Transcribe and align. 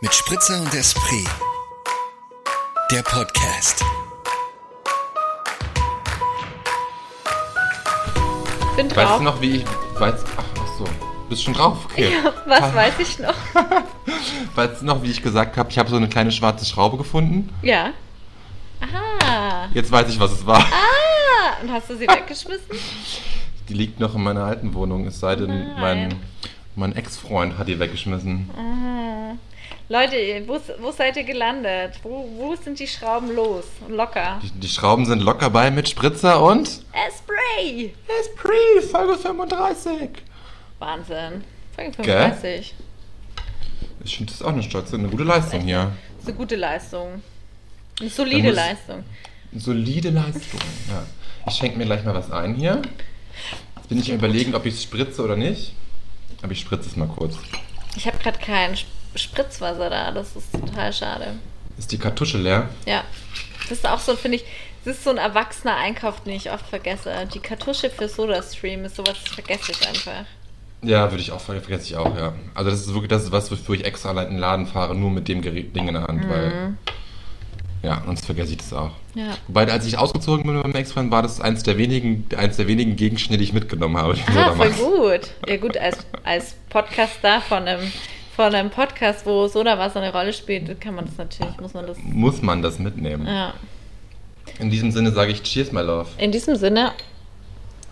Mit 0.00 0.14
Spritzer 0.14 0.60
und 0.60 0.72
Esprit. 0.74 1.28
Der 2.90 3.02
Podcast. 3.02 3.84
Bin 8.76 8.86
Weißt 8.86 8.96
drauf. 8.96 9.18
du 9.18 9.24
noch, 9.24 9.40
wie 9.40 9.56
ich. 9.56 9.64
Weißt, 9.98 10.24
ach, 10.36 10.44
ach 10.58 10.78
so. 10.78 10.84
Bist 11.28 11.42
schon 11.44 11.54
drauf? 11.54 11.84
Okay. 11.84 12.10
Ja, 12.12 12.32
was 12.46 12.74
weiß 12.74 12.94
ich 12.98 13.18
noch? 13.18 13.34
Weißt 14.54 14.80
du 14.80 14.86
noch, 14.86 15.02
wie 15.02 15.10
ich 15.10 15.22
gesagt 15.22 15.56
habe, 15.56 15.70
ich 15.70 15.78
habe 15.78 15.88
so 15.90 15.96
eine 15.96 16.08
kleine 16.08 16.32
schwarze 16.32 16.64
Schraube 16.64 16.96
gefunden? 16.96 17.54
Ja. 17.62 17.90
Aha. 18.80 19.68
Jetzt 19.74 19.92
weiß 19.92 20.08
ich, 20.08 20.18
was 20.18 20.32
es 20.32 20.46
war. 20.46 20.58
Ah, 20.60 21.62
und 21.62 21.70
hast 21.70 21.90
du 21.90 21.96
sie 21.96 22.08
weggeschmissen? 22.08 22.70
Die 23.68 23.74
liegt 23.74 24.00
noch 24.00 24.14
in 24.14 24.22
meiner 24.22 24.44
alten 24.44 24.74
Wohnung, 24.74 25.06
es 25.06 25.20
sei 25.20 25.36
denn, 25.36 25.48
Nein. 25.48 25.80
mein, 25.80 26.20
mein 26.80 26.96
Ex-Freund 26.96 27.58
hat 27.58 27.68
die 27.68 27.78
weggeschmissen. 27.78 28.50
Ah. 28.56 29.36
Leute, 29.88 30.42
wo, 30.46 30.58
wo 30.80 30.90
seid 30.90 31.16
ihr 31.16 31.24
gelandet? 31.24 32.00
Wo, 32.02 32.28
wo 32.36 32.56
sind 32.56 32.78
die 32.78 32.86
Schrauben 32.86 33.34
los 33.34 33.64
locker? 33.88 34.40
Die, 34.42 34.50
die 34.60 34.68
Schrauben 34.68 35.04
sind 35.04 35.20
locker 35.20 35.50
bei 35.50 35.70
mit 35.70 35.88
Spritzer 35.88 36.42
und. 36.42 36.68
Spray! 36.68 37.92
Esprit, 38.20 38.90
Folge 38.90 39.18
35. 39.18 40.10
Wahnsinn. 40.78 41.44
Folge 41.74 42.02
Gell? 42.02 42.32
35. 42.32 42.74
Ich 44.04 44.16
finde 44.16 44.32
das 44.32 44.42
auch 44.42 44.52
eine 44.52 44.62
stolze, 44.62 44.96
eine 44.96 45.08
gute 45.08 45.24
Leistung 45.24 45.60
hier. 45.60 45.92
Das 46.14 46.22
ist 46.22 46.28
eine 46.28 46.36
gute 46.36 46.56
Leistung. 46.56 47.22
Eine 48.00 48.10
solide 48.10 48.50
Leistung. 48.50 49.04
Solide 49.52 50.10
Leistung, 50.10 50.60
ja. 50.88 51.02
Ich 51.46 51.54
schenke 51.54 51.76
mir 51.76 51.84
gleich 51.84 52.04
mal 52.04 52.14
was 52.14 52.30
ein 52.30 52.54
hier. 52.54 52.80
Jetzt 53.76 53.88
bin 53.88 53.98
ich 53.98 54.10
überlegen, 54.10 54.54
ob 54.54 54.64
ich 54.64 54.74
es 54.74 54.82
spritze 54.82 55.22
oder 55.22 55.36
nicht. 55.36 55.74
Aber 56.42 56.52
ich 56.52 56.60
spritze 56.60 56.88
es 56.88 56.96
mal 56.96 57.08
kurz. 57.08 57.36
Ich 57.96 58.06
habe 58.06 58.18
gerade 58.18 58.38
kein 58.38 58.72
Sp- 58.78 58.88
Spritzwasser 59.16 59.90
da. 59.90 60.10
Das 60.12 60.36
ist 60.36 60.52
total 60.52 60.92
schade. 60.92 61.34
Ist 61.78 61.90
die 61.92 61.98
Kartusche 61.98 62.38
leer? 62.38 62.68
Ja. 62.86 63.04
Das 63.62 63.72
ist 63.78 63.86
auch 63.88 63.98
so, 64.00 64.16
finde 64.16 64.36
ich, 64.38 64.44
das 64.84 64.96
ist 64.96 65.04
so 65.04 65.10
ein 65.10 65.18
erwachsener 65.18 65.76
Einkauf, 65.76 66.20
den 66.22 66.34
ich 66.34 66.50
oft 66.50 66.66
vergesse. 66.66 67.12
Die 67.34 67.38
Kartusche 67.40 67.90
für 67.90 68.08
SodaStream 68.08 68.84
ist 68.84 68.96
sowas, 68.96 69.16
das 69.24 69.34
vergesse 69.34 69.72
ich 69.72 69.86
einfach. 69.88 70.24
Ja, 70.82 71.10
würde 71.10 71.22
ich 71.22 71.30
auch, 71.32 71.40
ver- 71.40 71.60
vergesse 71.60 71.84
ich 71.88 71.96
auch, 71.96 72.16
ja. 72.16 72.32
Also 72.54 72.70
das 72.70 72.80
ist 72.80 72.92
wirklich, 72.94 73.10
das 73.10 73.24
ist 73.24 73.32
was, 73.32 73.50
wofür 73.50 73.74
ich 73.74 73.84
extra 73.84 74.10
allein 74.10 74.26
in 74.28 74.32
den 74.34 74.38
Laden 74.40 74.66
fahre, 74.66 74.94
nur 74.94 75.10
mit 75.10 75.28
dem 75.28 75.42
Gerät, 75.42 75.76
Ding 75.76 75.88
in 75.88 75.94
der 75.94 76.04
Hand, 76.04 76.26
weil, 76.28 76.74
ja, 77.82 78.02
sonst 78.06 78.24
vergesse 78.24 78.52
ich 78.52 78.58
das 78.58 78.72
auch. 78.72 78.92
Ja. 79.14 79.36
Wobei, 79.48 79.66
als 79.70 79.86
ich 79.86 79.98
ausgezogen 79.98 80.44
bin 80.44 80.54
mit 80.54 80.62
meinem 80.62 80.74
Ex-Freund, 80.76 81.10
war 81.10 81.22
das 81.22 81.40
eins 81.40 81.62
der 81.64 81.76
wenigen, 81.78 82.26
eins 82.36 82.56
der 82.56 82.68
wenigen 82.68 82.94
Gegenstände, 82.96 83.38
die 83.38 83.44
ich 83.44 83.52
mitgenommen 83.52 83.96
habe. 83.96 84.14
die 84.14 84.20
Ah, 84.28 84.32
Soda 84.32 84.52
voll 84.54 84.68
Max. 84.68 84.78
gut. 84.80 85.30
Ja 85.48 85.56
gut, 85.56 85.76
als, 85.76 85.98
als 86.22 86.54
Podcaster 86.68 87.40
von 87.40 87.66
einem, 87.66 87.92
von 88.36 88.54
einem 88.54 88.70
Podcast, 88.70 89.26
wo 89.26 89.48
Sodawasser 89.48 90.00
eine 90.00 90.12
Rolle 90.12 90.32
spielt, 90.32 90.80
kann 90.80 90.94
man 90.94 91.06
das 91.06 91.16
natürlich, 91.18 91.58
muss 91.60 91.74
man 91.74 91.86
das. 91.88 91.98
Muss 92.04 92.40
man 92.42 92.62
das 92.62 92.78
mitnehmen. 92.78 93.26
Ja. 93.26 93.54
In 94.60 94.70
diesem 94.70 94.90
Sinne 94.92 95.10
sage 95.12 95.32
ich 95.32 95.42
Cheers, 95.42 95.72
my 95.72 95.80
love. 95.80 96.06
In 96.18 96.30
diesem 96.32 96.54
Sinne, 96.56 96.92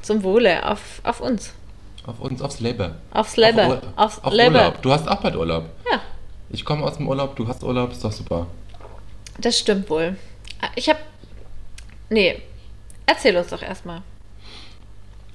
zum 0.03 0.23
Wohle, 0.23 0.65
auf, 0.71 1.01
auf 1.03 1.21
uns. 1.21 1.53
Auf 2.07 2.21
uns, 2.21 2.41
aufs 2.41 2.61
Leben. 2.61 2.93
Aufs 3.13 3.37
Leben. 3.37 3.59
Auf, 3.61 3.69
Ur- 3.71 3.83
Aufs 3.97 4.19
auf 4.25 4.33
Leben. 4.33 4.55
Urlaub. 4.55 4.83
Du 4.83 4.93
hast 4.93 5.09
auch 5.09 5.21
bald 5.21 5.37
Urlaub. 5.37 5.65
Ja, 5.91 6.01
Ich 6.51 6.65
komme 6.65 6.85
aus 6.85 6.97
dem 6.97 7.09
Urlaub, 7.09 7.37
du 7.37 7.47
hast 7.49 7.63
Urlaub, 7.65 7.91
ist 7.93 8.03
doch 8.05 8.13
super. 8.13 8.47
das 9.41 9.59
stimmt 9.59 9.91
wohl. 9.91 10.17
Ich 10.75 10.89
habe. 10.89 10.99
Nee, 12.11 12.41
erzähl 13.07 13.37
uns 13.37 13.49
doch 13.49 13.63
erstmal. 13.63 14.03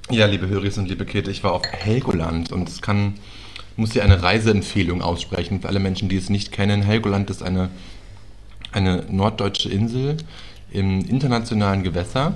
Ja, 0.10 0.26
liebe 0.26 0.48
Höris 0.48 0.78
und 0.78 0.90
liebe 0.90 1.06
Käthe, 1.06 1.32
ich 1.32 1.44
war 1.44 1.54
auf 1.54 1.64
Helgoland 1.66 2.52
und 2.52 2.68
es 2.68 2.82
kann, 2.82 3.16
muss 3.78 3.94
hier 3.94 4.04
eine 4.04 4.22
Reiseempfehlung 4.22 5.02
aussprechen 5.02 5.62
für 5.62 5.70
alle 5.70 5.80
Menschen, 5.80 6.10
die 6.10 6.18
es 6.18 6.30
nicht 6.30 6.52
kennen. 6.52 6.82
Helgoland 6.82 7.30
ist 7.30 7.42
eine, 7.42 7.70
eine 8.72 9.06
norddeutsche 9.10 9.70
Insel 9.70 10.18
im 10.72 11.06
internationalen 11.06 11.84
Gewässer, 11.84 12.36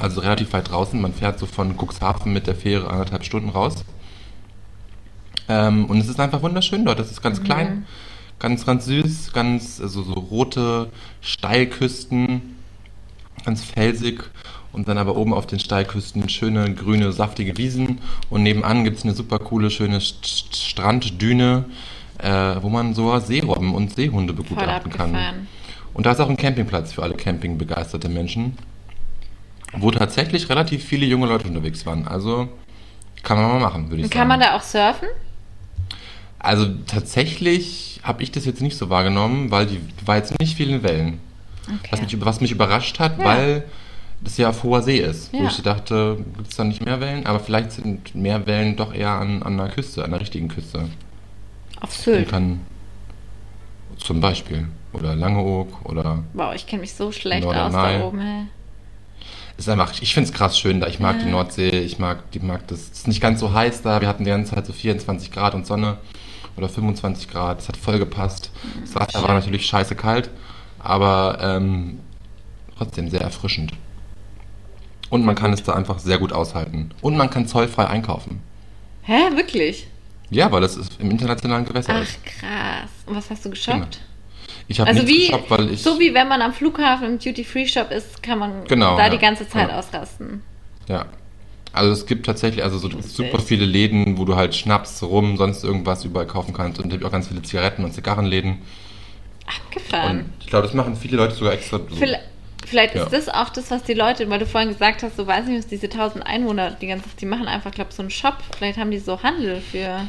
also 0.00 0.20
relativ 0.20 0.52
weit 0.52 0.70
draußen. 0.70 1.00
Man 1.00 1.14
fährt 1.14 1.38
so 1.38 1.46
von 1.46 1.76
Cuxhaven 1.76 2.32
mit 2.32 2.46
der 2.46 2.56
Fähre 2.56 2.90
anderthalb 2.90 3.24
Stunden 3.24 3.50
raus. 3.50 3.84
Ähm, 5.48 5.84
und 5.84 5.98
es 5.98 6.08
ist 6.08 6.18
einfach 6.18 6.42
wunderschön 6.42 6.84
dort. 6.84 6.98
Es 6.98 7.10
ist 7.10 7.22
ganz 7.22 7.42
klein, 7.42 7.86
ganz, 8.38 8.66
ganz 8.66 8.86
süß, 8.86 9.32
ganz, 9.32 9.80
also 9.80 10.02
so 10.02 10.12
rote 10.12 10.90
Steilküsten, 11.20 12.56
ganz 13.44 13.62
felsig 13.64 14.22
und 14.72 14.88
dann 14.88 14.98
aber 14.98 15.16
oben 15.16 15.32
auf 15.32 15.46
den 15.46 15.58
Steilküsten 15.58 16.28
schöne, 16.28 16.74
grüne, 16.74 17.12
saftige 17.12 17.56
Wiesen 17.56 17.98
und 18.30 18.42
nebenan 18.42 18.84
gibt 18.84 18.98
es 18.98 19.04
eine 19.04 19.14
super 19.14 19.38
coole, 19.38 19.70
schöne 19.70 20.00
St 20.00 20.24
St 20.26 20.56
Stranddüne, 20.56 21.64
äh, 22.18 22.56
wo 22.60 22.68
man 22.68 22.94
so 22.94 23.18
Seerobben 23.18 23.74
und 23.74 23.94
Seehunde 23.94 24.32
begutachten 24.32 24.92
kann. 24.92 25.16
Und 25.94 26.04
da 26.04 26.12
ist 26.12 26.20
auch 26.20 26.28
ein 26.28 26.36
Campingplatz 26.36 26.92
für 26.92 27.02
alle 27.02 27.14
campingbegeisterte 27.14 28.08
Menschen, 28.10 28.58
wo 29.78 29.90
tatsächlich 29.90 30.48
relativ 30.50 30.84
viele 30.84 31.06
junge 31.06 31.26
Leute 31.26 31.48
unterwegs 31.48 31.86
waren. 31.86 32.06
Also 32.06 32.48
kann 33.22 33.38
man 33.38 33.50
mal 33.52 33.60
machen, 33.60 33.84
würde 33.90 33.96
ich 33.96 34.04
Und 34.04 34.12
sagen. 34.12 34.18
kann 34.20 34.28
man 34.28 34.40
da 34.40 34.56
auch 34.56 34.62
surfen? 34.62 35.08
Also 36.46 36.66
tatsächlich 36.86 38.00
habe 38.04 38.22
ich 38.22 38.30
das 38.30 38.44
jetzt 38.44 38.62
nicht 38.62 38.76
so 38.78 38.88
wahrgenommen, 38.88 39.50
weil 39.50 39.66
die 39.66 39.80
war 40.04 40.16
jetzt 40.16 40.38
nicht 40.38 40.56
viel 40.56 40.70
in 40.70 40.82
Wellen. 40.84 41.18
Was, 41.90 42.00
mich, 42.00 42.24
was 42.24 42.40
mich 42.40 42.52
überrascht 42.52 43.00
hat, 43.00 43.18
Ja. 43.18 43.24
weil 43.24 43.64
das 44.20 44.36
ja 44.36 44.50
auf 44.50 44.62
hoher 44.62 44.82
See 44.82 44.98
ist. 44.98 45.32
Wo 45.32 45.38
Ja. 45.42 45.48
ich 45.48 45.60
dachte, 45.62 46.18
gibt 46.36 46.48
es 46.50 46.56
da 46.56 46.62
nicht 46.62 46.84
mehr 46.84 47.00
Wellen? 47.00 47.26
Aber 47.26 47.40
vielleicht 47.40 47.72
sind 47.72 48.14
mehr 48.14 48.46
Wellen 48.46 48.76
doch 48.76 48.94
eher 48.94 49.10
an, 49.10 49.42
an 49.42 49.56
der 49.56 49.68
Küste, 49.70 50.04
an 50.04 50.12
der 50.12 50.20
richtigen 50.20 50.46
Küste. 50.48 50.88
Auf 51.80 51.92
Sylt. 51.92 52.28
kann 52.28 52.60
zum 53.98 54.20
Beispiel. 54.20 54.68
Oder 54.92 55.16
Langeoog 55.16 55.84
oder 55.84 56.22
Wow, 56.34 56.54
ich 56.54 56.66
kenne 56.66 56.82
mich 56.82 56.94
so 56.94 57.10
schlecht 57.12 57.44
aus 57.46 57.72
da 57.72 58.04
oben. 58.04 58.20
Hä? 58.20 58.42
ist 59.58 59.68
einfach, 59.68 59.92
ich 60.00 60.12
finde 60.14 60.28
es 60.30 60.34
krass 60.34 60.58
schön 60.58 60.80
da. 60.80 60.86
Ich 60.86 61.00
mag 61.00 61.16
Ja. 61.16 61.24
die 61.24 61.30
Nordsee, 61.30 61.70
ich 61.80 61.98
mag, 61.98 62.30
die 62.32 62.40
mag 62.40 62.68
das. 62.68 62.80
Es 62.80 62.90
ist 62.98 63.08
nicht 63.08 63.20
ganz 63.22 63.40
so 63.40 63.52
heiß 63.52 63.82
da. 63.82 64.00
Wir 64.00 64.06
hatten 64.08 64.24
die 64.24 64.30
ganze 64.30 64.54
Zeit 64.54 64.66
so 64.66 64.72
24 64.72 65.32
Grad 65.32 65.54
und 65.54 65.66
Sonne 65.66 65.96
oder 66.56 66.68
25 66.68 67.28
Grad. 67.30 67.60
Es 67.60 67.68
hat 67.68 67.76
voll 67.76 67.98
gepasst. 67.98 68.50
Das 68.82 68.94
Wasser 68.94 69.22
war 69.22 69.34
natürlich 69.34 69.66
scheiße 69.66 69.94
kalt, 69.94 70.30
aber 70.78 71.38
ähm, 71.40 72.00
trotzdem 72.76 73.08
sehr 73.10 73.20
erfrischend. 73.20 73.72
Und 75.10 75.24
man 75.24 75.34
kann 75.36 75.52
es 75.52 75.62
da 75.62 75.72
einfach 75.74 75.98
sehr 75.98 76.18
gut 76.18 76.32
aushalten. 76.32 76.90
Und 77.00 77.16
man 77.16 77.30
kann 77.30 77.46
zollfrei 77.46 77.86
einkaufen. 77.86 78.40
Hä, 79.02 79.36
wirklich? 79.36 79.86
Ja, 80.30 80.50
weil 80.50 80.60
das 80.60 80.76
ist 80.76 81.00
im 81.00 81.10
internationalen 81.12 81.64
Gewässer 81.64 81.94
Ach, 81.96 82.02
ist. 82.02 82.18
krass. 82.24 82.90
Und 83.06 83.14
was 83.14 83.30
hast 83.30 83.44
du 83.44 83.50
geshoppt? 83.50 84.00
Ich 84.66 84.80
habe 84.80 84.90
Also 84.90 85.02
nichts 85.04 85.16
wie, 85.16 85.26
geshoppt, 85.28 85.50
weil 85.50 85.70
ich. 85.70 85.82
so 85.82 86.00
wie 86.00 86.12
wenn 86.12 86.26
man 86.26 86.42
am 86.42 86.52
Flughafen 86.52 87.06
im 87.06 87.18
Duty-Free-Shop 87.20 87.92
ist, 87.92 88.20
kann 88.22 88.40
man 88.40 88.64
Genau, 88.64 88.96
da 88.96 89.04
ja. 89.04 89.10
die 89.10 89.18
ganze 89.18 89.48
Zeit 89.48 89.68
Ja. 89.70 89.78
ausrasten. 89.78 90.42
Ja. 90.88 91.06
Also 91.76 91.92
es 91.92 92.06
gibt 92.06 92.26
tatsächlich 92.26 92.64
also 92.64 92.78
so 92.78 92.88
super 93.00 93.38
viele 93.38 93.64
Läden, 93.64 94.18
wo 94.18 94.24
du 94.24 94.36
halt 94.36 94.54
Schnaps, 94.54 95.02
Rum, 95.02 95.36
sonst 95.36 95.62
irgendwas 95.64 96.04
überall 96.04 96.26
kaufen 96.26 96.52
kannst. 96.52 96.78
Und 96.78 96.86
es 96.86 96.92
gibt 96.92 97.04
auch 97.04 97.12
ganz 97.12 97.28
viele 97.28 97.42
Zigaretten- 97.42 97.84
und 97.84 97.92
Zigarrenläden. 97.92 98.58
Abgefahren. 99.46 100.18
Und 100.20 100.24
ich 100.40 100.46
glaube, 100.48 100.66
das 100.66 100.74
machen 100.74 100.96
viele 100.96 101.16
Leute 101.16 101.34
sogar 101.34 101.52
extra. 101.52 101.78
So. 101.78 101.94
Vielleicht, 101.96 102.24
vielleicht 102.66 102.94
Ja. 102.94 103.04
ist 103.04 103.12
das 103.12 103.28
auch 103.28 103.50
das, 103.50 103.70
was 103.70 103.84
die 103.84 103.94
Leute, 103.94 104.28
weil 104.28 104.38
du 104.38 104.46
vorhin 104.46 104.70
gesagt 104.70 105.02
hast, 105.02 105.18
du 105.18 105.26
weißt 105.26 105.46
nicht, 105.48 105.58
was 105.58 105.66
diese 105.68 105.88
1000 105.88 106.26
Einwohner 106.26 106.70
die 106.72 106.86
ganze 106.88 107.04
die 107.20 107.26
machen 107.26 107.46
einfach, 107.46 107.70
glaube 107.70 107.92
so 107.92 108.02
einen 108.02 108.10
Shop. 108.10 108.38
Vielleicht 108.56 108.78
haben 108.78 108.90
die 108.90 108.98
so 108.98 109.22
Handel 109.22 109.60
für 109.60 110.00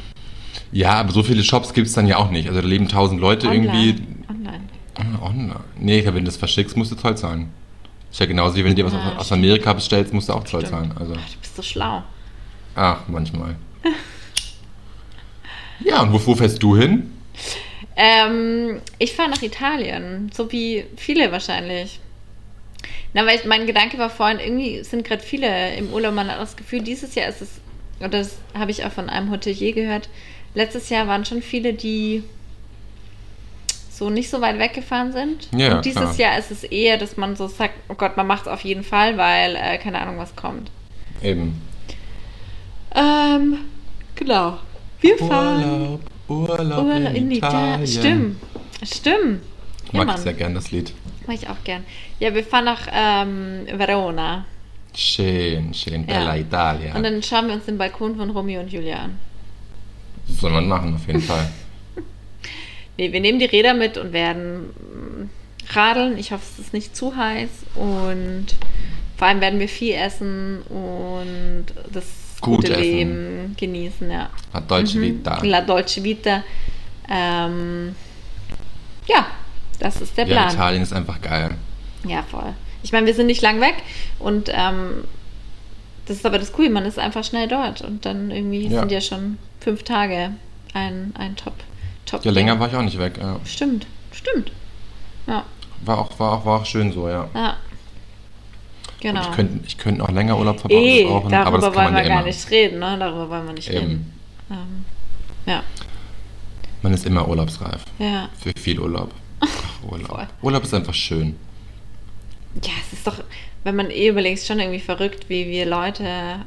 Ja, 0.72 0.94
aber 0.94 1.12
so 1.12 1.22
viele 1.22 1.44
Shops 1.44 1.72
gibt 1.72 1.86
es 1.86 1.92
dann 1.92 2.06
ja 2.06 2.16
auch 2.16 2.30
nicht. 2.30 2.48
Also 2.48 2.60
da 2.60 2.66
leben 2.66 2.88
tausend 2.88 3.20
Leute 3.20 3.46
online. 3.48 3.66
irgendwie. 3.66 4.02
Online. 4.28 4.60
Ah, 4.96 5.24
Online. 5.26 5.60
Nee, 5.78 6.04
wenn 6.04 6.14
du 6.14 6.22
das 6.24 6.36
verschickst, 6.36 6.76
musst 6.76 6.90
du 6.90 6.96
Zoll 6.96 7.16
zahlen. 7.16 7.50
Ist 8.18 8.22
ja 8.22 8.26
genauso 8.26 8.56
wie 8.56 8.64
wenn 8.64 8.70
du 8.74 8.82
dir 8.82 8.84
was 8.84 8.94
Ah, 8.94 9.14
aus. 9.16 9.30
Amerika 9.30 9.72
bestellst, 9.72 10.12
musst 10.12 10.28
du 10.28 10.32
auch 10.32 10.42
Zoll 10.42 10.66
zahlen. 10.66 10.92
Also, 10.98 11.12
Ach, 11.16 11.30
du 11.34 11.38
bist 11.38 11.54
so 11.54 11.62
schlau. 11.62 12.02
ach, 12.74 13.02
manchmal. 13.06 13.54
ja, 15.84 16.02
und 16.02 16.12
wo, 16.12 16.26
wo 16.26 16.34
fährst 16.34 16.60
du 16.60 16.76
hin? 16.76 17.12
Ähm, 17.94 18.80
ich 18.98 19.14
fahre 19.14 19.30
nach 19.30 19.40
Italien, 19.40 20.32
so 20.34 20.50
wie 20.50 20.84
viele 20.96 21.30
wahrscheinlich. 21.30 22.00
Na, 23.14 23.24
weil 23.24 23.38
ich, 23.38 23.44
mein 23.44 23.68
Gedanke 23.68 23.98
war 23.98 24.10
vorhin, 24.10 24.40
irgendwie 24.40 24.82
sind 24.82 25.06
gerade 25.06 25.22
viele 25.22 25.76
im 25.76 25.92
Urlaub, 25.92 26.12
man 26.12 26.26
hat 26.28 26.40
das 26.40 26.56
Gefühl, 26.56 26.82
dieses 26.82 27.14
Jahr 27.14 27.28
ist 27.28 27.40
es, 27.40 27.60
und 28.00 28.12
das 28.12 28.38
habe 28.52 28.72
ich 28.72 28.84
auch 28.84 28.90
von 28.90 29.08
einem 29.08 29.30
Hotelier 29.30 29.72
gehört, 29.72 30.08
letztes 30.56 30.88
Jahr 30.88 31.06
waren 31.06 31.24
schon 31.24 31.40
viele, 31.40 31.72
die 31.72 32.24
so 33.98 34.10
nicht 34.10 34.30
so 34.30 34.40
weit 34.40 34.58
weggefahren 34.58 35.12
sind. 35.12 35.48
Ja, 35.56 35.76
und 35.76 35.84
dieses 35.84 36.14
klar. 36.14 36.30
Jahr 36.32 36.38
ist 36.38 36.50
es 36.50 36.64
eher, 36.64 36.96
dass 36.98 37.16
man 37.16 37.34
so 37.36 37.48
sagt, 37.48 37.74
oh 37.88 37.94
Gott, 37.94 38.16
man 38.16 38.26
macht 38.26 38.42
es 38.42 38.48
auf 38.48 38.60
jeden 38.62 38.84
Fall, 38.84 39.18
weil 39.18 39.56
äh, 39.56 39.78
keine 39.78 40.00
Ahnung, 40.00 40.18
was 40.18 40.34
kommt. 40.36 40.70
Eben. 41.22 41.60
Ähm, 42.94 43.58
genau. 44.14 44.58
Wir 45.00 45.18
fahren 45.18 45.98
Urlaub, 46.28 46.58
Urlaub, 46.58 46.84
Urlaub 46.84 47.14
in, 47.14 47.30
Italien. 47.30 47.86
Stimmt, 47.86 48.36
stimmt. 48.82 49.42
Ich 49.86 49.92
Ja, 49.92 49.98
mag 49.98 50.06
Mann. 50.06 50.16
das 50.16 50.22
sehr 50.22 50.34
gern, 50.34 50.54
das 50.54 50.70
Lied. 50.70 50.92
Mach 51.26 51.34
ich 51.34 51.48
auch 51.48 51.62
gern. 51.64 51.84
Ja, 52.20 52.34
wir 52.34 52.44
fahren 52.44 52.64
nach 52.64 52.88
ähm, 52.92 53.66
Verona. 53.74 54.44
Schön, 54.94 55.72
schön, 55.74 56.00
Ja. 56.08 56.18
bella 56.18 56.36
Italia. 56.36 56.94
Und 56.94 57.02
dann 57.02 57.22
schauen 57.22 57.48
wir 57.48 57.54
uns 57.54 57.66
den 57.66 57.78
Balkon 57.78 58.16
von 58.16 58.30
Romeo 58.30 58.60
und 58.60 58.72
Julia 58.72 58.96
an. 58.98 59.18
Das 60.26 60.38
soll 60.38 60.50
man 60.50 60.66
machen, 60.68 60.94
auf 60.94 61.06
jeden 61.06 61.20
Fall. 61.20 61.48
nee, 62.98 63.12
wir 63.12 63.20
nehmen 63.20 63.38
die 63.38 63.44
Räder 63.46 63.74
mit 63.74 63.96
und 63.96 64.12
werden 64.12 64.66
mm, 64.66 65.30
radeln. 65.74 66.18
Ich 66.18 66.32
hoffe, 66.32 66.44
es 66.52 66.58
ist 66.58 66.72
nicht 66.72 66.94
zu 66.96 67.16
heiß 67.16 67.48
und 67.74 68.46
vor 69.16 69.28
allem 69.28 69.40
werden 69.40 69.58
wir 69.60 69.68
viel 69.68 69.94
essen 69.94 70.62
und 70.62 71.66
das 71.92 72.04
Gut 72.40 72.56
gute 72.62 72.72
essen. 72.72 72.82
Leben 72.82 73.56
genießen, 73.58 74.10
ja. 74.10 74.28
La 74.52 74.60
Dolce 74.60 75.00
Vita. 75.00 75.40
La 75.44 75.60
Dolce 75.60 76.04
Vita. 76.04 76.44
Ähm, 77.10 77.94
ja, 79.06 79.26
das 79.80 80.00
ist 80.00 80.16
der 80.16 80.26
Ja, 80.26 80.34
Plan. 80.34 80.54
Italien 80.54 80.82
ist 80.82 80.92
einfach 80.92 81.20
geil. 81.20 81.56
Ja, 82.06 82.22
voll. 82.22 82.54
Ich 82.82 82.92
meine, 82.92 83.06
wir 83.06 83.14
sind 83.14 83.26
nicht 83.26 83.42
lang 83.42 83.60
weg 83.60 83.74
und 84.20 84.50
ähm, 84.54 85.04
das 86.06 86.18
ist 86.18 86.26
aber 86.26 86.38
das 86.38 86.52
Coole, 86.52 86.70
man 86.70 86.84
ist 86.86 86.98
einfach 86.98 87.24
schnell 87.24 87.48
dort 87.48 87.82
und 87.82 88.06
dann 88.06 88.30
irgendwie 88.30 88.68
Ja. 88.68 88.80
sind 88.80 88.92
ja 88.92 89.00
schon 89.00 89.36
fünf 89.60 89.82
Tage 89.82 90.30
ein, 90.74 91.12
ein 91.18 91.34
Top. 91.36 91.54
Top 92.10 92.24
Ja, 92.24 92.30
länger 92.30 92.58
war 92.58 92.68
ich 92.68 92.74
auch 92.74 92.82
nicht 92.82 92.98
weg. 92.98 93.14
Ja. 93.20 93.38
Stimmt, 93.44 93.86
stimmt. 94.12 94.50
Ja, 95.26 95.44
War, 95.84 95.98
auch, 95.98 96.18
war, 96.18 96.32
auch, 96.32 96.44
war 96.46 96.60
auch 96.60 96.66
schön 96.66 96.90
so, 96.92 97.08
ja. 97.08 97.28
ja. 97.34 97.56
Genau. 99.00 99.20
Und 99.20 99.28
ich 99.30 99.36
könnte 99.36 99.60
ich 99.66 99.78
könnte 99.78 100.02
auch 100.02 100.10
länger 100.10 100.36
Urlaub 100.38 100.56
eh, 100.70 101.04
verbrauchen, 101.04 101.30
darüber 101.30 101.46
aber 101.46 101.58
das 101.58 101.66
kann 101.66 101.74
wollen 101.76 101.84
man 101.94 102.02
wir 102.02 102.08
ja 102.08 102.14
gar 102.16 102.24
nicht 102.24 102.50
reden, 102.50 102.78
ne? 102.80 102.96
Darüber 102.98 103.30
wollen 103.30 103.46
wir 103.46 103.52
nicht 103.52 103.68
Eben. 103.70 103.78
reden. 103.78 104.12
Ähm, 104.50 104.84
ja, 105.46 105.62
Man 106.82 106.92
ist 106.94 107.06
immer 107.06 107.28
urlaubsreif. 107.28 107.84
ja. 107.98 108.28
Für 108.42 108.52
viel 108.58 108.80
Urlaub. 108.80 109.10
Ach. 109.40 109.48
Urlaub. 109.90 110.26
Urlaub 110.42 110.64
ist 110.64 110.74
einfach 110.74 110.94
schön. 110.94 111.36
Ja, 112.64 112.72
es 112.84 112.92
ist 112.98 113.06
doch, 113.06 113.22
wenn 113.62 113.76
man 113.76 113.90
eh 113.90 114.08
überlegt, 114.08 114.42
schon 114.44 114.58
irgendwie 114.58 114.80
verrückt, 114.80 115.28
wie 115.28 115.46
wir 115.46 115.64
Leute, 115.66 116.40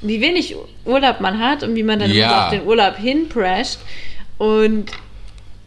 wie 0.00 0.20
wenig 0.20 0.56
Urlaub 0.86 1.20
man 1.20 1.38
hat 1.40 1.62
und 1.62 1.74
wie 1.74 1.82
man 1.82 1.98
dann 1.98 2.10
Ja. 2.10 2.44
auf 2.46 2.50
den 2.50 2.64
Urlaub 2.64 2.96
hinprescht. 2.96 3.78
Und 4.42 4.86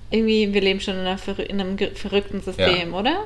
irgendwie, 0.09 0.53
wir 0.53 0.59
leben 0.59 0.81
schon 0.81 0.95
in, 0.97 1.05
in 1.45 1.61
einem 1.61 1.77
verrückten 1.95 2.41
System, 2.41 2.93
oder? 2.93 3.23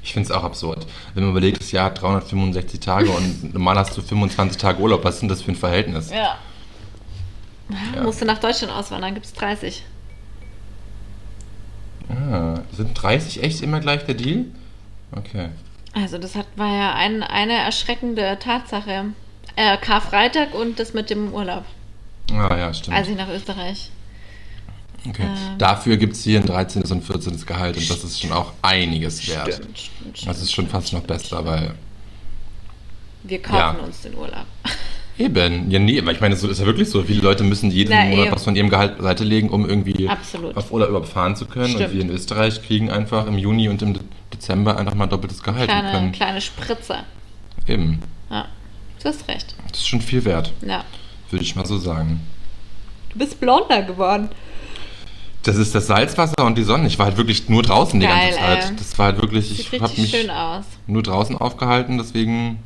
Ich 0.00 0.12
finde 0.12 0.28
es 0.28 0.30
auch 0.30 0.44
absurd. 0.44 0.86
Wenn 1.14 1.24
man 1.24 1.32
überlegt, 1.32 1.60
das 1.60 1.72
Jahr 1.72 1.86
hat 1.86 2.00
365 2.00 2.78
Tage 2.78 3.10
und 3.10 3.52
normal 3.52 3.78
hast 3.78 3.96
du 3.96 4.02
25 4.02 4.58
Tage 4.58 4.80
Urlaub. 4.80 5.02
Was 5.02 5.14
ist 5.14 5.20
denn 5.22 5.28
das 5.28 5.42
für 5.42 5.50
ein 5.50 5.56
Verhältnis? 5.56 6.10
Ja. 6.10 6.38
Ja. 7.96 8.02
Musst 8.04 8.20
du 8.20 8.26
nach 8.26 8.38
Deutschland 8.38 8.72
auswandern, 8.72 9.14
gibt 9.14 9.26
es 9.26 9.32
30. 9.32 9.82
Ah, 12.08 12.60
sind 12.76 12.94
30 12.94 13.42
echt 13.42 13.60
immer 13.60 13.80
gleich 13.80 14.04
der 14.04 14.14
Deal? 14.14 14.44
Okay. 15.10 15.48
Also 15.94 16.18
das 16.18 16.36
hat, 16.36 16.46
war 16.54 16.72
ja 16.72 16.94
ein, 16.94 17.24
eine 17.24 17.54
erschreckende 17.54 18.38
Tatsache. 18.38 19.06
Äh, 19.56 19.76
Karfreitag 19.78 20.54
und 20.54 20.78
das 20.78 20.94
mit 20.94 21.10
dem 21.10 21.34
Urlaub, 21.34 21.64
Ah 22.32 22.56
ja, 22.56 22.72
stimmt. 22.72 22.96
als 22.96 23.08
ich 23.08 23.16
nach 23.16 23.28
Österreich. 23.28 23.90
Okay. 25.08 25.22
ähm, 25.24 25.58
Dafür 25.58 25.96
gibt 25.96 26.14
es 26.14 26.24
hier 26.24 26.40
ein 26.40 26.46
13. 26.46 26.82
und 26.84 27.02
14. 27.04 27.44
Gehalt 27.46 27.76
und 27.76 27.88
das 27.90 28.04
ist 28.04 28.20
schon 28.20 28.32
auch 28.32 28.52
einiges 28.62 29.26
wert. 29.28 29.54
Stimmt, 29.54 29.78
stimmt, 29.78 30.18
stimmt. 30.18 30.28
Das 30.30 30.42
ist 30.42 30.52
schon 30.52 30.66
fast 30.68 30.92
noch 30.92 31.02
besser, 31.02 31.44
weil 31.44 31.74
Wir 33.24 33.40
kaufen 33.40 33.56
Ja. 33.56 33.70
uns 33.84 34.00
den 34.02 34.14
Urlaub. 34.14 34.46
Eben, 35.18 35.70
ja 35.70 35.78
nee, 35.78 36.00
aber 36.00 36.10
ich 36.12 36.20
meine, 36.20 36.34
so 36.36 36.48
ist 36.48 36.58
ja 36.58 36.64
wirklich 36.66 36.88
so. 36.88 37.02
Viele 37.02 37.20
Leute 37.20 37.44
müssen 37.44 37.70
jeden 37.70 37.90
Na, 37.90 38.04
Monat 38.06 38.26
eben. 38.26 38.34
was 38.34 38.44
von 38.44 38.56
ihrem 38.56 38.70
Gehalt 38.70 38.96
beiseite 38.96 39.24
legen, 39.24 39.50
um 39.50 39.68
irgendwie 39.68 40.08
Absolut. 40.08 40.56
auf 40.56 40.72
Urlaub 40.72 40.88
überhaupt 40.88 41.08
fahren 41.10 41.36
zu 41.36 41.44
können. 41.44 41.68
Stimmt. 41.68 41.88
Und 41.90 41.94
wir 41.94 42.00
in 42.00 42.10
Österreich 42.10 42.62
kriegen 42.62 42.90
einfach 42.90 43.26
im 43.26 43.36
Juni 43.36 43.68
und 43.68 43.82
im 43.82 43.92
De- 43.92 44.02
Dezember 44.32 44.78
einfach 44.78 44.94
mal 44.94 45.06
doppeltes 45.06 45.42
Gehalt 45.42 45.68
Kleine, 45.68 45.90
können. 45.92 46.12
kleine 46.12 46.40
Spritze. 46.40 46.96
Eben, 47.68 48.00
Ja, 48.30 48.46
du 49.02 49.08
hast 49.08 49.28
recht. 49.28 49.54
das 49.70 49.80
ist 49.80 49.86
schon 49.88 50.00
viel 50.00 50.24
wert, 50.24 50.50
Ja. 50.66 50.82
würde 51.30 51.44
ich 51.44 51.54
mal 51.56 51.66
so 51.66 51.76
sagen. 51.78 52.20
Du 53.10 53.18
bist 53.18 53.38
blonder 53.38 53.82
geworden. 53.82 54.30
Das 55.44 55.56
ist 55.56 55.74
das 55.74 55.88
Salzwasser 55.88 56.44
und 56.44 56.56
die 56.56 56.62
Sonne. 56.62 56.86
Ich 56.86 56.98
war 56.98 57.06
halt 57.06 57.16
wirklich 57.16 57.48
nur 57.48 57.62
draußen 57.62 57.98
die 57.98 58.06
Geil, 58.06 58.30
ganze 58.30 58.38
Zeit. 58.68 58.80
Das 58.80 58.98
war 58.98 59.06
halt 59.06 59.20
wirklich, 59.20 59.48
Sieht 59.48 59.72
ich 59.72 59.80
habe 59.80 60.00
mich 60.00 60.10
schön 60.10 60.30
aus. 60.30 60.64
nur 60.86 61.02
draußen 61.02 61.36
aufgehalten, 61.36 61.98
deswegen. 61.98 62.58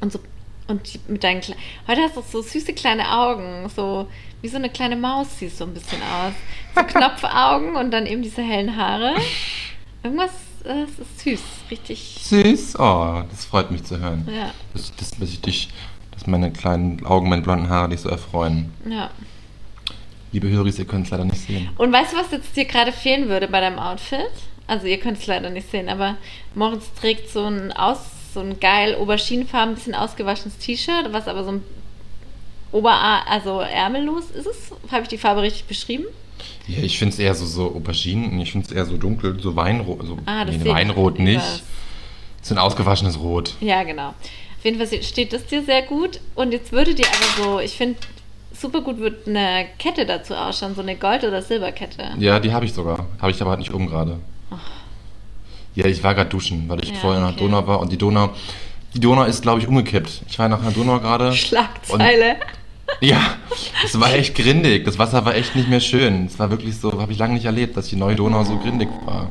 Und 0.00 0.12
so 0.12 0.18
und 0.66 0.92
die- 0.92 1.00
mit 1.08 1.22
deinen 1.22 1.40
Kle 1.40 1.54
Heute 1.86 2.00
hast 2.02 2.16
du 2.16 2.22
so 2.22 2.42
süße 2.42 2.72
kleine 2.72 3.10
Augen, 3.16 3.68
so 3.74 4.08
wie 4.42 4.48
so 4.48 4.56
eine 4.56 4.70
kleine 4.70 4.96
Maus 4.96 5.26
siehst 5.38 5.60
du 5.60 5.64
ein 5.64 5.74
bisschen 5.74 6.00
aus. 6.02 6.32
So 6.74 6.82
Knopfaugen 6.98 7.76
und 7.76 7.90
dann 7.92 8.06
eben 8.06 8.22
diese 8.22 8.42
hellen 8.42 8.74
Haare. 8.76 9.14
Irgendwas, 10.02 10.30
äh, 10.64 10.84
ist 10.84 11.20
süß, 11.20 11.40
richtig. 11.70 12.16
Süß. 12.22 12.78
Oh, 12.78 13.22
das 13.30 13.44
freut 13.44 13.70
mich 13.70 13.84
zu 13.84 13.98
hören. 13.98 14.26
Ja, 14.34 14.50
Dass, 14.72 14.94
dass, 14.96 15.10
dass 15.12 15.28
ich 15.28 15.40
dich, 15.42 15.68
dass 16.12 16.26
meine 16.26 16.50
kleinen 16.50 17.04
Augen, 17.06 17.28
meine 17.28 17.42
blonden 17.42 17.68
Haare 17.68 17.90
dich 17.90 18.00
so 18.00 18.08
erfreuen. 18.08 18.72
ja. 18.88 19.10
Liebe 20.34 20.50
Höris, 20.50 20.80
ihr 20.80 20.84
könnt 20.84 21.04
es 21.06 21.12
leider 21.12 21.24
nicht 21.24 21.40
sehen. 21.46 21.68
Und 21.78 21.92
weißt 21.92 22.12
du, 22.12 22.16
was 22.16 22.32
jetzt 22.32 22.56
dir 22.56 22.64
gerade 22.64 22.90
fehlen 22.90 23.28
würde 23.28 23.46
bei 23.46 23.60
deinem 23.60 23.78
Outfit? 23.78 24.18
Also 24.66 24.88
ihr 24.88 24.98
könnt 24.98 25.18
es 25.18 25.28
leider 25.28 25.48
nicht 25.48 25.70
sehen, 25.70 25.88
aber 25.88 26.16
Moritz 26.56 26.92
trägt 27.00 27.30
so 27.30 27.44
ein 27.46 27.70
aus, 27.70 27.98
so 28.34 28.40
ein 28.40 28.58
geil 28.58 28.96
auberginenfarben, 28.96 29.76
bisschen 29.76 29.94
ausgewaschenes 29.94 30.58
T-Shirt, 30.58 31.12
was 31.12 31.28
aber 31.28 31.44
so 31.44 31.52
ein 31.52 31.62
Oberarm, 32.72 33.22
also 33.28 33.60
ärmellos 33.60 34.30
ist 34.32 34.46
es. 34.46 34.72
Habe 34.90 35.02
ich 35.04 35.08
die 35.08 35.18
Farbe 35.18 35.42
richtig 35.42 35.66
beschrieben? 35.66 36.04
Ja, 36.66 36.82
ich 36.82 36.98
finde 36.98 37.12
es 37.14 37.20
eher 37.20 37.36
so, 37.36 37.46
so 37.46 37.66
Auberginen, 37.66 38.40
ich 38.40 38.50
finde 38.50 38.66
es 38.66 38.72
eher 38.72 38.86
so 38.86 38.96
dunkel, 38.96 39.38
so 39.40 39.54
Weinrot. 39.54 40.04
So, 40.04 40.18
Ah, 40.26 40.44
das 40.44 40.56
nee, 40.56 40.68
Weinrot 40.68 41.14
übers- 41.14 41.22
nicht. 41.22 41.62
So 42.42 42.56
ein 42.56 42.58
ausgewaschenes 42.58 43.20
Rot. 43.20 43.54
Ja, 43.60 43.84
genau. 43.84 44.08
Auf 44.08 44.64
jeden 44.64 44.84
Fall 44.84 45.00
steht 45.04 45.32
das 45.32 45.46
dir 45.46 45.62
sehr 45.62 45.82
gut. 45.82 46.18
Und 46.34 46.50
jetzt 46.52 46.72
würde 46.72 46.94
dir 46.96 47.06
aber 47.06 47.44
so, 47.44 47.60
ich 47.60 47.72
finde, 47.76 47.96
super 48.64 48.80
gut 48.80 48.98
wird 48.98 49.28
eine 49.28 49.66
Kette 49.78 50.06
dazu 50.06 50.34
ausschauen, 50.34 50.74
so 50.74 50.80
eine 50.80 50.96
Gold- 50.96 51.22
oder 51.24 51.42
Silberkette. 51.42 52.02
Ja, 52.18 52.40
die 52.40 52.50
habe 52.52 52.64
ich 52.64 52.72
sogar. 52.72 53.06
Habe 53.20 53.30
ich 53.30 53.40
aber 53.42 53.50
halt 53.50 53.60
nicht 53.60 53.72
um 53.74 53.86
gerade. 53.86 54.18
Ja, 55.74 55.84
ich 55.86 56.02
war 56.02 56.14
gerade 56.14 56.30
duschen, 56.30 56.66
weil 56.68 56.82
ich 56.82 56.90
Ja, 56.90 56.94
vorher 56.96 57.20
nach 57.20 57.32
okay. 57.32 57.40
Donau 57.40 57.66
war 57.66 57.80
und 57.80 57.92
die 57.92 57.98
Donau, 57.98 58.30
die 58.94 59.00
Donau 59.00 59.24
ist, 59.24 59.42
glaube 59.42 59.60
ich, 59.60 59.68
umgekippt. 59.68 60.22
Ich 60.28 60.38
war 60.38 60.48
nach 60.48 60.62
der 60.62 60.70
Donau 60.70 60.98
gerade. 61.00 61.32
Schlagzeile. 61.34 62.36
Ja, 63.00 63.20
es 63.84 63.98
war 64.00 64.12
echt 64.14 64.34
grindig. 64.34 64.84
Das 64.84 64.98
Wasser 64.98 65.24
war 65.26 65.34
echt 65.34 65.56
nicht 65.56 65.68
mehr 65.68 65.80
schön. 65.80 66.26
Es 66.26 66.38
war 66.38 66.50
wirklich 66.50 66.78
so, 66.78 67.00
habe 67.00 67.12
ich 67.12 67.18
lange 67.18 67.34
nicht 67.34 67.44
erlebt, 67.44 67.76
dass 67.76 67.88
die 67.88 67.96
neue 67.96 68.14
Donau 68.14 68.44
so 68.44 68.56
grindig 68.58 68.88
war. 69.04 69.28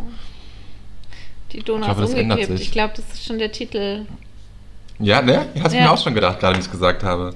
Die 1.53 1.61
Donau 1.61 1.85
Ich 1.87 1.91
ist 1.93 1.99
das 2.01 2.13
ändert 2.13 2.37
umgekippt. 2.39 2.57
sich. 2.59 2.67
Ich 2.67 2.71
glaube, 2.73 2.93
das 2.95 3.05
ist 3.13 3.25
schon 3.25 3.39
der 3.39 3.51
Titel. 3.51 4.05
Ja, 4.99 5.21
ne? 5.21 5.45
Hast 5.63 5.73
du 5.73 5.77
Ja. 5.77 5.83
mir 5.85 5.91
auch 5.91 6.03
schon 6.03 6.13
gedacht, 6.13 6.39
gerade 6.39 6.55
wie 6.55 6.59
ich 6.59 6.65
es 6.65 6.71
gesagt 6.71 7.03
habe. 7.03 7.33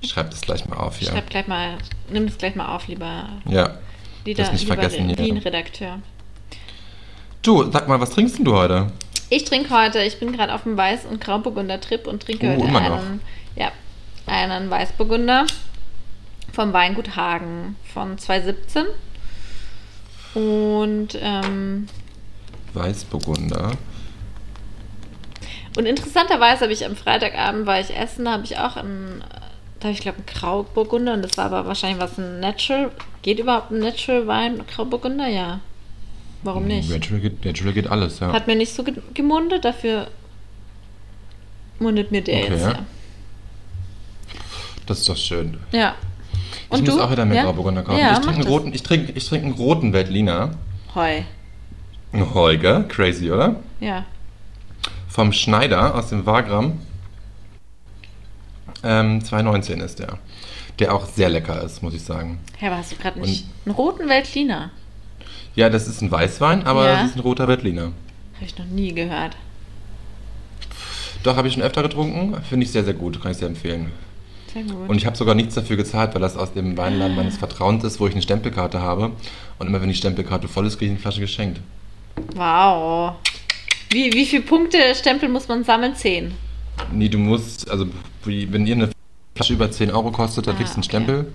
Ich 0.00 0.10
schreibe 0.10 0.30
das 0.30 0.40
gleich 0.40 0.66
mal 0.66 0.76
auf 0.76 0.96
hier. 0.98 1.08
Schreib 1.08 1.30
gleich 1.30 1.46
mal, 1.46 1.78
nimm 2.10 2.26
das 2.26 2.38
gleich 2.38 2.54
mal 2.54 2.74
auf, 2.74 2.86
lieber, 2.88 3.28
Ja. 3.48 3.78
Lieder, 4.24 4.44
Das 4.44 4.52
nicht 4.52 4.66
vergessen 4.66 5.06
hier. 5.08 5.18
Wien-Redakteur. 5.18 5.98
Du, 7.42 7.70
sag 7.72 7.88
mal, 7.88 8.00
was 8.00 8.10
trinkst 8.10 8.38
denn 8.38 8.44
du 8.44 8.54
heute? 8.54 8.92
Ich 9.30 9.44
trinke 9.44 9.70
heute, 9.76 10.00
ich 10.02 10.20
bin 10.20 10.32
gerade 10.32 10.54
auf 10.54 10.62
dem 10.62 10.76
Weiß- 10.78 11.06
und 11.08 11.20
Grauburgunder-Trip 11.20 12.06
und 12.06 12.22
trinke 12.22 12.46
Oh, 12.46 12.60
heute 12.60 12.68
immer 12.68 12.80
noch. 12.88 12.98
einen, 12.98 13.20
ja, 13.56 13.72
einen 14.26 14.70
Weißburgunder 14.70 15.46
vom 16.52 16.72
Weingut 16.72 17.16
Hagen 17.16 17.76
von 17.92 18.16
2017. 18.18 18.84
Und, 20.34 21.18
ähm, 21.20 21.88
Weißburgunder. 22.74 23.72
und 25.76 25.86
interessanterweise 25.86 26.62
habe 26.62 26.72
ich 26.72 26.84
am 26.86 26.96
Freitagabend, 26.96 27.66
war 27.66 27.80
ich 27.80 27.94
essen, 27.96 28.28
habe 28.30 28.44
ich 28.44 28.58
auch 28.58 28.76
einen, 28.76 29.22
da 29.82 29.88
habe 29.88 29.94
ich 29.94 30.00
glaube 30.00 30.18
einen 30.18 30.26
Grauburgunder 30.26 31.14
und 31.14 31.22
das 31.22 31.36
war 31.36 31.46
aber 31.46 31.66
wahrscheinlich 31.66 32.00
was 32.00 32.16
ein 32.16 32.38
Natural. 32.38 32.92
Geht 33.22 33.40
überhaupt 33.40 33.72
ein 33.72 33.80
Natural 33.80 34.28
Wein 34.28 34.62
Grauburgunder? 34.72 35.26
Ja. 35.26 35.58
Warum 36.44 36.66
nicht? 36.66 36.88
Natural 36.88 37.20
geht, 37.20 37.44
Natural 37.44 37.72
geht 37.72 37.88
alles, 37.88 38.20
ja. 38.20 38.32
Hat 38.32 38.46
mir 38.46 38.54
nicht 38.54 38.72
so 38.72 38.84
ge 38.84 38.94
gemundet, 39.12 39.64
dafür 39.64 40.06
mundet 41.80 42.12
mir 42.12 42.22
der 42.22 42.44
Okay, 42.44 42.52
jetzt 42.52 42.62
ja. 42.62 42.70
ja. 42.70 42.78
Das 44.86 45.00
ist 45.00 45.08
doch 45.08 45.16
schön. 45.16 45.58
Ja. 45.72 45.96
ich 46.72 46.82
muss 46.82 46.98
auch 46.98 47.10
wieder 47.10 47.24
mehr 47.24 47.38
Ja? 47.38 47.42
Grauburgunder 47.44 47.82
kaufen. 47.82 47.98
Ja, 47.98 48.12
ich 48.12 48.18
trinke 48.20 48.34
einen, 48.34 48.42
das. 48.42 48.52
roten, 48.52 48.72
ich 48.72 48.82
trinke, 48.84 49.12
ich 49.12 49.28
trinke 49.28 49.46
einen 49.46 49.54
roten 49.56 49.92
Veltliner. 49.92 50.58
Heu. 50.94 51.22
Holger, 52.34 52.84
crazy, 52.84 53.32
oder? 53.32 53.56
Ja. 53.80 54.04
Vom 55.08 55.32
Schneider 55.32 55.96
aus 55.96 56.10
dem 56.10 56.24
Wagram. 56.24 56.78
Ähm, 58.84 59.24
219 59.24 59.80
ist 59.80 59.98
der. 59.98 60.18
Der 60.78 60.94
auch 60.94 61.06
sehr 61.06 61.28
lecker 61.28 61.62
ist, 61.62 61.82
muss 61.82 61.94
ich 61.94 62.02
sagen. 62.02 62.40
Hä, 62.58 62.66
aber 62.66 62.78
hast 62.78 62.92
du 62.92 62.96
gerade 62.96 63.20
nicht 63.20 63.46
einen 63.66 63.74
roten 63.74 64.08
Veltliner? 64.08 64.70
Ja, 65.54 65.68
das 65.68 65.86
ist 65.86 66.00
ein 66.00 66.10
Weißwein, 66.10 66.64
aber 66.66 66.86
Ja. 66.86 66.96
das 67.02 67.10
ist 67.10 67.16
ein 67.16 67.20
roter 67.20 67.46
Veltliner. 67.46 67.92
Habe 68.36 68.44
ich 68.46 68.58
noch 68.58 68.64
nie 68.66 68.92
gehört. 68.94 69.36
Doch, 71.22 71.36
habe 71.36 71.46
ich 71.46 71.54
schon 71.54 71.62
öfter 71.62 71.82
getrunken. 71.82 72.36
Finde 72.48 72.64
ich 72.64 72.72
sehr, 72.72 72.84
sehr 72.84 72.94
gut. 72.94 73.20
Kann 73.22 73.30
ich 73.32 73.36
sehr 73.38 73.48
empfehlen. 73.48 73.92
Sehr 74.52 74.62
gut. 74.64 74.88
Und 74.88 74.96
ich 74.96 75.06
habe 75.06 75.16
sogar 75.16 75.34
nichts 75.34 75.54
dafür 75.54 75.76
gezahlt, 75.76 76.14
weil 76.14 76.20
das 76.20 76.36
aus 76.36 76.52
dem 76.52 76.76
Weinladen 76.76 77.14
meines 77.16 77.36
Vertrauens 77.36 77.84
ist, 77.84 78.00
wo 78.00 78.06
ich 78.08 78.12
eine 78.14 78.22
Stempelkarte 78.22 78.80
habe. 78.80 79.12
Und 79.58 79.66
immer 79.66 79.80
wenn 79.80 79.88
die 79.88 79.94
Stempelkarte 79.94 80.48
voll 80.48 80.66
ist, 80.66 80.78
kriege 80.78 80.86
ich 80.86 80.96
eine 80.96 81.00
Flasche 81.00 81.20
geschenkt. 81.20 81.60
wow. 82.34 83.14
Wie, 83.90 84.12
wie 84.14 84.24
viele 84.26 84.42
Punkte 84.42 84.78
Stempel 84.94 85.28
muss 85.28 85.48
man 85.48 85.64
sammeln? 85.64 85.94
Zehn. 85.94 86.32
Nee, 86.92 87.08
du 87.08 87.18
musst, 87.18 87.70
also 87.70 87.86
wenn 88.24 88.66
ihr 88.66 88.74
eine 88.74 88.88
Flasche 89.34 89.54
über 89.54 89.70
10 89.70 89.90
Euro 89.90 90.10
kostet, 90.10 90.46
dann 90.46 90.54
Ah, 90.54 90.58
kriegst 90.58 90.74
du 90.74 90.76
einen 90.76 90.84
okay. 90.84 90.90
Stempel. 90.90 91.32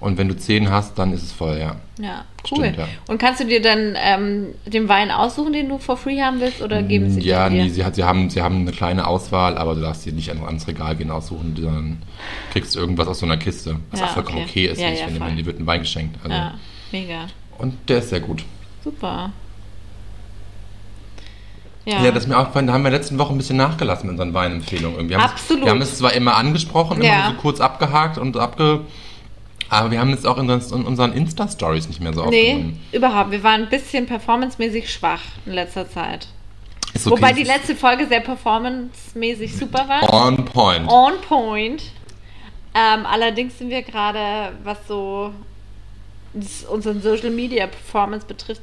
Und 0.00 0.18
wenn 0.18 0.26
du 0.26 0.36
zehn 0.36 0.68
hast, 0.68 0.98
dann 0.98 1.12
ist 1.12 1.22
es 1.22 1.30
voll, 1.30 1.58
ja. 1.58 1.76
Ja, 2.00 2.24
cool. 2.50 2.64
Stimmt, 2.64 2.76
ja. 2.76 2.88
Und 3.06 3.18
kannst 3.18 3.40
du 3.40 3.44
dir 3.44 3.62
dann 3.62 3.94
ähm, 3.96 4.46
den 4.66 4.88
Wein 4.88 5.12
aussuchen, 5.12 5.52
den 5.52 5.68
du 5.68 5.78
for 5.78 5.96
free 5.96 6.20
haben 6.20 6.40
willst, 6.40 6.60
oder 6.60 6.82
geben 6.82 7.08
sie 7.08 7.20
Mm, 7.20 7.22
ja, 7.24 7.48
dir? 7.48 7.62
nee, 7.62 7.68
sie, 7.68 7.84
hat, 7.84 7.94
sie, 7.94 8.02
haben, 8.02 8.28
sie 8.28 8.42
haben 8.42 8.62
eine 8.62 8.72
kleine 8.72 9.06
Auswahl, 9.06 9.56
aber 9.56 9.76
du 9.76 9.80
darfst 9.80 10.04
dir 10.04 10.12
nicht 10.12 10.28
an- 10.32 10.42
ans 10.42 10.66
Regal 10.66 10.96
gehen 10.96 11.12
aussuchen, 11.12 11.54
sondern 11.56 12.02
kriegst 12.50 12.74
irgendwas 12.74 13.06
aus 13.06 13.20
so 13.20 13.26
einer 13.26 13.36
Kiste. 13.36 13.76
Was 13.92 14.00
Ja, 14.00 14.06
auch 14.06 14.10
vollkommen 14.10 14.38
okay. 14.38 14.48
okay, 14.50 14.66
ist, 14.72 14.80
Ja, 14.80 14.90
nicht, 14.90 15.00
ja, 15.08 15.20
wenn 15.24 15.36
dir 15.36 15.46
wird 15.46 15.60
ein 15.60 15.66
Wein 15.68 15.82
geschenkt. 15.82 16.16
Also. 16.24 16.34
Ja, 16.34 16.54
mega. 16.90 17.26
Und 17.58 17.74
der 17.88 17.98
ist 17.98 18.08
sehr 18.08 18.20
gut. 18.20 18.42
Super. 18.82 19.30
Ja. 21.84 22.10
das 22.12 22.24
ist 22.24 22.28
mir 22.28 22.38
aufgefallen, 22.38 22.66
da 22.68 22.72
haben 22.74 22.84
wir 22.84 22.90
letzten 22.90 23.18
Woche 23.18 23.32
ein 23.34 23.38
bisschen 23.38 23.56
nachgelassen 23.56 24.06
mit 24.06 24.12
unseren 24.14 24.34
Weinempfehlungen. 24.34 24.96
irgendwie. 24.98 25.16
Wir 25.16 25.22
Absolut. 25.22 25.62
Es, 25.62 25.66
wir 25.66 25.70
haben 25.72 25.82
es 25.82 25.98
zwar 25.98 26.12
immer 26.12 26.36
angesprochen, 26.36 26.98
immer 26.98 27.04
Ja. 27.06 27.28
so 27.34 27.40
kurz 27.40 27.60
abgehakt 27.60 28.18
und 28.18 28.36
abge... 28.36 28.80
Aber 29.68 29.90
wir 29.90 30.00
haben 30.00 30.12
es 30.12 30.26
auch 30.26 30.36
in 30.36 30.50
unseren, 30.50 30.80
in 30.82 30.86
unseren 30.86 31.12
Insta-Stories 31.14 31.88
nicht 31.88 32.00
mehr 32.00 32.12
so 32.12 32.26
Nee, 32.26 32.50
aufgenommen. 32.52 32.80
überhaupt. 32.92 33.30
Wir 33.30 33.42
waren 33.42 33.62
ein 33.62 33.68
bisschen 33.70 34.04
performancemäßig 34.06 34.92
schwach 34.92 35.22
in 35.46 35.52
letzter 35.54 35.88
Zeit. 35.88 36.28
Ist 36.92 37.06
okay, 37.06 37.16
Wobei 37.16 37.32
die 37.32 37.42
letzte 37.44 37.74
Folge 37.74 38.06
sehr 38.06 38.20
performancemäßig 38.20 39.56
super 39.56 39.88
war. 39.88 40.12
On 40.12 40.44
point. 40.44 40.86
On 40.90 41.12
point. 41.26 41.82
Ähm, 42.74 43.06
allerdings 43.06 43.58
sind 43.58 43.70
wir 43.70 43.80
gerade, 43.82 44.52
was 44.62 44.76
so 44.86 45.32
unseren 46.70 47.00
Social 47.00 47.30
Media 47.30 47.66
Performance 47.66 48.26
betrifft, 48.26 48.60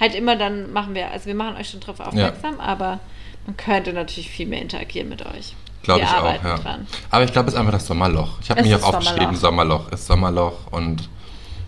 halt 0.00 0.14
immer 0.14 0.36
dann 0.36 0.72
machen 0.72 0.94
wir, 0.94 1.10
also 1.10 1.26
wir 1.26 1.34
machen 1.34 1.56
euch 1.56 1.68
schon 1.70 1.80
drauf 1.80 2.00
aufmerksam, 2.00 2.58
aber 2.58 2.98
man 3.46 3.56
könnte 3.56 3.92
natürlich 3.92 4.30
viel 4.30 4.46
mehr 4.46 4.62
interagieren 4.62 5.08
mit 5.08 5.24
euch. 5.26 5.54
Glaube 5.82 6.02
ich 6.02 6.08
auch, 6.08 6.44
ja. 6.44 6.56
dran. 6.58 6.86
Aber 7.10 7.24
ich 7.24 7.32
glaube, 7.32 7.48
es 7.48 7.54
ist 7.54 7.60
einfach 7.60 7.72
das 7.72 7.86
Sommerloch. 7.86 8.38
Ich 8.42 8.50
habe 8.50 8.60
ist 8.60 8.82
auch 8.82 8.94
aufgeschrieben, 8.94 9.34
Sommerloch. 9.34 9.90
ist 9.92 10.06
Sommerloch 10.06 10.66
und 10.70 11.08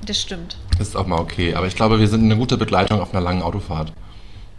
Das 0.04 0.20
stimmt. 0.20 0.56
ist 0.78 0.96
auch 0.96 1.06
mal 1.06 1.18
okay. 1.18 1.54
Aber 1.54 1.66
ich 1.66 1.76
glaube, 1.76 1.98
wir 1.98 2.08
sind 2.08 2.24
eine 2.24 2.36
gute 2.36 2.58
Begleitung 2.58 3.00
auf 3.00 3.14
einer 3.14 3.22
langen 3.22 3.42
Autofahrt. 3.42 3.92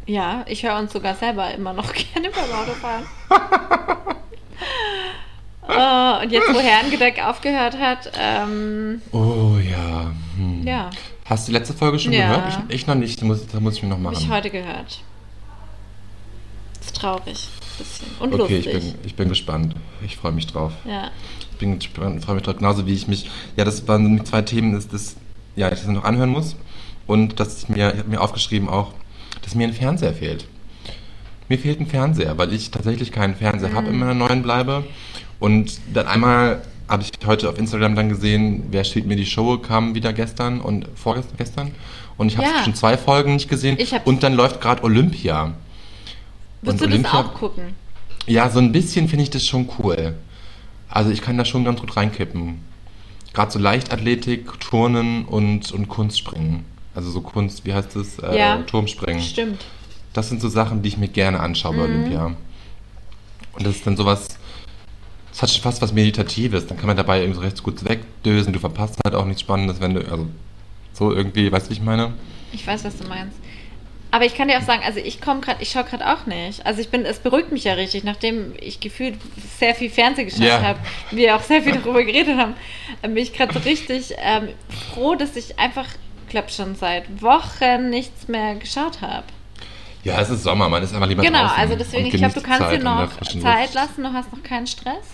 Ja, 0.05 0.43
ich 0.47 0.63
höre 0.63 0.77
uns 0.77 0.91
sogar 0.91 1.15
selber 1.15 1.53
immer 1.53 1.73
noch 1.73 1.93
gerne 1.93 2.29
beim 2.29 2.51
Autofahren. 2.59 3.05
oh, 5.67 6.23
und 6.23 6.31
jetzt, 6.31 6.53
wo 6.53 6.59
Herrengedeck 6.59 7.23
aufgehört 7.23 7.77
hat, 7.79 8.11
ähm, 8.19 9.01
Oh 9.11 9.57
ja. 9.57 10.11
Hm. 10.35 10.63
ja, 10.65 10.89
Hast 11.25 11.47
du 11.47 11.51
die 11.51 11.57
letzte 11.57 11.73
Folge 11.73 11.99
schon 11.99 12.13
Ja. 12.13 12.35
gehört? 12.35 12.59
Ich, 12.69 12.75
ich 12.75 12.87
noch 12.87 12.95
nicht. 12.95 13.21
Da 13.21 13.25
muss, 13.25 13.47
da 13.47 13.59
muss 13.59 13.75
ich 13.77 13.83
mir 13.83 13.89
noch 13.89 13.95
habe 13.97 14.03
machen. 14.03 14.17
ich 14.19 14.29
heute 14.29 14.49
gehört. 14.49 15.01
Ist 16.81 16.95
traurig. 16.95 17.47
Bisschen. 17.77 18.07
Und 18.19 18.33
okay, 18.39 18.57
ich 18.57 18.65
lustig. 18.65 18.93
bin, 18.93 19.05
ich 19.05 19.15
bin 19.15 19.29
gespannt. 19.29 19.75
Ich 20.05 20.17
freue 20.17 20.31
mich 20.31 20.45
drauf. 20.47 20.73
Ja. 20.85 21.11
Ich 21.51 21.57
bin 21.57 21.79
gespannt, 21.79 22.23
freue 22.23 22.35
mich 22.35 22.43
drauf. 22.43 22.57
Genauso 22.57 22.85
wie 22.85 22.93
ich 22.93 23.07
mich. 23.07 23.29
Ja, 23.55 23.63
das 23.65 23.87
waren 23.87 24.23
zwei 24.25 24.41
Themen, 24.41 24.75
ist 24.75 24.93
das, 24.93 25.15
ja, 25.55 25.67
ich 25.71 25.79
das 25.79 25.87
noch 25.87 26.03
anhören 26.03 26.29
muss. 26.29 26.55
Und 27.07 27.39
dass 27.39 27.63
ich 27.63 27.69
mir, 27.69 27.93
ich 27.93 27.99
habe 27.99 28.09
mir 28.09 28.21
aufgeschrieben 28.21 28.69
auch, 28.69 28.91
dass 29.41 29.55
mir 29.55 29.67
ein 29.67 29.73
Fernseher 29.73 30.13
fehlt. 30.13 30.45
Mir 31.49 31.57
fehlt 31.57 31.79
ein 31.79 31.87
Fernseher, 31.87 32.37
weil 32.37 32.53
ich 32.53 32.71
tatsächlich 32.71 33.11
keinen 33.11 33.35
Fernseher 33.35 33.69
Mhm. 33.69 33.75
habe 33.75 33.87
in 33.89 33.97
meiner 33.97 34.13
neuen 34.13 34.43
Bleibe. 34.43 34.83
Und 35.39 35.79
dann 35.93 36.07
einmal 36.07 36.61
habe 36.89 37.03
ich 37.03 37.11
heute 37.25 37.49
auf 37.49 37.57
Instagram 37.57 37.95
dann 37.95 38.09
gesehen, 38.09 38.63
wer 38.71 38.83
steht 38.83 39.05
mir 39.05 39.15
die 39.15 39.25
Show 39.25 39.57
kam 39.57 39.95
wieder 39.95 40.13
gestern 40.13 40.61
und 40.61 40.87
vorgestern 40.95 41.37
gestern. 41.37 41.71
Und 42.17 42.27
ich 42.27 42.37
habe 42.37 42.47
Ja. 42.47 42.63
schon 42.63 42.75
zwei 42.75 42.97
Folgen 42.97 43.33
nicht 43.33 43.49
gesehen. 43.49 43.77
Und 44.05 44.21
dann 44.23 44.33
läuft 44.35 44.61
gerade 44.61 44.83
Olympia. 44.83 45.53
Würdest 46.61 46.81
Und 46.83 46.91
du 46.91 46.97
das 46.97 47.11
Olympia- 47.13 47.19
auch 47.19 47.33
gucken? 47.33 47.63
Ja, 48.27 48.49
so 48.49 48.59
ein 48.59 48.71
bisschen 48.71 49.07
finde 49.07 49.23
ich 49.23 49.29
das 49.29 49.45
schon 49.45 49.67
cool. 49.79 50.15
Also 50.89 51.09
ich 51.09 51.21
kann 51.21 51.37
da 51.37 51.45
schon 51.45 51.63
ganz 51.65 51.79
gut 51.79 51.95
reinkippen. 51.97 52.59
Gerade 53.33 53.51
so 53.51 53.57
Leichtathletik, 53.59 54.59
Turnen 54.59 55.25
und, 55.25 55.71
und 55.71 55.87
Kunstspringen. 55.87 56.65
Also 56.93 57.09
so 57.09 57.21
Kunst, 57.21 57.65
wie 57.65 57.73
heißt 57.73 57.95
das? 57.95 58.19
Äh, 58.19 58.37
Ja. 58.37 58.57
Turmspringen. 58.61 59.21
Stimmt. 59.21 59.65
Das 60.13 60.29
sind 60.29 60.39
so 60.39 60.47
Sachen, 60.49 60.83
die 60.83 60.89
ich 60.89 60.97
mir 60.97 61.07
gerne 61.07 61.39
anschaue 61.39 61.73
Mhm. 61.73 61.77
bei 61.79 61.83
Olympia. 61.85 62.25
Und 63.53 63.65
das 63.65 63.75
ist 63.77 63.87
dann 63.87 63.97
sowas, 63.97 64.37
das 65.33 65.41
hat 65.41 65.49
schon 65.49 65.63
fast 65.63 65.81
was 65.81 65.91
Meditatives. 65.93 66.67
Dann 66.67 66.77
kann 66.77 66.85
man 66.85 66.95
dabei 66.95 67.21
irgendwie 67.21 67.37
so 67.37 67.41
recht 67.41 67.63
gut 67.63 67.83
wegdösen. 67.89 68.53
Du 68.53 68.59
verpasst 68.59 68.99
halt 69.03 69.15
auch 69.15 69.25
nichts 69.25 69.41
Spannendes, 69.41 69.81
wenn 69.81 69.95
du, 69.95 70.01
also 70.09 70.27
so 70.93 71.11
irgendwie, 71.11 71.51
weißt 71.51 71.65
du, 71.65 71.69
wie 71.71 71.73
ich 71.73 71.81
meine? 71.81 72.13
Ich 72.51 72.65
weiß, 72.67 72.83
was 72.85 72.97
du 72.97 73.07
meinst. 73.07 73.35
Aber 74.11 74.25
ich 74.25 74.35
kann 74.35 74.47
dir 74.47 74.59
auch 74.59 74.63
sagen, 74.63 74.83
also 74.85 74.99
ich 74.99 75.21
komme 75.21 75.41
gerade, 75.41 75.59
ich 75.63 75.71
schaue 75.71 75.85
gerade 75.85 76.07
auch 76.13 76.27
nicht. 76.27 76.63
Also 76.67 76.81
ich 76.81 76.89
bin, 76.89 77.03
es 77.03 77.17
beruhigt 77.17 77.51
mich 77.51 77.63
ja 77.63 77.73
richtig, 77.73 78.03
nachdem 78.03 78.53
ich 78.59 78.79
gefühlt 78.79 79.15
sehr 79.59 79.73
viel 79.73 79.89
Fernsehen 79.89 80.25
geschaut 80.27 80.43
Ja. 80.43 80.61
habe, 80.61 80.79
wir 81.09 81.35
auch 81.35 81.41
sehr 81.41 81.63
viel 81.63 81.71
darüber 81.73 82.03
geredet 82.03 82.37
haben, 82.37 82.53
äh, 83.01 83.07
bin 83.07 83.17
ich 83.17 83.33
gerade 83.33 83.51
so 83.53 83.59
richtig 83.61 84.13
ähm, 84.19 84.49
froh, 84.93 85.15
dass 85.15 85.35
ich 85.35 85.57
einfach, 85.57 85.87
glaube 86.29 86.49
schon 86.49 86.75
seit 86.75 87.23
Wochen 87.23 87.89
nichts 87.89 88.27
mehr 88.27 88.53
geschaut 88.53 89.01
habe. 89.01 89.23
Ja, 90.03 90.21
es 90.21 90.29
ist 90.29 90.43
Sommer, 90.43 90.69
man 90.69 90.83
ist 90.83 90.93
einfach 90.93 91.07
lieber 91.07 91.23
Genau, 91.23 91.39
draußen 91.39 91.57
also 91.57 91.75
deswegen, 91.75 92.05
ich 92.05 92.13
glaube, 92.13 92.35
du 92.35 92.41
kannst 92.41 92.59
Zeit 92.59 92.81
dir 92.81 92.83
noch 92.83 93.09
Zeit 93.41 93.73
lassen, 93.73 94.03
du 94.03 94.13
hast 94.13 94.31
noch 94.31 94.43
keinen 94.43 94.67
Stress. 94.67 95.05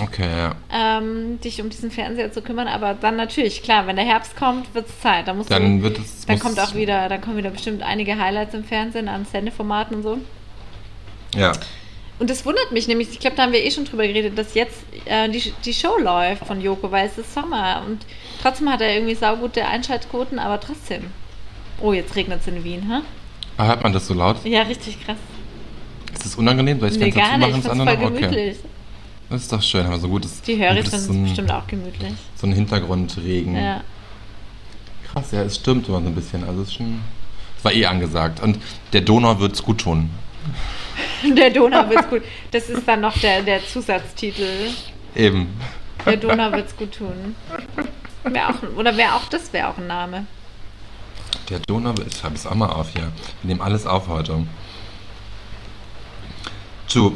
Okay, 0.00 0.28
ja. 0.28 0.54
ähm, 0.70 1.40
dich 1.40 1.60
um 1.62 1.70
diesen 1.70 1.90
Fernseher 1.90 2.30
zu 2.30 2.42
kümmern, 2.42 2.68
aber 2.68 2.92
dann 2.94 3.16
natürlich, 3.16 3.62
klar, 3.62 3.86
wenn 3.86 3.96
der 3.96 4.04
Herbst 4.04 4.36
kommt, 4.36 4.74
wird 4.74 4.88
es 4.88 5.00
Zeit. 5.00 5.26
Dann, 5.26 5.38
musst 5.38 5.50
Dann 5.50 5.78
du, 5.78 5.84
wird 5.84 5.98
es. 5.98 6.26
dann 6.26 6.38
kommt 6.38 6.60
auch 6.60 6.74
wieder, 6.74 7.08
dann 7.08 7.20
kommen 7.22 7.38
wieder 7.38 7.48
bestimmt 7.50 7.82
einige 7.82 8.18
Highlights 8.18 8.52
im 8.54 8.62
Fernsehen 8.64 9.08
an 9.08 9.24
Sendeformaten 9.24 9.96
und 9.96 10.02
so. 10.02 10.18
Ja. 11.34 11.52
Und 12.18 12.30
das 12.30 12.44
wundert 12.44 12.72
mich 12.72 12.88
nämlich, 12.88 13.10
ich 13.10 13.20
glaube, 13.20 13.36
da 13.36 13.42
haben 13.44 13.52
wir 13.52 13.62
eh 13.64 13.70
schon 13.70 13.84
drüber 13.84 14.06
geredet, 14.06 14.38
dass 14.38 14.54
jetzt 14.54 14.78
äh, 15.06 15.28
die, 15.30 15.52
die 15.64 15.74
Show 15.74 15.98
läuft 15.98 16.46
von 16.46 16.60
Joko, 16.60 16.90
weil 16.90 17.06
es 17.06 17.16
ist 17.18 17.32
Sommer 17.32 17.82
und 17.86 18.00
trotzdem 18.42 18.70
hat 18.70 18.80
er 18.80 18.94
irgendwie 18.94 19.14
saugute 19.14 19.66
Einschaltquoten, 19.66 20.38
aber 20.38 20.60
trotzdem. 20.60 21.04
Oh, 21.80 21.92
jetzt 21.92 22.16
regnet 22.16 22.40
es 22.40 22.46
in 22.48 22.64
Wien, 22.64 22.88
ha? 22.90 23.02
Ah, 23.58 23.66
hört 23.66 23.82
man 23.82 23.92
das 23.92 24.06
so 24.06 24.14
laut? 24.14 24.36
Ja, 24.44 24.62
richtig 24.62 25.02
krass. 25.04 25.16
Ist 26.12 26.24
das 26.24 26.34
unangenehm? 26.36 26.80
Soll 26.80 26.88
ich 26.88 26.94
das 26.98 27.02
Nee, 27.06 27.12
Fenster 27.12 27.38
gar 27.38 27.38
nicht, 27.38 27.62
zumachen? 27.62 27.88
ich 27.88 27.94
voll? 27.98 28.06
Okay. 28.06 28.20
gemütlich. 28.20 28.56
Das 29.28 29.42
ist 29.42 29.52
doch 29.52 29.62
schön, 29.62 29.84
aber 29.86 29.98
so 29.98 30.08
gutes. 30.08 30.40
Die 30.42 30.56
Hörer 30.56 30.70
ein, 30.70 31.22
bestimmt 31.24 31.50
auch 31.50 31.66
gemütlich. 31.66 32.12
So 32.36 32.46
ein 32.46 32.52
Hintergrundregen. 32.52 33.56
Ja. 33.56 33.82
Krass, 35.04 35.32
ja, 35.32 35.42
es 35.42 35.56
stimmt 35.56 35.88
immer 35.88 36.00
so 36.00 36.06
ein 36.06 36.14
bisschen. 36.14 36.44
Also 36.44 36.62
es 36.62 36.68
ist 36.68 36.74
schon. 36.74 37.00
Es 37.58 37.64
war 37.64 37.72
eh 37.72 37.86
angesagt. 37.86 38.40
Und 38.40 38.58
der 38.92 39.00
Donau 39.00 39.38
wird 39.40 39.52
es 39.52 39.62
gut 39.62 39.80
tun. 39.80 40.10
Der 41.36 41.50
Donau 41.50 41.88
wird's 41.88 42.08
gut. 42.08 42.22
Das 42.52 42.68
ist 42.68 42.86
dann 42.86 43.00
noch 43.00 43.16
der, 43.18 43.42
der 43.42 43.64
Zusatztitel. 43.66 44.70
Eben. 45.14 45.48
Der 46.04 46.16
Donau 46.16 46.52
wird's 46.52 46.76
gut 46.76 46.92
tun. 46.92 47.34
Wär 48.22 48.50
auch, 48.50 48.76
oder 48.76 48.96
wäre 48.96 49.14
auch 49.14 49.26
das 49.28 49.52
wäre 49.52 49.68
auch 49.68 49.78
ein 49.78 49.86
Name. 49.86 50.26
Der 51.48 51.58
Donau 51.60 51.96
wird. 51.96 52.08
Ich 52.08 52.18
schreibe 52.18 52.34
es 52.34 52.46
auch 52.46 52.54
mal 52.54 52.68
auf 52.68 52.90
hier. 52.92 53.10
Wir 53.42 53.48
nehmen 53.48 53.60
alles 53.60 53.86
auf 53.86 54.08
heute. 54.08 54.46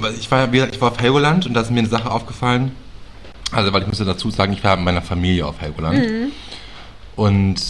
Weil 0.01 0.15
ich 0.15 0.31
war, 0.31 0.53
ich 0.53 0.81
war 0.81 0.93
auf 0.93 0.99
Helgoland 0.99 1.47
und 1.47 1.55
da 1.55 1.61
ist 1.61 1.71
mir 1.71 1.81
eine 1.81 1.89
Sache 1.89 2.11
aufgefallen. 2.11 2.73
Also, 3.53 3.73
weil 3.73 3.83
ich 3.83 3.89
muss 3.89 3.99
ja 3.99 4.05
dazu 4.05 4.31
sagen, 4.31 4.53
ich 4.53 4.63
war 4.63 4.77
mit 4.77 4.85
meiner 4.85 5.03
Familie 5.03 5.47
auf 5.47 5.61
Helgoland. 5.61 5.99
Und 7.17 7.61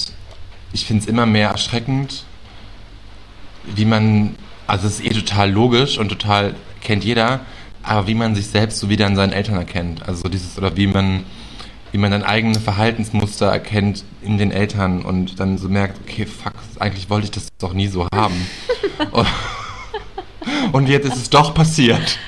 ich 0.72 0.84
finde 0.84 1.02
es 1.02 1.08
immer 1.08 1.26
mehr 1.26 1.50
erschreckend, 1.50 2.24
wie 3.74 3.84
man, 3.84 4.36
also 4.66 4.86
es 4.86 5.00
ist 5.00 5.06
eh 5.06 5.10
total 5.10 5.50
logisch 5.50 5.98
und 5.98 6.08
total 6.08 6.54
kennt 6.80 7.04
jeder, 7.04 7.40
aber 7.82 8.06
wie 8.06 8.14
man 8.14 8.34
sich 8.34 8.46
selbst 8.46 8.78
so 8.78 8.88
wieder 8.88 9.06
an 9.06 9.16
seinen 9.16 9.32
Eltern 9.32 9.56
erkennt. 9.56 10.06
Also 10.06 10.28
dieses, 10.28 10.56
oder 10.58 10.76
wie 10.76 10.86
man, 10.86 11.24
wie 11.92 11.98
man 11.98 12.10
dann 12.10 12.22
eigene 12.22 12.60
Verhaltensmuster 12.60 13.46
erkennt 13.46 14.04
in 14.22 14.38
den 14.38 14.50
Eltern 14.52 15.02
und 15.02 15.40
dann 15.40 15.58
so 15.58 15.68
merkt, 15.68 15.98
okay, 16.06 16.26
fuck, 16.26 16.52
eigentlich 16.78 17.10
wollte 17.10 17.24
ich 17.24 17.30
das 17.30 17.48
doch 17.58 17.72
nie 17.72 17.88
so 17.88 18.06
haben. 18.14 18.46
und, 20.72 20.88
jetzt 20.88 21.06
ist 21.06 21.16
es 21.16 21.30
doch 21.30 21.54
passiert. 21.54 22.18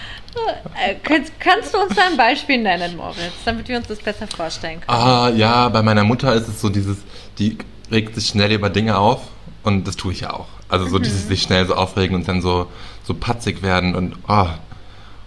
Äh, 0.74 0.94
kannst, 1.02 1.38
kannst 1.38 1.74
du 1.74 1.78
uns 1.78 1.94
da 1.94 2.06
ein 2.06 2.16
Beispiel 2.16 2.58
nennen, 2.58 2.96
Moritz, 2.96 3.32
damit 3.44 3.68
wir 3.68 3.76
uns 3.76 3.88
das 3.88 3.98
besser 3.98 4.26
vorstellen 4.26 4.80
können? 4.80 4.98
Ah, 4.98 5.28
ja, 5.28 5.68
bei 5.68 5.82
meiner 5.82 6.04
Mutter 6.04 6.34
ist 6.34 6.48
es 6.48 6.60
so 6.60 6.68
dieses, 6.68 6.98
die 7.38 7.58
regt 7.90 8.14
sich 8.14 8.28
schnell 8.28 8.52
über 8.52 8.70
Dinge 8.70 8.96
auf 8.96 9.20
und 9.62 9.86
das 9.86 9.96
tue 9.96 10.12
ich 10.12 10.20
ja 10.20 10.32
auch. 10.32 10.48
Also 10.68 10.86
so 10.88 10.98
dieses 10.98 11.28
sich 11.28 11.42
schnell 11.42 11.66
so 11.66 11.74
aufregen 11.74 12.16
und 12.16 12.26
dann 12.26 12.40
so, 12.40 12.66
so 13.04 13.14
patzig 13.14 13.62
werden 13.62 13.94
und 13.94 14.16
ah. 14.26 14.58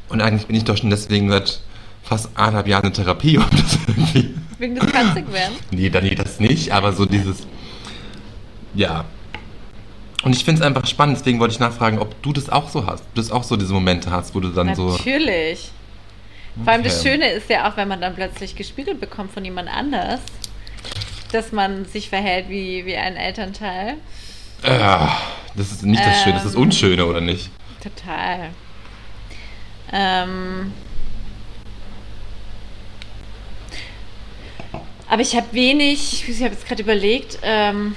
Und 0.09 0.21
eigentlich 0.21 0.47
bin 0.47 0.55
ich 0.55 0.63
doch 0.63 0.77
schon 0.77 0.89
deswegen 0.89 1.29
seit 1.29 1.61
fast 2.03 2.29
anderthalb 2.35 2.67
Jahren 2.67 2.85
in 2.87 2.93
Therapie, 2.93 3.37
um 3.39 3.45
das 3.51 3.77
irgendwie. 3.87 4.33
Wegen 4.57 4.75
des 4.75 4.91
Patzigwerden? 4.91 5.55
Nee, 5.71 5.89
dann 5.89 6.03
nee, 6.03 6.15
das 6.15 6.39
nicht, 6.39 6.71
aber 6.71 6.93
so 6.93 7.05
dieses. 7.05 7.45
Ja. 8.73 9.05
Und 10.25 10.35
ich 10.35 10.43
finde 10.43 10.61
es 10.61 10.67
einfach 10.67 10.87
spannend, 10.87 11.19
deswegen 11.19 11.39
wollte 11.39 11.53
ich 11.53 11.59
nachfragen, 11.59 11.99
ob 11.99 12.21
du 12.23 12.33
das 12.33 12.49
auch 12.49 12.69
so 12.69 12.87
hast. 12.87 13.03
Du 13.13 13.21
das 13.21 13.31
auch 13.31 13.43
so 13.43 13.55
diese 13.55 13.71
Momente 13.73 14.09
hast, 14.09 14.33
wo 14.33 14.39
du 14.39 14.49
dann 14.49 14.73
so. 14.73 14.89
Natürlich. 14.89 15.71
Vor 16.63 16.73
allem 16.73 16.83
das. 16.83 17.03
Schöne 17.03 17.29
ist 17.29 17.47
ja 17.49 17.69
auch, 17.69 17.77
wenn 17.77 17.87
man 17.87 18.01
dann 18.01 18.15
plötzlich 18.15 18.55
gespiegelt 18.55 18.99
bekommt 18.99 19.31
von 19.31 19.45
jemand 19.45 19.69
anders, 19.69 20.19
dass 21.31 21.51
man 21.51 21.85
sich 21.85 22.09
verhält 22.09 22.49
wie, 22.49 22.85
wie 22.87 22.95
ein 22.95 23.15
Elternteil. 23.15 23.97
Äh, 24.63 24.97
das 25.55 25.71
ist 25.71 25.83
nicht 25.83 26.03
das 26.03 26.23
Schöne, 26.23 26.33
das 26.33 26.45
ist 26.45 26.51
das 26.51 26.55
Ähm. 26.55 26.61
Unschöne, 26.61 27.05
oder 27.05 27.21
nicht? 27.21 27.51
Total. 27.83 28.49
Ähm, 29.93 30.73
Aber 35.07 35.21
ich 35.21 35.35
habe 35.35 35.47
wenig, 35.51 36.27
ich 36.27 36.41
habe 36.41 36.53
jetzt 36.53 36.67
gerade 36.67 36.81
überlegt, 36.81 37.37
ähm, 37.43 37.95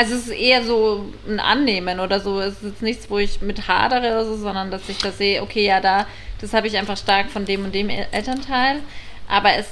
also 0.00 0.14
es 0.14 0.22
ist 0.28 0.32
eher 0.32 0.64
so 0.64 1.12
ein 1.28 1.38
Annehmen 1.40 2.00
oder 2.00 2.20
so. 2.20 2.40
Es 2.40 2.54
ist 2.54 2.62
jetzt 2.62 2.82
nichts, 2.82 3.10
wo 3.10 3.18
ich 3.18 3.42
mit 3.42 3.68
hadere 3.68 4.12
oder 4.12 4.24
so, 4.24 4.36
sondern 4.36 4.70
dass 4.70 4.88
ich 4.88 4.96
da 4.98 5.12
sehe, 5.12 5.42
okay, 5.42 5.66
ja, 5.66 5.80
da, 5.80 6.06
das 6.40 6.54
habe 6.54 6.66
ich 6.68 6.76
einfach 6.78 6.96
stark 6.96 7.30
von 7.30 7.44
dem 7.44 7.64
und 7.66 7.74
dem 7.74 7.90
El- 7.90 8.06
Elternteil. 8.10 8.80
Aber 9.28 9.54
es, 9.56 9.66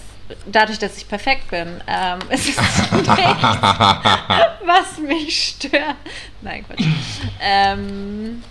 dadurch, 0.53 0.79
dass 0.79 0.99
ich 0.99 1.09
perfekt 1.09 1.51
bin, 1.51 1.67
ähm, 1.87 2.19
es 2.29 2.47
ist 2.51 2.59
nichts, 2.93 3.07
was 4.65 4.99
mich 5.01 5.57
stört. 5.57 5.97
Nein, 6.43 6.65
Quatsch. 6.67 6.85
Ähm, 7.41 8.43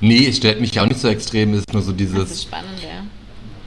Nee, 0.00 0.26
es 0.28 0.38
stört 0.38 0.58
mich 0.60 0.74
ja 0.74 0.82
auch 0.82 0.86
nicht 0.86 1.00
so 1.00 1.08
extrem, 1.08 1.52
es 1.52 1.60
ist 1.60 1.72
nur 1.72 1.82
so 1.82 1.92
das 1.92 2.00
ist 2.00 2.14
dieses, 2.14 2.42
spannend, 2.42 2.82
ja. 2.82 3.04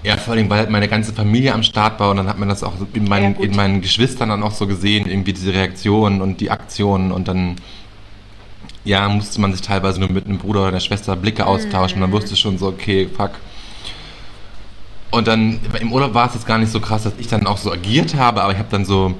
Ja, 0.03 0.17
vor 0.17 0.33
allem, 0.33 0.49
weil 0.49 0.59
halt 0.59 0.69
meine 0.69 0.87
ganze 0.87 1.13
Familie 1.13 1.53
am 1.53 1.63
Start 1.63 1.99
war 1.99 2.11
und 2.11 2.17
dann 2.17 2.27
hat 2.27 2.39
man 2.39 2.47
das 2.47 2.63
auch 2.63 2.73
in 2.93 3.03
meinen, 3.05 3.35
Ja, 3.35 3.41
in 3.41 3.55
meinen 3.55 3.81
Geschwistern 3.81 4.29
dann 4.29 4.43
auch 4.43 4.53
so 4.53 4.65
gesehen, 4.65 5.09
irgendwie 5.09 5.33
diese 5.33 5.53
Reaktionen 5.53 6.21
und 6.21 6.39
die 6.39 6.51
Aktionen 6.51 7.11
und 7.11 7.27
dann, 7.27 7.57
ja, 8.85 9.07
musste 9.09 9.41
man 9.41 9.51
sich 9.51 9.61
teilweise 9.61 9.99
nur 9.99 10.09
mit 10.09 10.25
einem 10.25 10.37
Bruder 10.37 10.61
oder 10.61 10.69
einer 10.69 10.79
Schwester 10.79 11.15
Blicke 11.15 11.45
austauschen 11.45 11.97
und 11.97 12.01
dann 12.01 12.11
wusste 12.11 12.33
ich 12.33 12.39
schon 12.39 12.57
so, 12.57 12.67
okay, 12.67 13.09
fuck. 13.15 13.31
Und 15.11 15.27
dann, 15.27 15.59
im 15.79 15.91
Urlaub 15.91 16.13
war 16.13 16.27
es 16.27 16.35
jetzt 16.35 16.45
gar 16.45 16.59
nicht 16.59 16.71
so 16.71 16.79
krass, 16.79 17.03
dass 17.03 17.13
ich 17.17 17.27
dann 17.27 17.47
auch 17.47 17.57
so 17.57 17.71
agiert 17.71 18.15
habe, 18.15 18.43
aber 18.43 18.53
ich 18.53 18.59
habe 18.59 18.69
dann 18.69 18.85
so, 18.85 19.15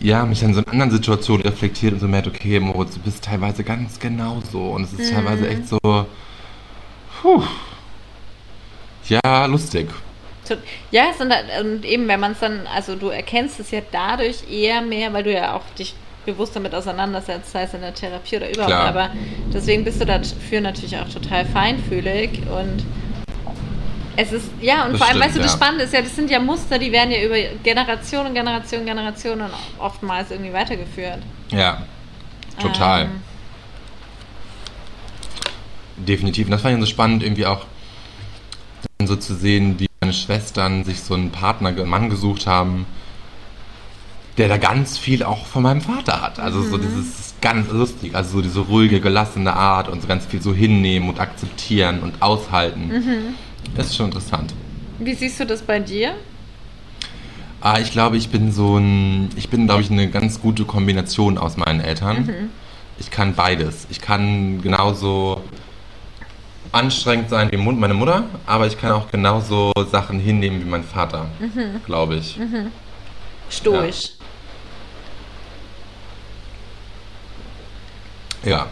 ja, 0.00 0.24
mich 0.24 0.40
dann 0.40 0.54
so 0.54 0.60
in 0.60 0.68
anderen 0.68 0.90
Situationen 0.92 1.42
reflektiert 1.42 1.92
und 1.92 2.00
so 2.00 2.08
merkt, 2.08 2.28
okay, 2.28 2.60
Moritz, 2.60 2.94
du 2.94 3.00
bist 3.00 3.24
teilweise 3.24 3.64
ganz 3.64 3.98
genau 3.98 4.40
so 4.50 4.70
und 4.70 4.84
es 4.84 4.92
ist 4.92 5.12
teilweise 5.12 5.48
echt 5.48 5.68
so, 5.68 5.78
puh, 7.20 7.42
ja, 9.08 9.46
lustig. 9.46 9.88
Ja, 10.90 11.10
und 11.60 11.84
eben, 11.84 12.08
wenn 12.08 12.20
man 12.20 12.32
es 12.32 12.40
dann, 12.40 12.66
also 12.74 12.96
du 12.96 13.08
erkennst 13.08 13.60
es 13.60 13.70
ja 13.70 13.80
dadurch 13.92 14.50
eher 14.50 14.80
mehr, 14.80 15.12
weil 15.12 15.24
du 15.24 15.32
ja 15.32 15.54
auch 15.54 15.62
dich 15.78 15.94
bewusst 16.24 16.56
damit 16.56 16.74
auseinandersetzt, 16.74 17.52
sei 17.52 17.62
es 17.62 17.74
in 17.74 17.80
der 17.80 17.94
Therapie 17.94 18.36
oder 18.36 18.50
überhaupt. 18.50 18.72
Klar. 18.72 18.88
Aber 18.88 19.10
deswegen 19.52 19.84
bist 19.84 20.00
du 20.00 20.06
dafür 20.06 20.60
natürlich 20.60 20.96
auch 20.96 21.08
total 21.08 21.44
feinfühlig 21.44 22.40
und 22.50 22.84
es 24.16 24.32
ist, 24.32 24.50
ja, 24.60 24.84
und 24.84 24.92
Das 24.92 24.98
vor 24.98 25.06
allem, 25.08 25.18
stimmt, 25.18 25.26
weißt 25.26 25.36
du, 25.36 25.42
das 25.42 25.52
ja. 25.52 25.56
Spannende 25.56 25.84
ist 25.84 25.92
ja, 25.94 26.02
das 26.02 26.16
sind 26.16 26.30
ja 26.30 26.40
Muster, 26.40 26.78
die 26.78 26.90
werden 26.90 27.12
ja 27.12 27.22
über 27.22 27.36
Generationen, 27.62 28.34
Generationen, 28.34 28.84
Generationen 28.84 29.50
oftmals 29.78 30.30
irgendwie 30.30 30.52
weitergeführt. 30.52 31.20
Ja, 31.50 31.82
total. 32.60 33.02
Ähm, 33.02 33.22
Definitiv. 35.98 36.46
Und 36.46 36.50
das 36.52 36.62
fand 36.62 36.74
ich 36.74 36.80
so 36.80 36.86
spannend, 36.86 37.22
irgendwie 37.22 37.46
auch 37.46 37.64
so 39.06 39.14
zu 39.14 39.34
sehen, 39.34 39.78
wie 39.78 39.86
meine 40.00 40.12
Schwestern 40.12 40.82
sich 40.82 41.02
so 41.02 41.14
einen 41.14 41.30
Partner, 41.30 41.68
einen 41.68 41.88
Mann 41.88 42.10
gesucht 42.10 42.46
haben, 42.46 42.84
der 44.38 44.48
da 44.48 44.56
ganz 44.56 44.98
viel 44.98 45.22
auch 45.22 45.46
von 45.46 45.62
meinem 45.62 45.80
Vater 45.80 46.20
hat. 46.20 46.40
Also 46.40 46.62
so 46.62 46.78
dieses 46.78 47.34
ganz 47.40 47.70
lustig, 47.70 48.14
also 48.14 48.38
so 48.38 48.42
diese 48.42 48.60
ruhige, 48.60 49.00
gelassene 49.00 49.52
Art 49.52 49.88
und 49.88 50.02
so 50.02 50.08
ganz 50.08 50.26
viel 50.26 50.42
so 50.42 50.52
hinnehmen 50.52 51.08
und 51.08 51.20
akzeptieren 51.20 52.00
und 52.00 52.22
aushalten. 52.22 52.90
Das 53.76 53.86
ist 53.86 53.96
schon 53.96 54.06
interessant. 54.06 54.52
Wie 54.98 55.14
siehst 55.14 55.38
du 55.38 55.46
das 55.46 55.62
bei 55.62 55.78
dir? 55.78 56.14
Ah, 57.60 57.78
ich 57.80 57.92
glaube, 57.92 58.16
ich 58.16 58.30
bin 58.30 58.52
so 58.52 58.78
ein, 58.78 59.30
ich 59.36 59.48
bin, 59.48 59.66
glaube 59.66 59.82
ich, 59.82 59.90
eine 59.90 60.08
ganz 60.08 60.40
gute 60.40 60.64
Kombination 60.64 61.38
aus 61.38 61.56
meinen 61.56 61.80
Eltern. 61.80 62.50
Ich 62.98 63.10
kann 63.12 63.34
beides. 63.34 63.86
Ich 63.90 64.00
kann 64.00 64.60
genauso 64.60 65.42
anstrengend 66.72 67.30
sein 67.30 67.50
wie 67.52 67.56
meine 67.56 67.94
Mutter, 67.94 68.24
aber 68.46 68.66
ich 68.66 68.78
kann 68.78 68.92
auch 68.92 69.10
genauso 69.10 69.72
Sachen 69.90 70.18
hinnehmen 70.20 70.60
wie 70.60 70.68
mein 70.68 70.84
Vater, 70.84 71.26
glaube 71.86 72.16
ich. 72.16 72.38
Stoisch. 73.50 74.10
Ja, 78.44 78.66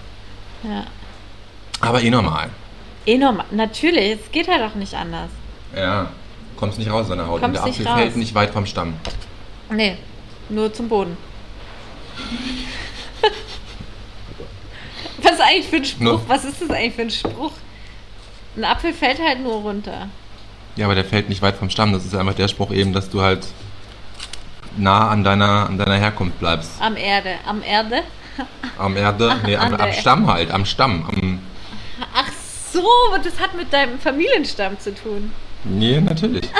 Ja. 0.62 0.84
aber 1.80 2.02
eh 2.02 2.10
normal. 2.10 2.50
Eh 3.06 3.18
normal. 3.18 3.46
Natürlich, 3.50 4.20
es 4.20 4.30
geht 4.30 4.48
halt 4.48 4.62
auch 4.62 4.74
nicht 4.74 4.94
anders. 4.94 5.30
Ja, 5.74 6.08
kommst 6.56 6.78
nicht 6.78 6.90
raus 6.90 7.02
aus 7.02 7.08
deiner 7.08 7.26
Haut. 7.26 7.40
Kommst 7.40 7.46
und 7.58 7.64
der 7.64 7.64
nicht 7.66 7.80
Apfel 7.80 7.86
raus. 7.88 7.98
fällt 8.00 8.16
nicht 8.16 8.34
weit 8.34 8.50
vom 8.52 8.66
Stamm. 8.66 8.94
Nee, 9.70 9.96
nur 10.48 10.72
zum 10.72 10.88
Boden. 10.88 11.16
Was 15.22 15.32
ist 15.32 15.40
eigentlich 15.40 15.66
für 15.66 15.76
ein 15.76 15.84
Spruch? 15.84 16.00
Nur- 16.02 16.28
Was 16.28 16.44
ist 16.44 16.62
das 16.62 16.70
eigentlich 16.70 16.94
für 16.94 17.02
ein 17.02 17.10
Spruch? 17.10 17.52
Ein 18.56 18.64
Apfel 18.64 18.92
fällt 18.92 19.20
halt 19.20 19.40
nur 19.42 19.54
runter. 19.56 20.08
Ja, 20.76 20.86
aber 20.86 20.94
der 20.94 21.04
fällt 21.04 21.28
nicht 21.28 21.42
weit 21.42 21.56
vom 21.56 21.70
Stamm. 21.70 21.92
Das 21.92 22.04
ist 22.04 22.14
einfach 22.14 22.34
der 22.34 22.48
Spruch 22.48 22.70
eben, 22.70 22.92
dass 22.92 23.10
du 23.10 23.22
halt 23.22 23.46
nah 24.76 25.08
an 25.08 25.24
deiner, 25.24 25.66
an 25.68 25.78
deiner 25.78 25.96
Herkunft 25.96 26.38
bleibst. 26.38 26.70
Am 26.80 26.96
Erde. 26.96 27.36
Am 27.46 27.62
Erde? 27.62 28.02
Am 28.78 28.96
Erde, 28.96 29.36
nee, 29.46 29.56
am, 29.56 29.74
am 29.74 29.92
Stamm 29.92 30.30
halt, 30.30 30.50
am 30.50 30.64
Stamm. 30.66 31.06
Am, 31.08 31.40
Ach 32.14 32.30
so, 32.72 32.86
das 33.22 33.40
hat 33.40 33.54
mit 33.54 33.72
deinem 33.72 33.98
Familienstamm 33.98 34.78
zu 34.78 34.94
tun. 34.94 35.32
nee, 35.64 36.00
natürlich. 36.00 36.48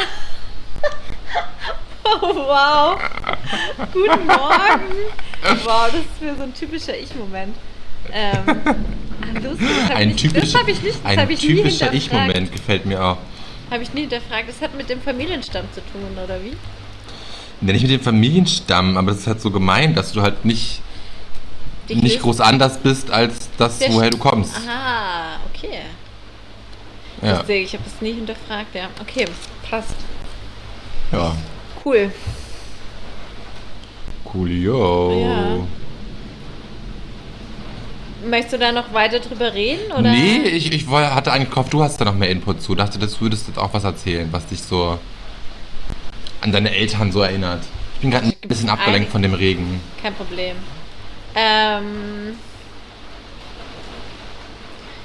Oh, 2.22 2.34
wow. 2.34 2.98
Guten 3.92 4.26
Morgen. 4.26 4.94
Wow, 5.64 5.86
das 5.90 6.00
ist 6.00 6.22
mir 6.22 6.36
so 6.36 6.44
ein 6.44 6.54
typischer 6.54 6.96
Ich-Moment. 6.96 7.56
Ähm, 8.12 8.38
ah, 8.46 9.38
lustig, 9.42 9.68
das 9.88 9.96
Ein 9.96 10.10
ich, 10.10 10.22
das 10.22 10.32
typischer, 10.32 10.58
hab 10.60 10.68
ich 10.68 10.82
nicht, 10.82 10.98
das 11.04 11.18
ein 11.18 11.30
ich 11.30 11.40
typischer. 11.40 11.92
Ich-Moment 11.92 12.52
gefällt 12.52 12.86
mir 12.86 13.02
auch. 13.02 13.18
Habe 13.70 13.82
ich 13.82 13.92
nie 13.94 14.02
hinterfragt. 14.02 14.48
Das 14.48 14.60
hat 14.60 14.76
mit 14.76 14.88
dem 14.88 15.00
Familienstamm 15.00 15.66
zu 15.72 15.80
tun, 15.80 16.16
oder 16.22 16.42
wie? 16.42 16.56
Ja, 17.66 17.72
nicht 17.72 17.82
mit 17.82 17.90
dem 17.90 18.00
Familienstamm, 18.00 18.96
aber 18.96 19.12
das 19.12 19.20
ist 19.20 19.26
halt 19.26 19.40
so 19.40 19.50
gemein, 19.50 19.94
dass 19.94 20.12
du 20.12 20.22
halt 20.22 20.44
nicht, 20.44 20.82
Dich 21.88 22.02
nicht 22.02 22.20
groß 22.20 22.40
anders 22.40 22.78
bist 22.78 23.10
als 23.10 23.48
das, 23.56 23.78
Der 23.78 23.92
woher 23.92 24.10
du 24.10 24.18
kommst. 24.18 24.54
Aha, 24.56 25.40
okay. 25.52 25.80
Ja, 27.22 27.38
Lustig, 27.38 27.64
ich 27.64 27.72
habe 27.72 27.84
das 27.84 28.00
nie 28.02 28.12
hinterfragt, 28.12 28.74
ja. 28.74 28.88
Okay, 29.00 29.24
passt. 29.68 29.94
ja. 31.12 31.34
Cool. 31.84 32.10
Coolio. 34.24 35.20
Ja. 35.20 35.85
Möchtest 38.24 38.54
du 38.54 38.58
da 38.58 38.72
noch 38.72 38.92
weiter 38.92 39.20
drüber 39.20 39.52
reden? 39.52 39.92
Oder? 39.92 40.10
Nee, 40.10 40.38
ich, 40.38 40.72
ich 40.72 40.86
hatte 40.88 41.32
eigentlich 41.32 41.50
gehofft, 41.50 41.72
du 41.72 41.82
hast 41.82 42.00
da 42.00 42.04
noch 42.04 42.14
mehr 42.14 42.30
Input 42.30 42.62
zu. 42.62 42.74
Dachte, 42.74 42.98
das 42.98 43.20
würdest 43.20 43.48
jetzt 43.48 43.58
auch 43.58 43.74
was 43.74 43.84
erzählen, 43.84 44.28
was 44.32 44.46
dich 44.46 44.62
so 44.62 44.98
an 46.40 46.52
deine 46.52 46.74
Eltern 46.74 47.12
so 47.12 47.20
erinnert. 47.22 47.62
Ich 47.94 48.00
bin 48.00 48.10
gerade 48.10 48.26
ein 48.26 48.48
bisschen 48.48 48.68
abgelenkt 48.68 49.10
von 49.10 49.22
dem 49.22 49.34
Regen. 49.34 49.80
Kein 50.02 50.14
Problem. 50.14 50.56
Ähm. 51.34 52.38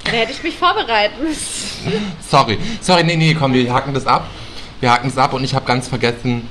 Da 0.04 0.12
hätte 0.12 0.32
ich 0.32 0.44
mich 0.44 0.56
vorbereiten 0.58 1.24
müssen. 1.24 1.92
Sorry, 2.30 2.58
sorry, 2.80 3.04
nee, 3.04 3.16
nee, 3.16 3.34
komm, 3.34 3.54
wir 3.54 3.72
haken 3.72 3.94
das 3.94 4.08
ab. 4.08 4.28
Wir 4.80 4.92
haken 4.92 5.08
es 5.08 5.18
ab 5.18 5.34
und 5.34 5.44
ich 5.44 5.54
habe 5.54 5.66
ganz 5.66 5.88
vergessen, 5.88 6.48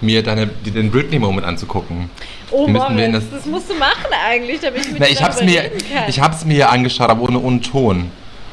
mir 0.00 0.22
deine, 0.22 0.46
den 0.46 0.90
Britney-Moment 0.90 1.46
anzugucken. 1.46 2.10
Oh, 2.50 2.66
Moritz, 2.66 3.12
das- 3.12 3.30
das 3.30 3.46
musst 3.46 3.70
du 3.70 3.74
machen 3.74 4.06
eigentlich, 4.26 4.60
damit 4.60 4.82
ich 4.86 4.92
mit 4.92 5.00
Na, 5.00 5.08
ich 5.08 5.22
hab's 5.22 5.42
mir, 5.42 5.62
kann. 5.70 6.08
ich 6.08 6.20
hab's 6.20 6.44
mir 6.44 6.70
angeschaut, 6.70 7.08
aber 7.10 7.22
ohne, 7.22 7.38
ohne 7.40 7.60
Ton. 7.60 8.10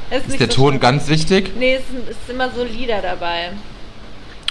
Es 0.09 0.25
Ist 0.27 0.39
der 0.39 0.47
so 0.49 0.55
Ton 0.55 0.69
schlimm. 0.71 0.79
ganz 0.81 1.07
wichtig? 1.07 1.51
Nee, 1.57 1.75
es 1.75 1.87
sind, 1.87 2.07
es 2.09 2.15
sind 2.25 2.35
immer 2.35 2.49
so 2.51 2.63
Lieder 2.63 3.01
dabei. 3.01 3.51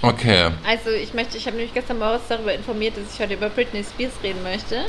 Okay. 0.03 0.49
Also 0.67 0.91
ich 0.91 1.13
möchte, 1.13 1.37
ich 1.37 1.47
habe 1.47 1.57
nämlich 1.57 1.75
gestern 1.75 1.99
Moritz 1.99 2.23
darüber 2.29 2.55
informiert, 2.55 2.95
dass 2.97 3.15
ich 3.15 3.21
heute 3.21 3.35
über 3.35 3.51
Britney 3.51 3.85
Spears 3.85 4.13
reden 4.23 4.43
möchte. 4.43 4.85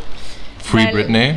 Free 0.64 0.86
Weil- 0.86 0.94
Britney. 0.94 1.34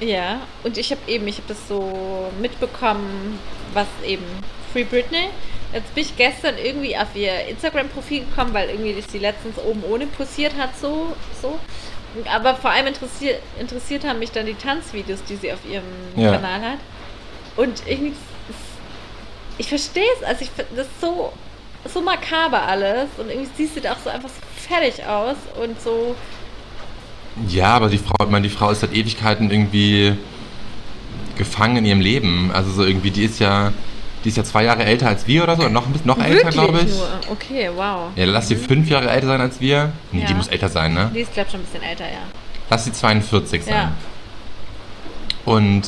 Ja, 0.00 0.40
und 0.64 0.76
ich 0.78 0.90
habe 0.90 1.00
eben, 1.06 1.26
ich 1.28 1.36
habe 1.36 1.48
das 1.48 1.58
so 1.68 2.30
mitbekommen, 2.40 3.38
was 3.74 3.86
eben 4.06 4.24
Free 4.72 4.84
Britney. 4.84 5.28
Jetzt 5.74 5.94
bin 5.94 6.04
ich 6.04 6.16
gestern 6.16 6.54
irgendwie 6.56 6.96
auf 6.96 7.08
ihr 7.16 7.46
Instagram-Profil 7.48 8.20
gekommen, 8.20 8.54
weil 8.54 8.68
irgendwie 8.70 8.94
das 8.94 9.10
sie 9.10 9.18
letztens 9.18 9.58
oben 9.58 9.82
ohne 9.90 10.06
posiert 10.06 10.52
hat, 10.56 10.70
so, 10.80 11.14
so. 11.42 11.58
Aber 12.32 12.54
vor 12.54 12.70
allem 12.70 12.86
interessiert, 12.86 13.40
interessiert 13.58 14.04
haben 14.04 14.20
mich 14.20 14.30
dann 14.30 14.46
die 14.46 14.54
Tanzvideos, 14.54 15.24
die 15.28 15.34
sie 15.34 15.52
auf 15.52 15.58
ihrem 15.68 15.82
Ja. 16.14 16.32
Kanal 16.36 16.60
hat. 16.60 16.78
Und 17.56 17.82
irgendwie, 17.86 18.12
das- 18.48 18.56
ich 19.58 19.68
verstehe 19.68 20.04
es, 20.20 20.24
also 20.26 20.42
ich, 20.44 20.50
das 20.76 20.86
ist 20.86 21.00
so, 21.00 21.32
so 21.92 22.00
makaber 22.00 22.62
alles 22.62 23.08
und 23.18 23.28
irgendwie 23.30 23.50
sie 23.56 23.66
sieht 23.66 23.86
auch 23.88 23.98
so 24.02 24.10
einfach 24.10 24.28
so 24.28 24.40
fertig 24.68 25.04
aus 25.04 25.36
und 25.60 25.80
so, 25.82 26.14
Ja, 27.48 27.74
aber 27.74 27.88
die 27.88 27.98
Frau, 27.98 28.14
ich 28.24 28.30
meine, 28.30 28.46
die 28.48 28.54
Frau 28.54 28.70
ist 28.70 28.80
seit 28.80 28.92
Ewigkeiten 28.94 29.50
irgendwie 29.50 30.16
gefangen 31.36 31.78
in 31.78 31.84
ihrem 31.84 32.00
Leben. 32.00 32.52
Also 32.54 32.70
so 32.70 32.84
irgendwie, 32.84 33.10
die 33.10 33.24
ist 33.24 33.40
ja, 33.40 33.72
die 34.24 34.28
ist 34.30 34.36
ja 34.36 34.44
zwei 34.44 34.64
Jahre 34.64 34.84
älter 34.84 35.06
als 35.08 35.26
wir 35.26 35.42
oder 35.42 35.56
so, 35.56 35.68
noch 35.68 35.86
ein 35.86 35.92
bisschen 35.92 36.06
noch 36.08 36.18
älter, 36.18 36.50
glaube 36.50 36.80
ich. 36.80 36.88
nur. 36.88 37.08
Okay, 37.30 37.70
wow. 37.74 38.08
Ja, 38.16 38.24
lass 38.24 38.48
sie 38.48 38.56
fünf 38.56 38.88
Jahre 38.88 39.10
älter 39.10 39.26
sein 39.26 39.40
als 39.40 39.60
wir. 39.60 39.92
Nee, 40.12 40.24
die 40.24 40.30
Ja. 40.30 40.36
muss 40.36 40.48
älter 40.48 40.68
sein, 40.68 40.94
ne? 40.94 41.10
Die 41.14 41.20
ist, 41.20 41.32
glaube 41.34 41.46
ich, 41.48 41.52
schon 41.52 41.60
ein 41.60 41.64
bisschen 41.64 41.82
älter, 41.82 42.04
ja. 42.04 42.20
Lass 42.70 42.84
sie 42.84 42.92
42 42.92 43.62
sein. 43.64 43.74
Ja, 43.74 43.92
Und 45.44 45.82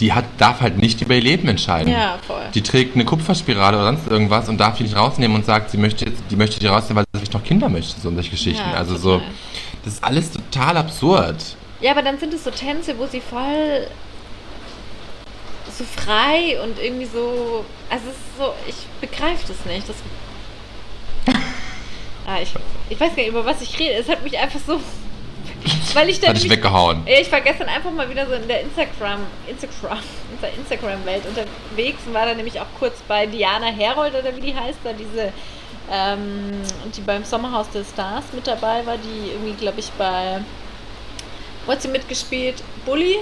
die 0.00 0.12
hat, 0.12 0.24
darf 0.38 0.60
halt 0.62 0.78
nicht 0.78 1.00
über 1.02 1.14
ihr 1.14 1.20
Leben 1.20 1.48
entscheiden. 1.48 1.92
ja 1.92 2.18
voll. 2.26 2.42
Die 2.54 2.62
trägt 2.62 2.94
eine 2.94 3.04
Kupferspirale 3.04 3.76
oder 3.76 3.86
sonst 3.86 4.06
irgendwas 4.08 4.48
und 4.48 4.58
darf 4.58 4.76
die 4.78 4.84
nicht 4.84 4.96
rausnehmen 4.96 5.36
und 5.36 5.44
sagt, 5.44 5.70
sie 5.70 5.76
möchte 5.76 6.06
jetzt, 6.06 6.22
die 6.30 6.36
möchte 6.36 6.58
die 6.58 6.66
rausnehmen, 6.66 6.96
weil 6.98 7.04
sie 7.12 7.18
vielleicht 7.18 7.34
noch 7.34 7.44
Kinder 7.44 7.68
möchte, 7.68 8.00
so 8.00 8.08
und 8.08 8.14
solche 8.14 8.30
Geschichten. 8.30 8.66
Ja, 8.70 8.76
also 8.78 8.96
so, 8.96 9.14
total. 9.18 9.28
das 9.84 9.94
ist 9.94 10.04
alles 10.04 10.30
total 10.32 10.76
absurd. 10.78 11.36
Ja, 11.82 11.92
aber 11.92 12.02
dann 12.02 12.18
sind 12.18 12.32
es 12.34 12.44
so 12.44 12.50
Tänze, 12.50 12.98
wo 12.98 13.06
sie 13.06 13.20
voll 13.20 13.86
so 15.80 16.02
frei 16.02 16.60
und 16.62 16.78
irgendwie 16.78 17.06
so. 17.06 17.64
Also 17.88 18.04
es 18.08 18.14
ist 18.14 18.38
so, 18.38 18.54
ich 18.68 18.74
begreife 19.00 19.46
das 19.48 19.64
nicht. 19.64 19.88
Das, 19.88 19.96
ah, 22.26 22.40
ich, 22.42 22.52
ich 22.88 23.00
weiß 23.00 23.08
gar 23.10 23.16
nicht, 23.16 23.28
über 23.28 23.44
was 23.44 23.60
ich 23.62 23.78
rede. 23.78 23.94
Es 23.94 24.08
hat 24.08 24.22
mich 24.22 24.38
einfach 24.38 24.60
so. 24.64 24.80
Weil 25.94 26.08
ich 26.08 26.20
dann. 26.20 26.30
hat 26.30 26.36
nämlich- 26.36 26.50
weggehauen. 26.52 27.02
Ja, 27.06 27.20
ich 27.20 27.30
war 27.32 27.40
gestern 27.40 27.68
einfach 27.68 27.90
mal 27.90 28.08
wieder 28.08 28.26
so 28.26 28.34
in 28.34 28.46
der 28.46 28.60
Instagram, 28.62 29.20
Instagram, 29.48 29.98
in 30.32 30.40
der 30.40 30.54
Instagram-Welt 30.54 31.22
unterwegs 31.26 32.00
und 32.06 32.14
war 32.14 32.26
dann 32.26 32.36
nämlich 32.36 32.60
auch 32.60 32.66
kurz 32.78 33.00
bei 33.08 33.26
Diana 33.26 33.66
Herold 33.66 34.14
oder 34.14 34.34
wie 34.36 34.40
die 34.40 34.54
heißt, 34.54 34.78
da 34.84 34.92
diese, 34.92 35.32
ähm, 35.90 36.52
die 36.96 37.00
beim 37.00 37.24
Sommerhaus 37.24 37.68
der 37.70 37.84
Stars 37.84 38.24
mit 38.32 38.46
dabei 38.46 38.86
war, 38.86 38.96
die 38.98 39.32
irgendwie, 39.32 39.54
glaube 39.54 39.80
ich, 39.80 39.90
bei, 39.92 40.40
wo 41.66 41.72
hat 41.72 41.82
sie 41.82 41.88
mitgespielt? 41.88 42.62
Bully? 42.86 43.18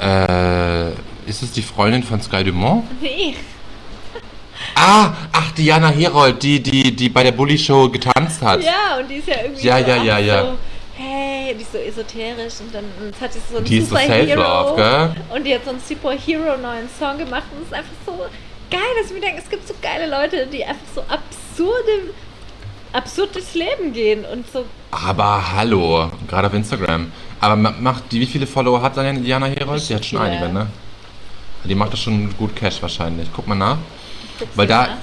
Äh, 0.00 0.90
ist 1.28 1.42
es 1.42 1.52
die 1.52 1.62
Freundin 1.62 2.02
von 2.02 2.20
Sky 2.22 2.42
Dumont? 2.44 2.84
Nee. 3.00 3.34
Ah, 4.74 5.12
ach, 5.32 5.50
Diana 5.52 5.88
Herold, 5.88 6.42
die, 6.42 6.60
die, 6.62 6.94
die 6.94 7.08
bei 7.08 7.22
der 7.22 7.32
Bully 7.32 7.58
Show 7.58 7.88
getanzt 7.88 8.40
hat. 8.42 8.62
Ja, 8.62 8.98
und 8.98 9.08
die 9.08 9.16
ist 9.16 9.28
ja 9.28 9.34
irgendwie 9.42 9.66
Ja, 9.66 9.78
so, 9.82 9.88
ja, 9.90 9.96
ja, 10.02 10.18
ja. 10.18 10.42
so, 10.42 10.48
hey, 10.96 11.54
die 11.54 11.62
ist 11.62 11.72
so 11.72 11.78
esoterisch 11.78 12.54
und 12.60 12.74
dann 12.74 12.84
jetzt 13.04 13.20
hat 13.20 13.32
sie 13.32 13.40
so 13.50 13.56
einen 13.58 13.66
Die 13.66 13.80
so 13.80 13.86
Superhero 13.96 14.42
self-love, 14.42 14.76
gell? 14.76 15.14
und 15.36 15.44
die 15.44 15.54
hat 15.54 15.64
so 15.64 15.70
einen 15.70 15.80
Superhero 15.80 16.56
neuen 16.58 16.88
Song 16.98 17.18
gemacht 17.18 17.44
und 17.52 17.62
es 17.62 17.68
ist 17.68 17.74
einfach 17.74 17.92
so 18.06 18.12
geil, 18.70 18.80
dass 19.00 19.10
ich 19.10 19.14
mir 19.14 19.20
denke, 19.20 19.42
es 19.42 19.50
gibt 19.50 19.66
so 19.66 19.74
geile 19.82 20.08
Leute, 20.10 20.46
die 20.46 20.64
einfach 20.64 20.86
so 20.94 21.00
absurde, 21.02 22.12
absurd 22.92 23.34
durchs 23.34 23.54
Leben 23.54 23.92
gehen 23.92 24.24
und 24.24 24.50
so, 24.52 24.64
Aber 24.90 25.52
hallo, 25.54 26.10
gerade 26.28 26.48
auf 26.48 26.54
Instagram. 26.54 27.10
Aber 27.40 27.56
ma- 27.56 27.74
macht 27.80 28.10
die, 28.12 28.20
wie 28.20 28.26
viele 28.26 28.46
Follower 28.46 28.82
hat 28.82 28.96
dann 28.96 29.22
Diana 29.22 29.46
Herold? 29.46 29.88
Die 29.88 29.94
hat 29.94 30.04
schon 30.04 30.20
Viele. 30.20 30.30
einige, 30.32 30.52
ne? 30.52 30.66
Die 31.64 31.74
macht 31.74 31.92
das 31.92 32.00
schon 32.00 32.36
gut 32.36 32.54
Cash 32.56 32.80
wahrscheinlich. 32.82 33.28
Guck 33.34 33.46
mal 33.46 33.54
nach. 33.54 33.78
Weil 34.54 34.66
da, 34.66 34.78
mal. 34.82 34.96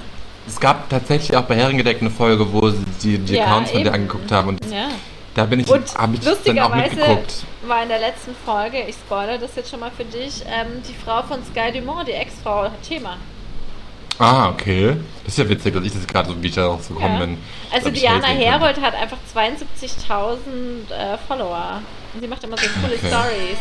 es 0.46 0.58
gab 0.58 0.88
tatsächlich 0.90 1.36
auch 1.36 1.44
bei 1.44 1.54
Herrengedeck 1.56 2.00
eine 2.00 2.10
Folge, 2.10 2.52
wo 2.52 2.68
sie 2.70 2.84
die, 3.02 3.18
die 3.18 3.34
Ja, 3.34 3.44
Accounts 3.44 3.70
von 3.70 3.80
eben. 3.80 3.90
angeguckt 3.94 4.30
haben. 4.32 4.48
Und 4.48 4.64
ja. 4.70 4.88
da 5.34 5.44
bin 5.46 5.60
ich, 5.60 5.68
habe 5.68 5.82
ich 5.84 5.92
dann 5.92 6.04
auch 6.04 6.30
lustigerweise 6.30 6.94
mitgeguckt. 6.96 7.34
war 7.66 7.82
in 7.82 7.88
der 7.88 8.00
letzten 8.00 8.34
Folge, 8.44 8.82
ich 8.88 8.96
spoilere 8.96 9.38
das 9.38 9.54
jetzt 9.56 9.70
schon 9.70 9.80
mal 9.80 9.90
für 9.96 10.04
dich, 10.04 10.42
ähm, 10.46 10.82
die 10.88 10.94
Frau 10.94 11.22
von 11.22 11.38
Sky 11.44 11.72
Dumont, 11.78 12.08
die 12.08 12.12
Ex-Frau, 12.12 12.68
Thema. 12.86 13.16
Ah, 14.18 14.48
okay. 14.48 14.96
Das 15.24 15.34
ist 15.34 15.38
ja 15.38 15.48
witzig, 15.48 15.74
dass 15.74 15.84
ich 15.84 15.92
das 15.92 16.06
gerade 16.06 16.28
so 16.30 16.42
wie 16.42 16.48
ich 16.48 16.54
darauf 16.54 16.82
so 16.82 16.94
gekommen 16.94 17.14
Ja. 17.14 17.20
bin. 17.26 17.38
Also 17.70 17.90
Diana. 17.90 18.26
Herold 18.28 18.80
hat 18.80 18.94
einfach 18.94 19.18
72.000 19.34 20.90
äh, 20.90 21.18
Follower. 21.28 21.82
Und 22.14 22.20
sie 22.20 22.26
macht 22.26 22.42
immer 22.42 22.56
so 22.56 22.66
coole 22.80 22.94
Okay. 22.94 23.06
Stories. 23.08 23.58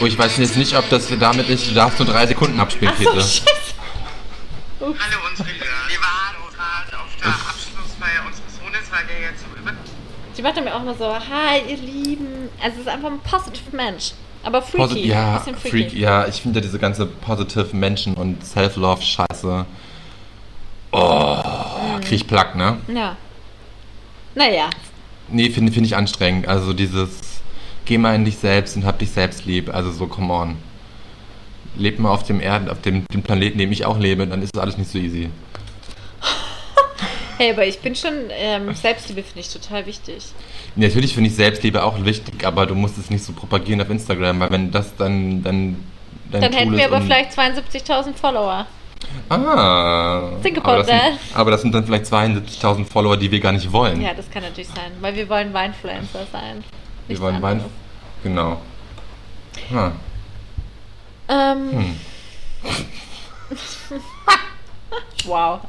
Oh, 0.00 0.06
ich 0.06 0.18
weiß 0.18 0.36
jetzt 0.38 0.56
nicht, 0.56 0.76
ob 0.76 0.88
das 0.90 1.06
damit 1.18 1.48
nicht, 1.48 1.70
du 1.70 1.74
darfst 1.74 1.98
nur 2.00 2.08
drei 2.08 2.26
Sekunden 2.26 2.58
abspielen, 2.58 2.92
Ach 2.96 3.02
so, 3.02 3.12
scheiße. 3.14 3.42
Hallo 4.80 4.94
unsere 5.30 5.48
Lieben. 5.48 5.64
Wir 5.88 5.98
waren 6.00 6.34
gerade 6.56 7.02
auf 7.02 7.16
der 7.22 7.28
Abschlussfeier 7.28 8.26
unseres 8.26 8.56
Sohnes, 8.56 8.90
weil 8.90 9.06
der 9.06 9.30
jetzt 9.30 9.40
so 9.40 9.46
über... 9.60 9.72
Sie 10.34 10.42
macht 10.42 10.56
dann 10.56 10.64
mir 10.64 10.74
auch 10.74 10.80
immer 10.82 10.94
so, 10.94 11.06
hi 11.14 11.60
ihr 11.68 11.76
Lieben. 11.76 12.48
Also 12.60 12.76
es 12.76 12.82
ist 12.82 12.88
einfach 12.88 13.10
ein 13.10 13.20
positive 13.20 13.76
Mensch. 13.76 14.12
Aber 14.42 14.62
freaky. 14.62 14.76
Posit 14.76 15.04
ja, 15.04 15.38
bisschen 15.38 15.56
freaky. 15.56 15.88
freak, 15.88 15.92
ja, 15.94 16.26
ich 16.26 16.42
finde 16.42 16.60
diese 16.60 16.78
ganze 16.78 17.06
positive 17.06 17.76
Menschen 17.76 18.14
und 18.14 18.44
Self-Love-Scheiße. 18.44 19.66
Oh, 20.90 21.36
krieg 22.00 22.12
ich 22.12 22.26
Plack, 22.26 22.54
ne? 22.54 22.78
Ja. 22.92 23.16
Naja. 24.34 24.70
Nee, 25.28 25.50
finde 25.50 25.72
find 25.72 25.86
ich 25.86 25.96
anstrengend. 25.96 26.48
Also 26.48 26.72
dieses, 26.72 27.42
geh 27.84 27.98
mal 27.98 28.14
in 28.14 28.24
dich 28.24 28.38
selbst 28.38 28.76
und 28.76 28.84
hab 28.84 28.98
dich 28.98 29.10
selbst 29.10 29.46
lieb. 29.46 29.72
Also 29.72 29.90
so, 29.90 30.06
come 30.06 30.32
on. 30.32 30.56
Leb 31.76 31.98
mal 31.98 32.10
auf 32.10 32.24
dem 32.24 32.40
Erden, 32.40 32.68
auf 32.68 32.82
dem, 32.82 33.06
dem 33.12 33.22
Planeten, 33.22 33.58
dem 33.58 33.72
ich 33.72 33.86
auch 33.86 33.98
lebe, 33.98 34.26
dann 34.26 34.42
ist 34.42 34.54
das 34.54 34.62
alles 34.62 34.76
nicht 34.76 34.90
so 34.90 34.98
easy. 34.98 35.30
Hey, 37.38 37.52
aber 37.52 37.66
ich 37.66 37.78
bin 37.80 37.94
schon, 37.94 38.12
ähm, 38.30 38.74
Selbstliebe 38.74 39.22
finde 39.22 39.40
ich 39.40 39.48
total 39.52 39.86
wichtig. 39.86 40.24
Natürlich 40.76 41.14
finde 41.14 41.30
ich 41.30 41.36
Selbstliebe 41.36 41.82
auch 41.82 42.04
wichtig, 42.04 42.46
aber 42.46 42.66
du 42.66 42.74
musst 42.74 42.98
es 42.98 43.10
nicht 43.10 43.24
so 43.24 43.32
propagieren 43.32 43.80
auf 43.80 43.90
Instagram, 43.90 44.40
weil 44.40 44.50
wenn 44.50 44.70
das 44.70 44.94
dann, 44.96 45.42
dann, 45.42 45.76
Dann 46.30 46.42
hätten 46.42 46.68
Tool 46.68 46.72
wir 46.76 46.86
ist 46.86 46.92
aber 46.92 47.00
vielleicht 47.02 47.32
72.000 47.32 48.14
Follower. 48.14 48.66
Ah. 49.28 50.30
Think 50.42 50.58
aber, 50.58 50.68
about 50.68 50.78
das 50.78 50.86
sind, 50.86 50.98
that. 50.98 51.18
aber 51.34 51.50
das 51.50 51.62
sind 51.62 51.74
dann 51.74 51.84
vielleicht 51.84 52.04
72.000 52.06 52.84
Follower, 52.84 53.16
die 53.16 53.30
wir 53.30 53.40
gar 53.40 53.52
nicht 53.52 53.70
wollen. 53.72 54.00
Ja, 54.00 54.14
das 54.14 54.30
kann 54.30 54.42
natürlich 54.42 54.68
sein, 54.68 54.92
weil 55.00 55.14
wir 55.14 55.28
wollen 55.28 55.52
Weinfluencer 55.52 56.26
sein. 56.30 56.64
wir 57.08 57.20
wollen 57.20 57.42
Wein. 57.42 57.64
Genau. 58.22 58.60
Ah. 59.74 59.90
Ähm, 61.28 61.70
Hm. 61.70 61.96
wow. 65.24 65.60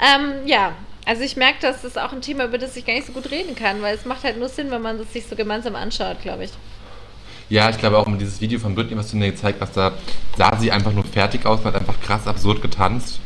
Ähm, 0.00 0.46
ja, 0.46 0.72
also 1.06 1.22
ich 1.22 1.36
merke, 1.36 1.58
dass 1.60 1.82
das 1.82 1.96
auch 1.96 2.12
ein 2.12 2.20
Thema, 2.20 2.44
über 2.44 2.58
das 2.58 2.76
ich 2.76 2.84
gar 2.84 2.94
nicht 2.94 3.06
so 3.06 3.12
gut 3.12 3.30
reden 3.30 3.54
kann, 3.54 3.82
weil 3.82 3.94
es 3.94 4.04
macht 4.04 4.24
halt 4.24 4.38
nur 4.38 4.48
Sinn, 4.48 4.70
wenn 4.70 4.82
man 4.82 4.98
das 4.98 5.12
sich 5.12 5.26
so 5.26 5.34
gemeinsam 5.36 5.74
anschaut, 5.76 6.20
glaube 6.22 6.44
ich. 6.44 6.50
Ja, 7.48 7.68
ich 7.68 7.78
glaube 7.78 7.98
auch 7.98 8.06
mit 8.06 8.20
dieses 8.20 8.40
Video 8.40 8.60
von 8.60 8.74
Britney, 8.74 8.96
was 8.96 9.10
du 9.10 9.16
mir 9.16 9.30
gezeigt 9.32 9.60
hast, 9.60 9.76
da 9.76 9.92
sah 10.36 10.56
sie 10.56 10.70
einfach 10.70 10.92
nur 10.92 11.04
fertig 11.04 11.44
aus 11.46 11.60
und 11.60 11.66
hat 11.66 11.74
einfach 11.74 12.00
krass 12.00 12.26
absurd 12.28 12.62
getanzt. 12.62 13.18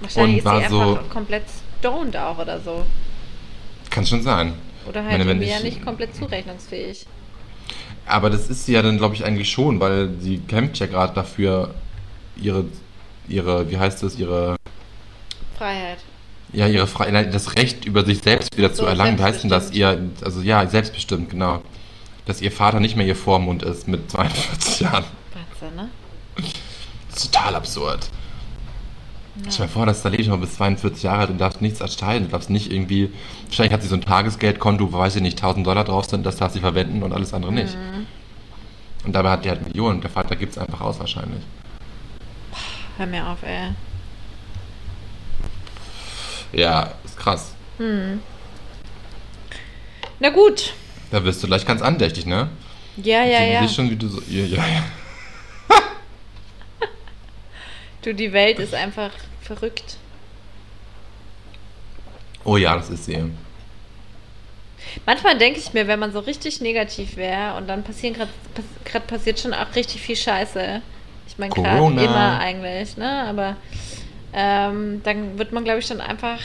Wahrscheinlich 0.00 0.30
Und 0.32 0.36
ist 0.36 0.42
sie 0.42 0.44
war 0.74 0.84
einfach 0.86 1.02
so- 1.02 1.08
komplett 1.12 1.42
stoned 1.80 2.16
auch 2.16 2.38
oder 2.38 2.60
so. 2.60 2.84
Kann 3.90 4.06
schon 4.06 4.22
sein. 4.22 4.54
Oder 4.88 5.04
halt 5.04 5.24
meine, 5.24 5.44
ja 5.44 5.56
ich- 5.58 5.64
nicht 5.64 5.84
komplett 5.84 6.14
zurechnungsfähig. 6.14 7.06
Aber 8.06 8.30
das 8.30 8.48
ist 8.48 8.66
sie 8.66 8.72
ja 8.72 8.82
dann, 8.82 8.98
glaube 8.98 9.14
ich, 9.14 9.24
eigentlich 9.24 9.50
schon, 9.50 9.78
weil 9.80 10.10
sie 10.20 10.38
kämpft 10.38 10.78
ja 10.78 10.86
gerade 10.86 11.14
dafür, 11.14 11.74
ihre, 12.36 12.64
ihre, 13.28 13.70
wie 13.70 13.78
heißt 13.78 14.02
das, 14.02 14.16
ihre, 14.16 14.56
Freiheit. 15.62 15.98
ja, 16.52 16.66
ihre 16.66 16.86
Fre 16.86 17.10
nein, 17.12 17.30
das 17.30 17.54
Recht 17.56 17.84
über 17.84 18.04
sich 18.04 18.18
selbst 18.18 18.56
wieder 18.56 18.72
zu 18.72 18.82
So, 18.82 18.86
erlangen. 18.86 19.18
Wie 19.18 19.22
heißt 19.22 19.42
denn 19.44 19.50
das? 19.50 19.70
Ihr, 19.70 20.10
also 20.24 20.40
ja, 20.40 20.66
selbstbestimmt, 20.66 21.30
genau. 21.30 21.62
Dass 22.26 22.42
ihr 22.42 22.52
Vater 22.52 22.80
nicht 22.80 22.96
mehr 22.96 23.06
ihr 23.06 23.16
Vormund 23.16 23.62
ist 23.62 23.88
mit 23.88 24.10
42 24.10 24.80
Jahren. 24.80 25.04
Wahnsinn, 25.60 25.76
ne? 25.76 25.88
Das 27.10 27.24
ist 27.24 27.32
total 27.32 27.54
absurd. 27.56 28.08
Stell 29.50 29.66
dir 29.66 29.72
vor, 29.72 29.86
dass 29.86 30.02
da 30.02 30.08
lebst 30.10 30.26
du 30.26 30.30
noch 30.32 30.40
bis 30.40 30.54
42 30.56 31.02
Jahre 31.04 31.20
alt 31.20 31.30
und 31.30 31.38
darfst 31.38 31.62
nichts 31.62 31.80
erstellen. 31.80 32.24
Du 32.24 32.30
darfst 32.30 32.50
nicht 32.50 32.70
irgendwie. 32.70 33.10
Wahrscheinlich 33.46 33.72
hat 33.72 33.82
sie 33.82 33.88
so 33.88 33.94
ein 33.94 34.02
Tagesgeldkonto, 34.02 34.92
wo 34.92 34.98
weiß 34.98 35.16
ich 35.16 35.22
nicht, 35.22 35.38
1000 35.38 35.66
Dollar 35.66 35.84
drauf 35.84 36.04
sind, 36.04 36.26
das 36.26 36.36
darf 36.36 36.52
sie 36.52 36.60
verwenden 36.60 37.02
und 37.02 37.12
alles 37.12 37.32
andere 37.32 37.52
nicht. 37.52 37.74
Mhm. 37.74 38.06
Und 39.06 39.14
dabei 39.14 39.30
hat 39.30 39.44
die 39.44 39.48
halt 39.48 39.66
Millionen. 39.66 40.00
Der 40.00 40.10
Vater 40.10 40.36
gibt 40.36 40.52
es 40.52 40.58
einfach 40.58 40.80
aus, 40.80 41.00
wahrscheinlich. 41.00 41.42
Hör 42.98 43.06
mir 43.06 43.26
auf, 43.26 43.42
ey. 43.42 43.70
Ja, 46.52 46.92
ist 47.04 47.16
krass. 47.16 47.54
Na 50.20 50.30
gut. 50.30 50.74
Da 51.10 51.24
wirst 51.24 51.42
du 51.42 51.46
gleich 51.46 51.66
ganz 51.66 51.82
andächtig, 51.82 52.26
ne? 52.26 52.48
Ja, 52.96 53.24
ja, 53.24 53.42
ja. 53.42 53.68
schon, 53.68 53.90
wie 53.90 53.96
du 53.96 54.08
so. 54.08 54.20
Ja, 54.28 54.44
ja, 54.44 54.66
ja. 54.66 54.84
Du, 58.02 58.12
die 58.12 58.32
Welt 58.32 58.58
ist 58.58 58.74
einfach 58.74 59.10
verrückt. 59.40 59.96
Oh 62.44 62.56
ja, 62.56 62.74
das 62.74 62.90
ist 62.90 63.04
sie. 63.04 63.30
Manchmal 65.06 65.38
denke 65.38 65.60
ich 65.60 65.72
mir, 65.72 65.86
wenn 65.86 66.00
man 66.00 66.12
so 66.12 66.18
richtig 66.18 66.60
negativ 66.60 67.16
wäre 67.16 67.56
und 67.56 67.68
dann 67.68 67.84
passieren 67.84 68.14
gerade 68.14 68.30
pass, 68.84 69.02
passiert 69.02 69.38
schon 69.38 69.54
auch 69.54 69.74
richtig 69.76 70.00
viel 70.02 70.16
Scheiße. 70.16 70.82
Ich 71.28 71.38
meine, 71.38 71.54
gerade 71.54 71.78
immer 71.78 72.40
eigentlich, 72.40 72.96
ne? 72.96 73.24
Aber 73.28 73.56
ähm, 74.34 75.00
dann 75.04 75.38
wird 75.38 75.52
man, 75.52 75.64
glaube 75.64 75.80
ich, 75.80 75.86
schon 75.86 76.00
einfach, 76.00 76.38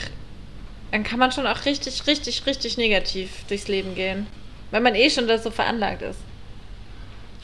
dann 0.92 1.04
kann 1.04 1.18
man 1.18 1.32
schon 1.32 1.46
auch 1.46 1.64
richtig, 1.64 2.06
richtig, 2.06 2.46
richtig 2.46 2.76
negativ 2.76 3.30
durchs 3.48 3.68
Leben 3.68 3.94
gehen. 3.94 4.26
Weil 4.70 4.80
man 4.82 4.94
eh 4.94 5.08
schon 5.08 5.26
da 5.26 5.38
so 5.38 5.50
veranlagt 5.50 6.02
ist. 6.02 6.18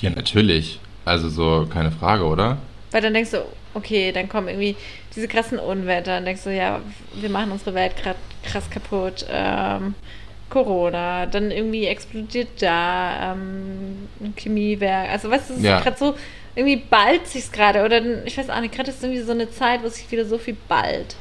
Ja, 0.01 0.11
natürlich. 0.11 0.79
Also 1.05 1.29
so, 1.29 1.67
keine 1.73 1.91
Frage, 1.91 2.25
oder? 2.25 2.59
Weil 2.91 3.01
dann 3.03 3.15
denkst 3.15 3.31
du, 3.31 3.45
okay, 3.75 4.13
dann 4.13 4.29
kommen 4.29 4.49
irgendwie 4.49 4.77
diese 5.15 5.29
krassen 5.29 5.59
Unwetter 5.59 6.19
und 6.19 6.27
denkst 6.27 6.45
du, 6.45 6.55
ja, 6.55 6.81
wir 7.15 7.31
machen 7.31 7.51
unsere 7.53 7.75
Welt 7.75 7.97
gerade 7.97 8.19
krass 8.43 8.69
kaputt. 8.71 9.25
Ähm, 9.31 9.95
Corona, 10.51 11.27
dann 11.27 11.51
irgendwie 11.51 11.87
explodiert 11.87 12.63
da 12.63 13.33
ähm, 13.33 14.09
ein 14.21 14.35
Chemiewerk. 14.37 15.11
Also 15.11 15.31
weißt 15.31 15.51
du, 15.51 15.55
es 15.55 15.63
Ja. 15.63 15.79
ist 15.79 15.85
gerade 15.85 15.99
so, 15.99 16.15
irgendwie 16.55 16.77
ballt 16.77 17.27
sich's 17.27 17.51
gerade. 17.51 17.85
Oder 17.85 18.01
ich 18.25 18.37
weiß 18.37 18.51
auch 18.51 18.61
nicht, 18.61 18.75
gerade 18.75 18.91
ist 18.91 19.03
irgendwie 19.03 19.23
so 19.23 19.33
eine 19.33 19.51
Zeit, 19.51 19.83
wo 19.83 19.89
sich 19.89 20.11
wieder 20.11 20.25
so 20.25 20.39
viel 20.39 20.57
ballt. 20.69 21.17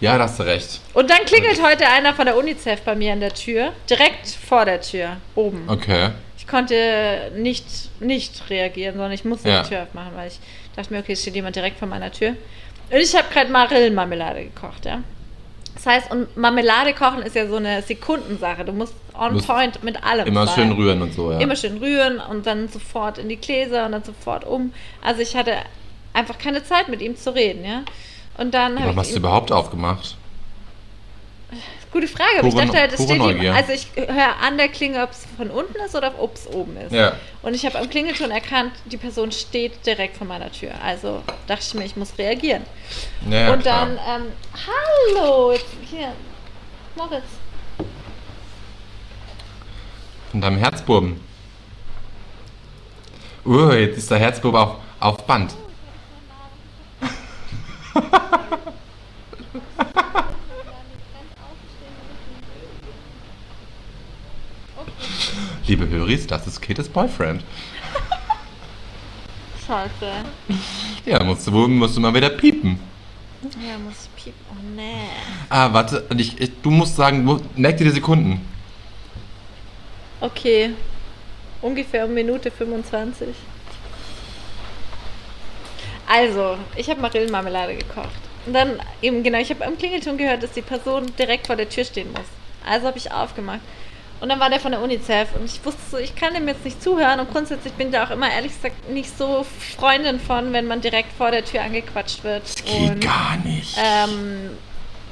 Ja, 0.00 0.16
da 0.18 0.24
hast 0.24 0.38
du 0.38 0.42
recht. 0.44 0.80
Und 0.92 1.08
dann 1.10 1.24
klingelt 1.24 1.62
heute 1.62 1.86
einer 1.88 2.14
von 2.14 2.26
der 2.26 2.36
UNICEF 2.36 2.80
bei 2.82 2.94
mir 2.94 3.12
an 3.12 3.20
der 3.20 3.34
Tür. 3.34 3.72
Direkt 3.88 4.26
vor 4.28 4.64
der 4.64 4.80
Tür. 4.80 5.16
Oben. 5.34 5.64
Okay. 5.68 6.10
Ich 6.38 6.46
konnte 6.46 7.30
nicht, 7.36 7.64
nicht 8.00 8.50
reagieren, 8.50 8.94
sondern 8.94 9.12
ich 9.12 9.24
musste 9.24 9.48
Ja. 9.48 9.62
die 9.62 9.68
Tür 9.68 9.82
aufmachen, 9.84 10.12
weil 10.16 10.28
ich 10.28 10.38
dachte 10.76 10.92
mir, 10.92 11.00
okay, 11.00 11.12
es 11.12 11.22
steht 11.22 11.34
jemand 11.36 11.56
direkt 11.56 11.78
vor 11.78 11.88
meiner 11.88 12.10
Tür. 12.10 12.30
Und 12.90 12.98
ich 12.98 13.14
habe 13.14 13.32
gerade 13.32 13.50
Marillenmarmelade 13.50 14.44
gekocht, 14.44 14.84
ja. 14.84 15.02
Das 15.74 15.86
heißt, 15.86 16.10
und 16.10 16.36
Marmelade 16.36 16.92
kochen 16.92 17.22
ist 17.22 17.34
ja 17.34 17.46
so 17.48 17.56
eine 17.56 17.82
Sekundensache. 17.82 18.64
Du 18.64 18.72
musst 18.72 18.94
on 19.18 19.34
Musst 19.34 19.46
point 19.46 19.82
mit 19.84 20.02
allem 20.02 20.26
Immer 20.26 20.46
sein. 20.46 20.54
schön 20.54 20.72
rühren 20.72 21.02
und 21.02 21.14
so, 21.14 21.32
ja. 21.32 21.38
Immer 21.38 21.56
schön 21.56 21.78
rühren 21.78 22.18
und 22.18 22.46
dann 22.46 22.68
sofort 22.68 23.18
in 23.18 23.28
die 23.28 23.36
Gläser 23.36 23.86
und 23.86 23.92
dann 23.92 24.04
sofort 24.04 24.44
um. 24.44 24.72
Also 25.02 25.20
ich 25.20 25.36
hatte 25.36 25.56
einfach 26.12 26.38
keine 26.38 26.64
Zeit 26.64 26.88
mit 26.88 27.00
ihm 27.00 27.16
zu 27.16 27.34
reden, 27.34 27.64
ja. 27.64 27.82
Und 28.36 28.54
dann 28.54 28.74
habe 28.74 28.86
Warum 28.86 28.92
ich 28.92 28.98
hast 28.98 29.12
du 29.12 29.18
überhaupt 29.18 29.52
aufgemacht? 29.52 30.16
Gute 31.92 32.08
Frage, 32.08 32.40
aber 32.40 32.48
ich 32.48 32.54
dachte 32.54 32.76
halt, 32.76 32.92
es 32.92 33.04
steht 33.04 33.22
ihm, 33.22 33.54
also 33.54 33.72
ich 33.72 33.86
höre 33.94 34.36
an 34.42 34.58
der 34.58 34.66
Klinge, 34.66 35.00
ob 35.00 35.12
es 35.12 35.28
von 35.36 35.48
unten 35.48 35.76
ist 35.76 35.94
oder 35.94 36.12
ob 36.18 36.34
es 36.34 36.48
oben 36.48 36.76
ist. 36.76 36.92
Ja. 36.92 37.12
Und 37.42 37.54
ich 37.54 37.64
habe 37.64 37.78
am 37.78 37.88
Klingelton 37.88 38.32
erkannt, 38.32 38.72
die 38.86 38.96
Person 38.96 39.30
steht 39.30 39.86
direkt 39.86 40.16
vor 40.16 40.26
meiner 40.26 40.50
Tür. 40.50 40.72
Also 40.84 41.22
dachte 41.46 41.62
ich 41.64 41.74
mir, 41.74 41.84
ich 41.84 41.94
muss 41.94 42.18
reagieren. 42.18 42.64
Ja, 43.30 43.52
und 43.52 43.62
klar. 43.62 43.86
dann, 43.86 44.22
ähm, 44.22 44.32
hallo, 45.14 45.52
hier, 45.88 46.08
Moritz. 46.96 47.22
Von 50.34 50.40
deinem 50.40 50.58
Herzbuben. 50.58 51.20
Uh, 53.46 53.70
jetzt 53.70 53.98
ist 53.98 54.10
der 54.10 54.18
Herzbub 54.18 54.56
auf, 54.56 54.78
auf 54.98 55.24
Band. 55.28 55.54
Liebe 65.68 65.88
Höris, 65.88 66.26
das 66.26 66.48
ist 66.48 66.60
Kates 66.60 66.88
Boyfriend. 66.88 67.44
Scheiße. 69.64 70.24
Ja, 71.06 71.22
musst 71.22 71.46
du, 71.46 71.52
musst 71.68 71.96
du 71.96 72.00
mal 72.00 72.12
wieder 72.12 72.30
piepen. 72.30 72.80
Ja, 73.42 73.78
muss 73.78 74.08
piepen. 74.16 74.40
Oh, 74.50 74.56
nee. 74.74 75.06
Ah, 75.48 75.72
warte, 75.72 76.04
ich, 76.16 76.40
ich, 76.40 76.50
du 76.60 76.72
musst 76.72 76.96
sagen, 76.96 77.40
merk 77.54 77.76
dir 77.76 77.84
die 77.84 77.90
Sekunden. 77.90 78.52
Okay. 80.24 80.70
Ungefähr 81.60 82.06
um 82.06 82.14
Minute 82.14 82.50
25. 82.50 83.28
Also, 86.06 86.56
ich 86.76 86.88
habe 86.88 87.00
Marillenmarmelade 87.00 87.76
gekocht. 87.76 88.08
Und 88.46 88.54
dann 88.54 88.78
eben, 89.02 89.22
genau, 89.22 89.38
ich 89.38 89.50
habe 89.50 89.66
am 89.66 89.76
Klingelton 89.76 90.16
gehört, 90.16 90.42
dass 90.42 90.52
die 90.52 90.62
Person 90.62 91.04
direkt 91.18 91.46
vor 91.46 91.56
der 91.56 91.68
Tür 91.68 91.84
stehen 91.84 92.10
muss. 92.12 92.26
Also 92.66 92.86
habe 92.86 92.98
ich 92.98 93.12
aufgemacht. 93.12 93.60
Und 94.20 94.30
dann 94.30 94.40
war 94.40 94.48
der 94.48 94.60
von 94.60 94.72
der 94.72 94.80
UNICEF 94.80 95.34
und 95.34 95.44
ich 95.44 95.62
wusste 95.64 95.82
so, 95.90 95.98
ich 95.98 96.14
kann 96.14 96.32
dem 96.32 96.48
jetzt 96.48 96.64
nicht 96.64 96.82
zuhören 96.82 97.20
und 97.20 97.30
grundsätzlich 97.30 97.74
bin 97.74 97.88
ich 97.88 97.94
da 97.94 98.04
auch 98.04 98.10
immer 98.10 98.30
ehrlich 98.30 98.52
gesagt 98.54 98.88
nicht 98.88 99.16
so 99.18 99.44
Freundin 99.76 100.20
von, 100.20 100.52
wenn 100.52 100.66
man 100.66 100.80
direkt 100.80 101.12
vor 101.12 101.30
der 101.30 101.44
Tür 101.44 101.62
angequatscht 101.62 102.24
wird. 102.24 102.42
Geht 102.64 102.90
und 102.90 103.00
gar 103.00 103.36
nicht. 103.44 103.76
ähm, 103.78 104.56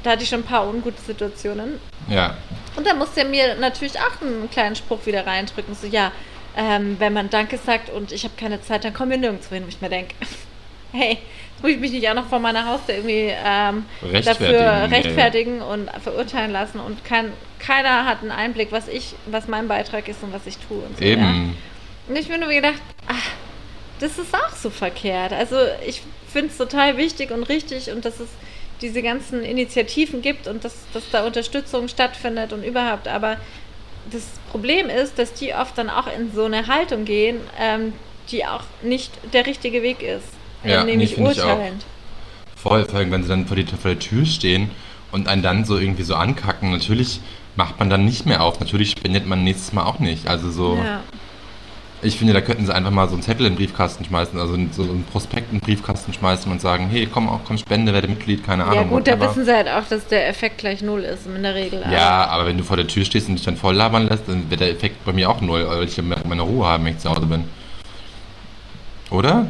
da 0.03 0.13
hatte 0.13 0.23
ich 0.23 0.29
schon 0.29 0.41
ein 0.41 0.45
paar 0.47 0.67
ungute 0.69 1.01
Situationen. 1.01 1.81
ja. 2.09 2.37
Und 2.75 2.87
dann 2.87 2.97
musste 2.99 3.21
er 3.21 3.27
mir 3.27 3.55
natürlich 3.57 3.99
auch 3.99 4.23
einen 4.23 4.49
kleinen 4.51 4.75
Spruch 4.77 5.05
wieder 5.05 5.27
reindrücken. 5.27 5.75
So, 5.75 5.87
ja, 5.87 6.11
ähm, 6.57 6.97
wenn 6.99 7.13
man 7.13 7.29
Danke 7.29 7.59
sagt 7.59 7.91
und 7.91 8.13
ich 8.13 8.25
habe 8.25 8.33
keine 8.39 8.63
Zeit, 8.63 8.85
dann 8.85 8.95
kommen 8.95 9.11
wir 9.11 9.19
nirgendwo 9.19 9.55
hin, 9.55 9.65
wo 9.65 9.69
ich 9.69 9.83
mir 9.83 9.91
denke, 9.91 10.15
hey, 10.93 11.19
jetzt 11.19 11.63
muss 11.63 11.71
ich 11.71 11.79
mich 11.79 11.93
nicht 11.93 12.09
auch 12.09 12.15
noch 12.15 12.29
vor 12.29 12.39
meiner 12.39 12.65
Haustür 12.67 12.95
irgendwie 12.95 13.31
ähm, 13.45 13.85
Rechtfertigen, 14.03 14.25
dafür 14.25 14.63
ja, 14.63 14.85
rechtfertigen 14.87 15.61
und 15.61 15.91
verurteilen 16.03 16.51
lassen. 16.51 16.81
Und 16.81 17.05
kein, 17.05 17.33
keiner 17.59 18.07
hat 18.07 18.23
einen 18.23 18.31
Einblick, 18.31 18.73
was 18.73 18.89
ich, 18.89 19.15
was 19.27 19.49
mein 19.49 19.69
Beitrag 19.69 20.09
ist 20.09 20.23
und 20.23 20.33
was 20.33 20.47
ich 20.47 20.57
tue. 20.57 20.79
Und 20.79 20.97
so, 20.97 21.05
Ja? 21.05 21.11
Eben. 21.11 21.57
Und 22.09 22.17
ich 22.17 22.29
bin 22.29 22.41
nur 22.41 22.49
gedacht, 22.49 22.81
ach, 23.07 23.31
das 24.01 24.19
ist 24.19 24.35
auch 24.35 24.57
so 24.57 24.71
verkehrt. 24.71 25.35
Also 25.35 25.57
ich 25.87 26.03
finde 26.33 26.49
es 26.49 26.57
total 26.57 26.97
wichtig 26.97 27.31
und 27.31 27.43
richtig 27.45 27.91
und 27.91 28.05
dass 28.07 28.19
es 28.19 28.29
diese 28.83 29.03
ganzen 29.03 29.43
Initiativen 29.45 30.21
gibt 30.23 30.47
und 30.49 30.65
dass, 30.65 30.75
dass 30.93 31.05
da 31.11 31.25
Unterstützung 31.25 31.89
stattfindet 31.89 32.53
und 32.53 32.65
überhaupt. 32.65 33.09
Aber 33.09 33.37
das 34.11 34.23
Problem 34.51 34.89
ist, 34.89 35.19
dass 35.19 35.33
die 35.35 35.55
oft 35.55 35.79
dann 35.79 35.89
auch 35.89 36.07
in 36.07 36.33
so 36.35 36.45
eine 36.45 36.67
Haltung 36.67 37.05
gehen, 37.05 37.39
ähm, 37.59 37.93
die 38.31 38.45
auch 38.45 38.65
nicht 38.83 39.13
der 39.33 39.47
richtige 39.47 39.83
Weg 39.83 40.03
ist. 40.03 40.25
Ja, 40.65 40.83
Äh, 40.83 40.85
nämlich 40.85 41.17
nee, 41.17 41.25
urteilend. 41.25 41.85
Voll, 42.57 42.85
vor 42.85 42.99
allem, 42.99 43.11
wenn 43.11 43.23
sie 43.23 43.29
dann 43.29 43.47
vor, 43.47 43.57
die, 43.57 43.65
vor 43.65 43.91
der 43.91 43.99
Tür 43.99 44.25
stehen 44.27 44.71
und 45.11 45.29
einen 45.29 45.43
dann 45.43 45.65
so 45.65 45.79
irgendwie 45.79 46.03
so 46.05 46.15
ankacken. 46.15 46.71
Natürlich 46.71 47.21
macht 47.57 47.79
man 47.79 47.91
dann 47.91 48.05
nicht 48.05 48.27
mehr 48.27 48.43
auf. 48.43 48.61
Natürlich 48.61 48.91
spendet 48.93 49.27
man 49.27 49.45
nächstes 49.45 49.73
Mal 49.73 49.85
auch 49.85 49.99
nicht. 49.99 50.27
Also 50.29 50.51
so, 50.51 50.77
Ja. 50.77 51.03
Ich 52.03 52.19
finde, 52.19 52.33
da 52.33 52.41
könnten 52.41 52.67
sie 52.67 52.75
einfach 52.75 52.91
mal 52.91 53.09
so 53.09 53.15
einen 53.15 53.23
Zettel 53.23 53.47
in 53.47 53.53
den 53.53 53.59
Briefkasten 53.59 54.05
schmeißen, 54.05 54.39
also 54.39 54.55
so 54.73 54.83
einen 54.83 55.05
Prospekt 55.05 55.53
in 55.53 55.59
den 55.59 55.65
Briefkasten 55.65 56.13
schmeißen 56.13 56.51
und 56.51 56.61
sagen, 56.61 56.89
hey, 56.89 57.07
komm 57.07 57.29
auch, 57.29 57.41
komm, 57.47 57.59
spende, 57.59 57.93
werde 57.93 58.09
Mitglied, 58.09 58.45
keine 58.45 58.65
Ahnung. 58.65 58.77
ja 58.77 58.83
gut, 58.83 59.07
da 59.07 59.13
whatever. 59.13 59.31
wissen 59.31 59.45
sie 59.45 59.55
halt 59.55 59.69
auch, 59.69 59.87
dass 59.89 60.07
der 60.09 60.29
Effekt 60.29 60.59
gleich 60.59 60.83
null 60.83 61.03
ist 61.03 61.27
in 61.27 61.43
der 61.43 61.55
Regel. 61.55 61.85
Ja, 61.91 62.27
aber 62.27 62.47
wenn 62.47 62.59
du 62.59 62.65
vor 62.65 62.77
der 62.77 62.89
Tür 62.89 63.05
stehst 63.05 63.29
und 63.29 63.37
dich 63.37 63.45
dann 63.45 63.57
voll 63.57 63.77
labern 63.77 64.09
lässt, 64.09 64.29
dann 64.29 64.51
wird 64.51 64.61
der 64.61 64.71
Effekt 64.71 65.05
bei 65.05 65.13
mir 65.13 65.31
auch 65.31 65.41
null, 65.41 65.65
weil 65.67 65.85
ich 65.85 66.01
meine 66.03 66.43
Ruhe 66.43 66.67
haben, 66.67 66.85
wenn 66.85 66.95
ich 66.95 66.99
zu 66.99 67.09
Hause 67.09 67.27
bin. 67.27 67.45
Oder? 69.11 69.47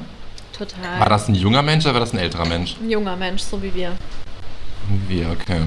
Total. 0.52 1.00
War 1.00 1.08
das 1.08 1.28
ein 1.28 1.34
junger 1.34 1.62
Mensch 1.62 1.84
oder 1.86 1.94
war 1.94 2.00
das 2.00 2.12
ein 2.12 2.18
älterer 2.18 2.46
Mensch? 2.46 2.76
Ein 2.82 2.90
junger 2.90 3.16
Mensch, 3.16 3.42
so 3.42 3.62
wie 3.62 3.74
wir. 3.74 3.92
Wir, 5.08 5.30
okay. 5.30 5.60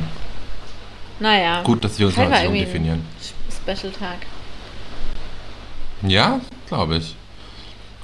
Naja. 1.19 1.63
Gut, 1.63 1.83
dass 1.83 1.97
wir 1.97 2.07
uns 2.07 2.17
war 2.17 2.25
so 2.27 2.51
definieren. 2.51 3.05
Special-Tag. 3.49 4.17
Ja, 6.09 6.39
glaube 6.67 6.97
ich. 6.97 7.15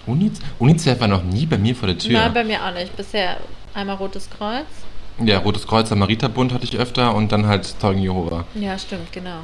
Uniz 0.05 0.39
UNICEF 0.59 0.99
war 0.99 1.07
noch 1.07 1.23
nie 1.23 1.45
bei 1.45 1.57
mir 1.57 1.75
vor 1.75 1.87
der 1.87 1.97
Tür. 1.97 2.13
Nein, 2.19 2.33
bei 2.33 2.43
mir 2.43 2.63
auch 2.65 2.73
nicht. 2.73 2.95
Bisher 2.95 3.37
einmal 3.73 3.97
Rotes 3.97 4.29
Kreuz. 4.29 4.65
ja, 5.19 5.37
Rotes 5.39 5.67
Kreuz, 5.67 5.89
Samariterbund 5.89 6.53
hatte 6.53 6.63
ich 6.63 6.77
öfter 6.77 7.13
und 7.13 7.31
dann 7.31 7.45
halt 7.45 7.65
Zeugen 7.65 8.01
Jehova. 8.01 8.45
Ja, 8.55 8.77
stimmt, 8.79 9.11
genau. 9.11 9.41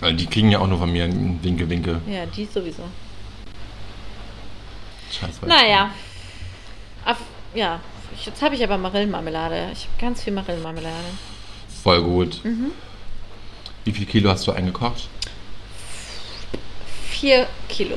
Also 0.00 0.16
die 0.16 0.26
kriegen 0.26 0.50
ja 0.50 0.58
auch 0.58 0.66
nur 0.66 0.78
von 0.78 0.90
mir 0.90 1.04
einen 1.04 1.38
Winke, 1.42 1.68
Winke. 1.70 2.00
Ja, 2.08 2.26
die 2.26 2.44
sowieso. 2.46 2.82
Scheiß 5.12 5.40
weiß. 5.42 5.48
Naja. 5.48 5.90
Auf, 7.04 7.18
ja, 7.54 7.80
jetzt 8.24 8.42
habe 8.42 8.54
ich 8.56 8.64
aber 8.64 8.76
Marillenmarmelade. 8.76 9.68
Ich 9.72 9.84
habe 9.84 10.00
ganz 10.00 10.22
viel 10.22 10.32
Marillenmarmelade. 10.32 10.94
Voll 11.82 12.02
gut. 12.02 12.40
Mhm. 12.44 12.72
Wie 13.84 13.92
viel 13.92 14.06
Kilo 14.06 14.30
hast 14.30 14.46
du 14.46 14.52
eingekocht? 14.52 15.08
Vier 17.24 17.46
Kilo. 17.70 17.96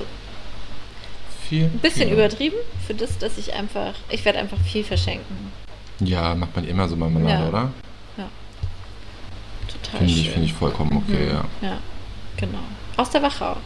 Vier? 1.50 1.66
Ein 1.66 1.80
bisschen 1.80 2.08
Kilo. 2.08 2.14
übertrieben 2.14 2.56
für 2.86 2.94
das, 2.94 3.18
dass 3.18 3.38
ich 3.38 3.52
einfach. 3.54 3.94
Ich 4.08 4.24
werde 4.24 4.40
einfach 4.40 4.58
viel 4.60 4.86
verschenken. 4.86 5.52
Ja, 6.00 6.34
macht 6.34 6.56
man 6.56 6.66
immer 6.66 6.88
so 6.88 6.96
Marmelade, 6.96 7.44
Ja. 7.44 7.50
oder? 7.50 7.70
Total 9.68 9.98
Finde 10.00 10.14
ich, 10.14 10.30
finde 10.30 10.46
ich 10.46 10.54
vollkommen 10.54 10.96
okay, 11.06 11.26
Mhm. 11.26 11.30
ja. 11.62 11.70
Ja, 11.72 11.78
genau. 12.38 12.60
Aus 12.96 13.10
der 13.10 13.22
Wachau. 13.22 13.58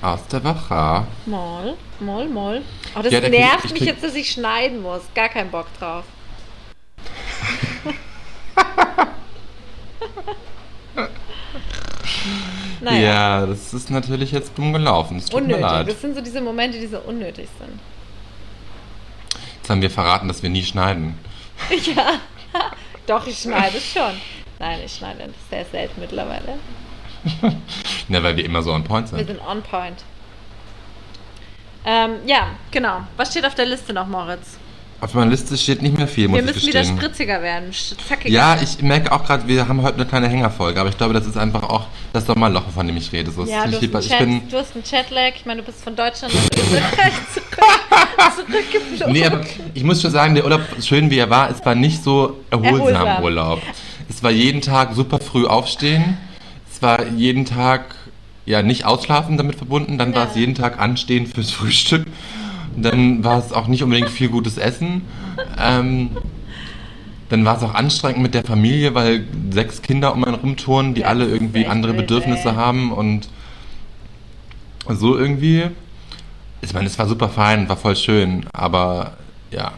Aus 0.00 0.26
der 0.28 0.42
Wacha. 0.44 1.06
Moll, 1.26 1.76
moll, 2.00 2.26
moll. 2.26 2.62
Oh, 2.98 3.02
das 3.02 3.12
Ja, 3.12 3.20
krieg 3.20 3.32
nervt 3.32 3.66
ich 3.66 3.72
mich 3.72 3.80
krieg- 3.80 3.88
jetzt, 3.90 4.02
dass 4.02 4.14
ich 4.14 4.30
schneiden 4.30 4.80
muss. 4.80 5.02
Gar 5.14 5.28
keinen 5.28 5.50
Bock 5.50 5.66
drauf. 5.78 6.04
naja. 12.80 13.00
Ja, 13.40 13.46
das 13.46 13.72
ist 13.74 13.90
natürlich 13.90 14.32
jetzt 14.32 14.56
dumm 14.56 14.72
gelaufen. 14.72 15.18
Es 15.18 15.26
tut 15.26 15.40
mir 15.46 15.54
Unnötig. 15.56 15.62
leid. 15.62 15.88
Das 15.88 16.00
sind 16.00 16.14
so 16.14 16.20
diese 16.20 16.40
Momente, 16.40 16.78
die 16.78 16.86
so 16.86 16.98
unnötig 17.00 17.48
sind. 17.58 17.78
Jetzt 19.56 19.70
haben 19.70 19.82
wir 19.82 19.90
verraten, 19.90 20.28
dass 20.28 20.42
wir 20.42 20.50
nie 20.50 20.64
schneiden. 20.64 21.18
Ja, 21.94 22.14
doch, 23.06 23.26
ich 23.26 23.38
schneide 23.38 23.78
schon. 23.80 24.12
Nein, 24.58 24.80
ich 24.84 24.94
schneide 24.94 25.28
sehr 25.50 25.64
selten 25.66 26.00
mittlerweile. 26.00 26.58
Ne, 28.08 28.22
weil 28.22 28.36
wir 28.36 28.44
immer 28.46 28.62
so 28.62 28.72
on 28.72 28.82
point 28.82 29.10
Wir 29.12 29.18
sind. 29.18 29.26
sind 29.28 29.40
on 29.46 29.62
point. 29.62 30.02
Ähm, 31.84 32.16
ja, 32.26 32.48
genau. 32.70 33.02
Was 33.16 33.30
steht 33.30 33.44
auf 33.46 33.54
der 33.54 33.66
Liste 33.66 33.92
noch, 33.92 34.06
Moritz? 34.06 34.58
Auf 35.02 35.14
meiner 35.14 35.30
Liste 35.30 35.56
steht 35.56 35.80
nicht 35.80 35.96
mehr 35.96 36.06
viel, 36.06 36.28
muss 36.28 36.36
Wir 36.40 36.44
ich 36.48 36.54
müssen 36.54 36.68
wieder 36.68 36.84
spritziger 36.84 37.40
werden. 37.40 37.70
Zackiger. 38.06 38.28
Ja, 38.34 38.58
ich 38.62 38.82
merke 38.82 39.10
auch 39.12 39.24
gerade, 39.24 39.48
wir 39.48 39.66
haben 39.66 39.80
heute 39.82 39.94
eine 39.96 40.04
kleine 40.04 40.28
Hängerfolge, 40.28 40.78
aber 40.78 40.90
ich 40.90 40.98
glaube, 40.98 41.14
das 41.14 41.26
ist 41.26 41.38
einfach 41.38 41.62
auch 41.62 41.86
das 42.12 42.26
Sommerloch, 42.26 42.64
von 42.74 42.86
dem 42.86 42.96
ich 42.98 43.10
rede. 43.10 43.30
So, 43.30 43.44
Ja, 43.46 43.64
ich, 43.66 43.78
du 43.78 43.96
hast, 43.96 44.08
Chat, 44.08 44.18
bin, 44.18 44.42
du 44.50 44.58
hast 44.58 44.74
einen 44.74 44.84
Chatlag. 44.84 45.32
Ich 45.36 45.46
meine, 45.46 45.60
du 45.62 45.66
bist 45.66 45.82
von 45.82 45.96
Deutschland 45.96 46.34
nach 46.34 46.42
Österreich 46.58 47.12
zurück, 47.32 48.46
zurückgeflogen. 48.46 49.12
Nee, 49.14 49.24
aber 49.24 49.40
ich 49.72 49.84
muss 49.84 50.02
schon 50.02 50.10
sagen, 50.10 50.34
der 50.34 50.44
Urlaub, 50.44 50.60
schön 50.82 51.10
wie 51.10 51.18
er 51.18 51.30
war, 51.30 51.48
es 51.50 51.64
war 51.64 51.74
nicht 51.74 52.04
so 52.04 52.36
erholsam 52.50 52.78
Erholsam. 53.06 53.24
Urlaub. 53.24 53.62
Es 54.08 54.22
war 54.22 54.30
jeden 54.30 54.60
Tag 54.60 54.94
super 54.94 55.18
früh 55.18 55.46
aufstehen. 55.46 56.18
Es 56.70 56.82
war 56.82 57.06
jeden 57.06 57.46
Tag 57.46 57.94
ja 58.44 58.62
nicht 58.62 58.84
ausschlafen 58.84 59.38
damit 59.38 59.56
verbunden. 59.56 59.96
Dann 59.96 60.14
war 60.14 60.24
Ja. 60.24 60.30
es 60.30 60.36
jeden 60.36 60.54
Tag 60.54 60.78
anstehen 60.78 61.26
fürs 61.26 61.50
Frühstück. 61.50 62.06
Dann 62.76 63.24
war 63.24 63.38
es 63.38 63.52
auch 63.52 63.66
nicht 63.66 63.82
unbedingt 63.82 64.10
viel 64.10 64.28
gutes 64.28 64.56
Essen. 64.58 65.02
Ähm, 65.58 66.10
dann 67.28 67.44
war 67.44 67.56
es 67.56 67.62
auch 67.62 67.74
anstrengend 67.74 68.22
mit 68.22 68.34
der 68.34 68.44
Familie, 68.44 68.94
weil 68.94 69.24
sechs 69.50 69.82
Kinder 69.82 70.12
um 70.14 70.24
einen 70.24 70.34
rumturnen, 70.34 70.94
die 70.94 71.04
Ja, 71.04 71.08
alle 71.08 71.26
irgendwie 71.26 71.66
andere 71.66 71.92
wild, 71.92 72.06
Bedürfnisse 72.08 72.50
ey. 72.50 72.54
haben 72.54 72.92
und 72.92 73.28
so 74.88 75.16
irgendwie. 75.16 75.70
Ich 76.62 76.72
meine, 76.74 76.86
es 76.86 76.98
war 76.98 77.06
super 77.06 77.28
fein, 77.28 77.68
war 77.68 77.76
voll 77.76 77.96
schön, 77.96 78.46
aber 78.52 79.16
ja, 79.50 79.72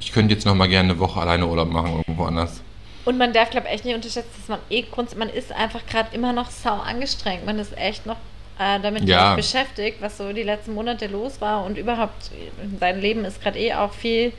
ich 0.00 0.12
könnte 0.12 0.34
jetzt 0.34 0.44
noch 0.44 0.54
mal 0.54 0.68
gerne 0.68 0.90
eine 0.90 0.98
Woche 0.98 1.20
alleine 1.20 1.46
Urlaub 1.46 1.70
machen 1.70 1.92
irgendwo 1.98 2.24
anders. 2.24 2.62
Und 3.04 3.16
man 3.16 3.32
darf, 3.32 3.50
glaube 3.50 3.66
ich, 3.68 3.74
echt 3.74 3.84
nicht 3.86 3.94
unterschätzen, 3.94 4.30
dass 4.38 4.48
man 4.48 4.58
eh 4.68 4.82
Kunst, 4.82 5.16
man 5.16 5.30
ist 5.30 5.52
einfach 5.52 5.86
gerade 5.86 6.14
immer 6.14 6.32
noch 6.32 6.50
sau 6.50 6.74
angestrengt. 6.76 7.46
Man 7.46 7.58
ist 7.58 7.76
echt 7.78 8.04
noch 8.04 8.16
äh, 8.58 8.80
damit 8.80 9.08
Ja. 9.08 9.34
beschäftigt, 9.34 10.00
was 10.00 10.18
so 10.18 10.32
die 10.32 10.42
letzten 10.42 10.74
Monate 10.74 11.06
los 11.06 11.40
war 11.40 11.64
und 11.64 11.78
überhaupt 11.78 12.30
in 12.62 12.78
seinem 12.78 13.00
Leben 13.00 13.24
ist 13.24 13.42
gerade 13.42 13.58
eh 13.58 13.74
auch 13.74 13.92
viel 13.92 14.32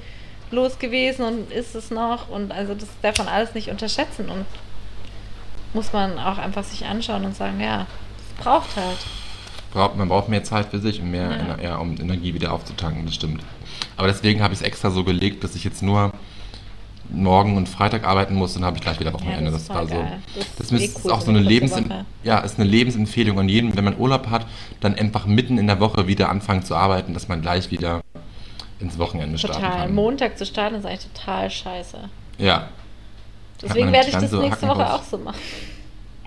los 0.51 0.79
gewesen 0.79 1.23
und 1.25 1.51
ist 1.51 1.75
es 1.75 1.91
noch 1.91 2.29
und 2.29 2.51
also 2.51 2.73
das 2.73 2.89
darf 3.01 3.17
man 3.19 3.27
alles 3.27 3.53
nicht 3.53 3.69
unterschätzen 3.69 4.29
und 4.29 4.45
muss 5.73 5.93
man 5.93 6.17
auch 6.17 6.37
einfach 6.39 6.63
sich 6.63 6.85
anschauen 6.85 7.23
und 7.25 7.35
sagen, 7.35 7.59
ja, 7.61 7.85
das 8.35 8.43
braucht 8.45 8.75
halt. 8.75 8.97
Braucht, 9.71 9.95
man 9.95 10.09
braucht 10.09 10.27
mehr 10.29 10.43
Zeit 10.43 10.67
für 10.71 10.79
sich 10.79 10.99
und 10.99 11.11
mehr, 11.11 11.29
Ja. 11.29 11.37
Ener- 11.37 11.61
ja, 11.63 11.75
um 11.77 11.95
Energie 11.99 12.33
wieder 12.33 12.51
aufzutanken, 12.51 13.05
das 13.05 13.13
stimmt. 13.15 13.43
Aber 13.95 14.07
deswegen 14.07 14.41
habe 14.41 14.53
ich 14.53 14.61
es 14.61 14.65
extra 14.65 14.89
so 14.89 15.03
gelegt, 15.03 15.43
dass 15.43 15.53
ich 15.55 15.63
jetzt 15.63 15.83
nur 15.83 16.11
morgen 17.11 17.57
und 17.57 17.67
Freitag 17.67 18.05
arbeiten 18.05 18.35
muss, 18.35 18.53
dann 18.53 18.65
habe 18.65 18.77
ich 18.77 18.83
gleich 18.83 18.99
wieder 18.99 19.13
Wochenende. 19.13 19.51
das 19.51 19.61
ist 19.61 19.69
das 19.69 19.75
war 19.75 19.87
voll 19.87 19.97
so. 19.97 20.39
Das 20.39 20.55
Das, 20.57 20.71
ist 20.71 20.81
eh 20.81 20.85
ist 20.85 21.05
cool, 21.05 21.11
auch 21.11 21.19
so 21.19 21.25
so 21.25 21.31
eine 21.31 21.39
Lebens 21.39 21.73
ja, 22.23 22.39
ist 22.39 22.59
eine 22.59 22.69
Lebensempfehlung 22.69 23.39
an 23.39 23.49
jeden, 23.49 23.75
wenn 23.75 23.83
man 23.83 23.97
Urlaub 23.97 24.29
hat, 24.29 24.45
dann 24.81 24.95
einfach 24.95 25.25
mitten 25.25 25.57
in 25.57 25.67
der 25.67 25.79
Woche 25.79 26.07
wieder 26.07 26.29
anfangen 26.29 26.63
zu 26.63 26.75
arbeiten, 26.75 27.13
dass 27.13 27.27
man 27.27 27.41
gleich 27.41 27.71
wieder 27.71 28.01
ins 28.79 28.97
Wochenende 28.97 29.37
starten 29.37 29.61
Total. 29.61 29.77
kann. 29.79 29.95
Montag 29.95 30.37
zu 30.37 30.45
starten 30.45 30.75
ist 30.75 30.85
eigentlich 30.85 31.07
total 31.13 31.49
scheiße. 31.49 31.97
Ja. 32.37 32.69
Deswegen 33.61 33.91
werde 33.91 34.07
ich 34.07 34.13
das 34.13 34.21
ganze 34.21 34.37
nächste 34.37 34.67
Woche 34.67 34.93
auch 34.93 35.03
so 35.03 35.17
machen. 35.17 35.39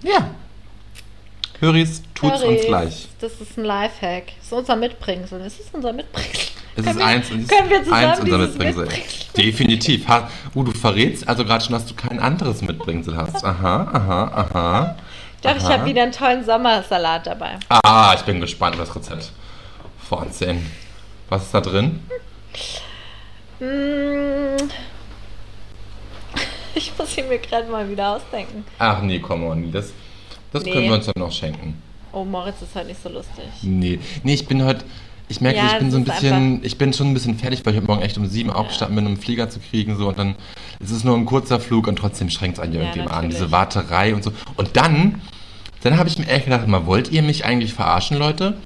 Ja. 0.02 0.30
Höris, 1.60 2.02
tut's 2.14 2.42
uns 2.42 2.42
Höris, 2.42 2.66
gleich. 2.66 3.08
Das 3.20 3.40
ist 3.40 3.56
ein 3.56 3.64
Lifehack. 3.64 4.24
Das 4.38 4.46
ist 4.46 4.52
unser 4.52 4.76
Mitbringsel. 4.76 5.38
Das 5.38 5.58
ist 5.60 5.72
unser 5.72 5.92
Mitbringsel. 5.92 6.61
Es 6.74 6.84
Können 6.84 6.88
ist 6.88 6.98
wir- 6.98 7.06
eins, 7.06 7.30
ist 7.30 7.48
können 7.50 7.70
wir 7.70 7.84
zusammen 7.84 8.04
eins 8.06 8.20
unser 8.20 8.38
Mitbringsel. 8.38 8.84
Mitbringsel- 8.86 9.36
Definitiv. 9.36 10.08
Ha, 10.08 10.30
uh, 10.54 10.62
du 10.64 10.72
verrätst 10.72 11.28
also 11.28 11.44
gerade 11.44 11.64
schon, 11.64 11.72
dass 11.74 11.86
du 11.86 11.94
kein 11.94 12.18
anderes 12.18 12.62
Mitbringsel 12.62 13.16
hast. 13.16 13.44
Aha, 13.44 13.88
aha, 13.92 14.24
aha. 14.34 14.96
Doch, 15.42 15.56
ich 15.56 15.64
aha. 15.64 15.72
habe 15.74 15.84
wieder 15.86 16.02
einen 16.04 16.12
tollen 16.12 16.44
Sommersalat 16.44 17.26
dabei. 17.26 17.58
Ah, 17.68 18.14
ich 18.16 18.22
bin 18.22 18.40
gespannt 18.40 18.78
auf 18.80 18.86
das 18.88 18.96
Rezept. 18.96 19.32
Wahnsinn. 20.08 20.66
Was 21.28 21.42
ist 21.44 21.54
da 21.54 21.60
drin? 21.60 22.00
Mm. 23.60 23.64
Ich 26.74 26.90
muss 26.96 27.16
ihn 27.18 27.28
mir 27.28 27.38
gerade 27.38 27.70
mal 27.70 27.86
wieder 27.90 28.16
ausdenken. 28.16 28.64
Ach 28.78 29.02
nee, 29.02 29.18
komm 29.18 29.44
on. 29.44 29.70
Das, 29.70 29.92
das 30.52 30.62
Nee. 30.64 30.72
können 30.72 30.86
wir 30.86 30.94
uns 30.94 31.04
dann 31.04 31.14
noch 31.18 31.30
schenken. 31.30 31.80
Oh, 32.12 32.24
Moritz 32.24 32.62
ist 32.62 32.74
halt 32.74 32.86
nicht 32.88 33.02
so 33.02 33.10
lustig. 33.10 33.44
Nee. 33.60 34.00
Nee, 34.22 34.34
ich 34.34 34.46
bin 34.46 34.64
heute. 34.64 34.82
Ich 35.32 35.40
merke, 35.40 35.58
Ja, 35.58 35.66
ich 35.72 35.78
bin 35.78 35.86
es 35.88 35.94
so 35.94 35.98
ein 35.98 36.04
bisschen, 36.04 36.60
ich 36.62 36.76
bin 36.76 36.92
schon 36.92 37.06
ein 37.10 37.14
bisschen 37.14 37.38
fertig, 37.38 37.64
weil 37.64 37.72
ich 37.72 37.78
heute 37.78 37.86
Morgen 37.88 38.02
echt 38.02 38.18
um 38.18 38.26
sieben 38.26 38.50
aufgestanden 38.50 38.96
bin, 38.96 39.06
um 39.06 39.12
einen 39.12 39.20
Flieger 39.20 39.48
zu 39.48 39.60
kriegen. 39.60 39.96
So, 39.96 40.08
und 40.08 40.18
dann 40.18 40.34
es 40.78 40.90
ist 40.90 41.04
nur 41.06 41.16
ein 41.16 41.24
kurzer 41.24 41.58
Flug 41.58 41.86
und 41.88 41.96
trotzdem 41.96 42.28
schränkt 42.28 42.58
es 42.58 42.62
einen 42.62 42.74
ja 42.74 42.82
Ja, 42.82 42.88
irgendwie 42.94 43.10
an. 43.10 43.30
Diese 43.30 43.50
Warterei 43.50 44.14
und 44.14 44.22
so. 44.22 44.32
Und 44.56 44.76
dann, 44.76 45.22
dann 45.82 45.96
habe 45.96 46.06
ich 46.10 46.18
mir 46.18 46.26
echt 46.28 46.44
gedacht, 46.44 46.68
mal, 46.68 46.84
wollt 46.84 47.10
ihr 47.10 47.22
mich 47.22 47.46
eigentlich 47.46 47.72
verarschen, 47.72 48.18
Leute? 48.18 48.58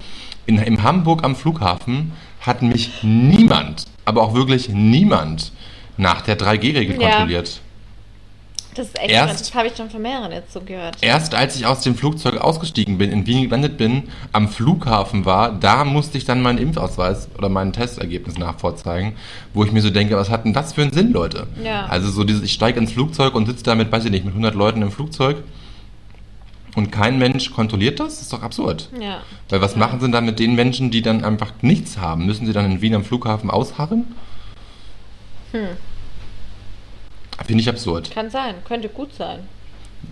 In, 0.46 0.59
in 0.59 0.83
Hamburg 0.83 1.22
am 1.22 1.37
Flughafen 1.37 2.12
hat 2.40 2.62
mich 2.62 2.90
niemand, 3.02 3.87
aber 4.05 4.22
auch 4.22 4.35
wirklich 4.35 4.68
niemand 4.68 5.52
nach 5.96 6.22
der 6.22 6.37
3G-Regel 6.37 7.00
Ja. 7.00 7.09
kontrolliert. 7.11 7.61
Das 8.77 8.89
ist 8.89 8.99
echt 8.99 9.11
Erst-. 9.11 9.41
Das 9.41 9.55
habe 9.55 9.69
ich 9.69 9.77
schon 9.77 9.89
von 9.89 10.03
mehreren 10.03 10.31
jetzt 10.33 10.53
so 10.53 10.61
gehört. 10.61 10.99
Erst 11.01 11.35
als 11.35 11.57
ich 11.57 11.67
aus 11.67 11.81
dem 11.81 11.95
Flugzeug 11.95 12.37
ausgestiegen 12.37 12.99
bin, 12.99 13.11
in 13.11 13.27
Wien 13.27 13.45
gelandet 13.45 13.79
bin, 13.79 14.05
am 14.33 14.49
Flughafen 14.49 15.25
war, 15.25 15.53
da 15.53 15.85
musste 15.85 16.19
ich 16.19 16.27
dann 16.27 16.43
meinen 16.43 16.59
Impfausweis 16.59 17.29
oder 17.39 17.49
mein 17.49 17.73
Testergebnis 17.73 18.37
nachvorzeigen, 18.37 19.15
wo 19.55 19.65
ich 19.65 19.73
mir 19.73 19.81
so 19.81 19.91
denke, 19.91 20.17
was 20.17 20.29
hat 20.29 20.45
denn 20.45 20.53
das 20.53 20.75
für 20.75 20.83
einen 20.83 20.93
Sinn, 20.93 21.12
Leute? 21.12 21.47
Ja. 21.65 21.87
Also 21.87 22.11
so 22.11 22.23
dieses, 22.23 22.43
ich 22.43 22.53
steige 22.53 22.79
ins 22.79 22.93
Flugzeug 22.93 23.35
und 23.35 23.47
sitze 23.47 23.65
da 23.65 23.75
mit, 23.75 23.91
weiß 23.91 24.05
ich 24.05 24.11
nicht, 24.11 24.25
mit 24.25 24.35
100 24.35 24.55
Leuten 24.55 24.83
im 24.83 24.91
Flugzeug 24.91 25.39
und 26.75 26.93
kein 26.93 27.19
Mensch 27.19 27.53
kontrolliert 27.53 27.99
das? 27.99 28.17
Das 28.17 28.23
ist 28.23 28.33
doch 28.35 28.43
absurd. 28.43 28.91
Ja. 29.01 29.23
Weil 29.49 29.62
was 29.62 29.77
machen 29.77 29.99
sie 29.99 30.11
dann 30.11 30.27
mit 30.27 30.39
den 30.39 30.55
Menschen, 30.55 30.91
die 30.91 31.01
dann 31.01 31.25
einfach 31.25 31.53
nichts 31.62 31.97
haben? 31.97 32.27
Müssen 32.27 32.47
sie 32.47 32.53
dann 32.53 32.71
in 32.71 32.83
Wien 32.83 32.95
am 32.95 33.05
Flughafen 33.05 33.51
ausharren? 33.51 34.15
Hm. 35.53 35.69
Finde 37.44 37.62
ich 37.62 37.68
absurd. 37.68 38.11
Kann 38.11 38.31
sein. 38.31 38.55
Könnte 38.64 38.88
gut 38.88 39.14
sein. 39.14 39.40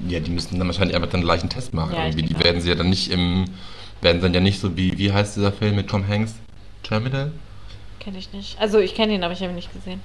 Ja, 0.08 0.20
die 0.20 0.30
müssen 0.30 0.58
dann 0.58 0.66
wahrscheinlich 0.66 0.96
einfach 0.96 1.10
dann 1.10 1.22
gleich 1.22 1.40
einen 1.40 1.50
Test 1.50 1.72
machen. 1.72 1.94
Ja. 1.94 2.10
Die 2.10 2.38
werden 2.38 2.60
sie 2.60 2.68
ja 2.68 2.74
dann 2.74 2.90
nicht 2.90 3.10
im, 3.10 3.46
werden 4.00 4.20
dann 4.20 4.34
ja 4.34 4.40
nicht 4.40 4.60
so 4.60 4.76
wie, 4.76 4.98
wie 4.98 5.12
heißt 5.12 5.36
dieser 5.36 5.52
Film 5.52 5.76
mit 5.76 5.88
Tom 5.88 6.06
Hanks? 6.06 6.34
Terminal? 6.82 7.32
Kenne 8.00 8.18
ich 8.18 8.32
nicht. 8.32 8.60
Also 8.60 8.78
ich 8.78 8.94
kenne 8.94 9.14
ihn, 9.14 9.24
aber 9.24 9.32
ich 9.32 9.40
habe 9.40 9.52
ihn 9.52 9.56
nicht 9.56 9.72
gesehen. 9.72 10.00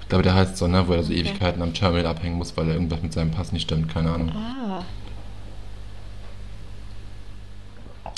Ich 0.00 0.08
glaube, 0.08 0.22
der 0.22 0.34
heißt 0.34 0.56
so, 0.56 0.66
ne, 0.66 0.86
wo 0.86 0.92
er 0.92 1.02
so 1.02 1.10
Okay. 1.10 1.20
Ewigkeiten 1.20 1.62
am 1.62 1.74
Terminal 1.74 2.06
abhängen 2.06 2.36
muss, 2.36 2.56
weil 2.56 2.68
er 2.68 2.74
irgendwas 2.74 3.02
mit 3.02 3.12
seinem 3.12 3.30
Pass 3.30 3.52
nicht 3.52 3.64
stimmt, 3.64 3.92
keine 3.92 4.12
Ahnung. 4.12 4.30
Ah. 4.30 4.84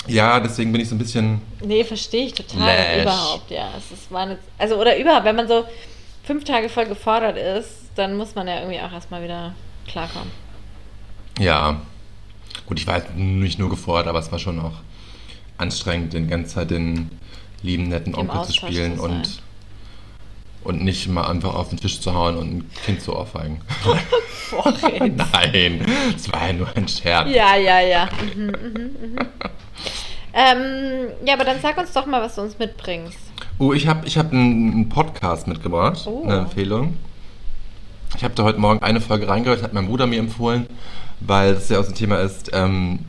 Ja, 0.07 0.39
deswegen 0.39 0.71
bin 0.71 0.81
ich 0.81 0.89
so 0.89 0.95
ein 0.95 0.99
bisschen, 0.99 1.41
Nee, 1.61 1.83
verstehe 1.83 2.27
ich 2.27 2.33
total. 2.33 2.59
Lash. 2.59 3.01
Überhaupt, 3.01 3.51
ja. 3.51 3.69
Es 3.77 3.91
ist, 3.91 4.11
waren 4.11 4.31
jetzt, 4.31 4.43
also, 4.57 4.75
oder 4.79 4.97
überhaupt, 4.97 5.25
wenn 5.25 5.35
man 5.35 5.47
so 5.47 5.65
fünf 6.27 6.43
Tage 6.43 6.67
voll 6.67 6.85
gefordert 6.85 7.37
ist, 7.37 7.89
dann 7.95 8.17
muss 8.17 8.35
man 8.35 8.47
ja 8.47 8.59
irgendwie 8.59 8.81
auch 8.81 8.91
erstmal 8.91 9.23
wieder 9.23 9.53
klarkommen. 9.87 10.31
ja. 11.39 11.81
Gut, 12.65 12.79
ich 12.79 12.87
war 12.87 13.01
nicht 13.15 13.59
nur 13.59 13.69
gefordert, 13.69 14.07
aber 14.07 14.19
es 14.19 14.31
war 14.31 14.39
schon 14.39 14.59
auch 14.59 14.73
anstrengend, 15.57 16.11
den 16.11 16.27
ganze 16.27 16.55
Zeit 16.55 16.71
den 16.71 17.11
lieben, 17.61 17.87
netten 17.87 18.13
Onkel 18.13 18.43
zu 18.43 18.53
spielen 18.53 18.97
zu 18.97 19.03
und, 19.03 19.41
und 20.63 20.83
nicht 20.83 21.07
mal 21.07 21.29
einfach 21.29 21.53
auf 21.53 21.69
den 21.69 21.79
Tisch 21.79 22.01
zu 22.01 22.13
hauen 22.13 22.35
und 22.35 22.57
ein 22.57 22.71
Kind 22.85 23.01
zu 23.01 23.15
ohrfeigen. 23.15 23.61
Ey. 24.91 25.09
Nein, 25.15 25.85
es 26.15 26.31
war 26.31 26.47
ja 26.47 26.53
nur 26.53 26.75
ein 26.75 26.87
Scherz. 26.87 27.29
ja, 27.29 27.55
ja, 27.55 27.79
ja. 27.79 28.09
Mhm, 28.35 28.45
mhm, 28.45 28.95
mhm. 29.01 29.17
ähm, 30.33 31.07
ja, 31.25 31.35
aber 31.35 31.45
dann 31.45 31.61
sag 31.61 31.77
uns 31.77 31.93
doch 31.93 32.05
mal, 32.05 32.21
was 32.21 32.35
du 32.35 32.41
uns 32.41 32.57
mitbringst. 32.59 33.26
Oh, 33.59 33.73
ich 33.73 33.87
habe 33.87 34.05
ich 34.07 34.17
hab 34.17 34.31
einen, 34.31 34.87
Podcast 34.89 35.47
mitgebracht, 35.47 36.03
Oh. 36.05 36.23
eine 36.23 36.39
Empfehlung. 36.39 36.95
Ich 38.15 38.23
habe 38.23 38.33
da 38.35 38.43
heute 38.43 38.59
Morgen 38.59 38.81
eine 38.81 39.01
Folge 39.01 39.27
reingehört, 39.27 39.63
hat 39.63 39.73
mein 39.73 39.87
Bruder 39.87 40.07
mir 40.07 40.19
empfohlen, 40.19 40.67
weil 41.19 41.55
das 41.55 41.69
ja 41.69 41.79
auch 41.79 41.83
so 41.83 41.89
ein 41.89 41.95
Thema 41.95 42.17
ist. 42.17 42.51
Ähm, 42.53 42.99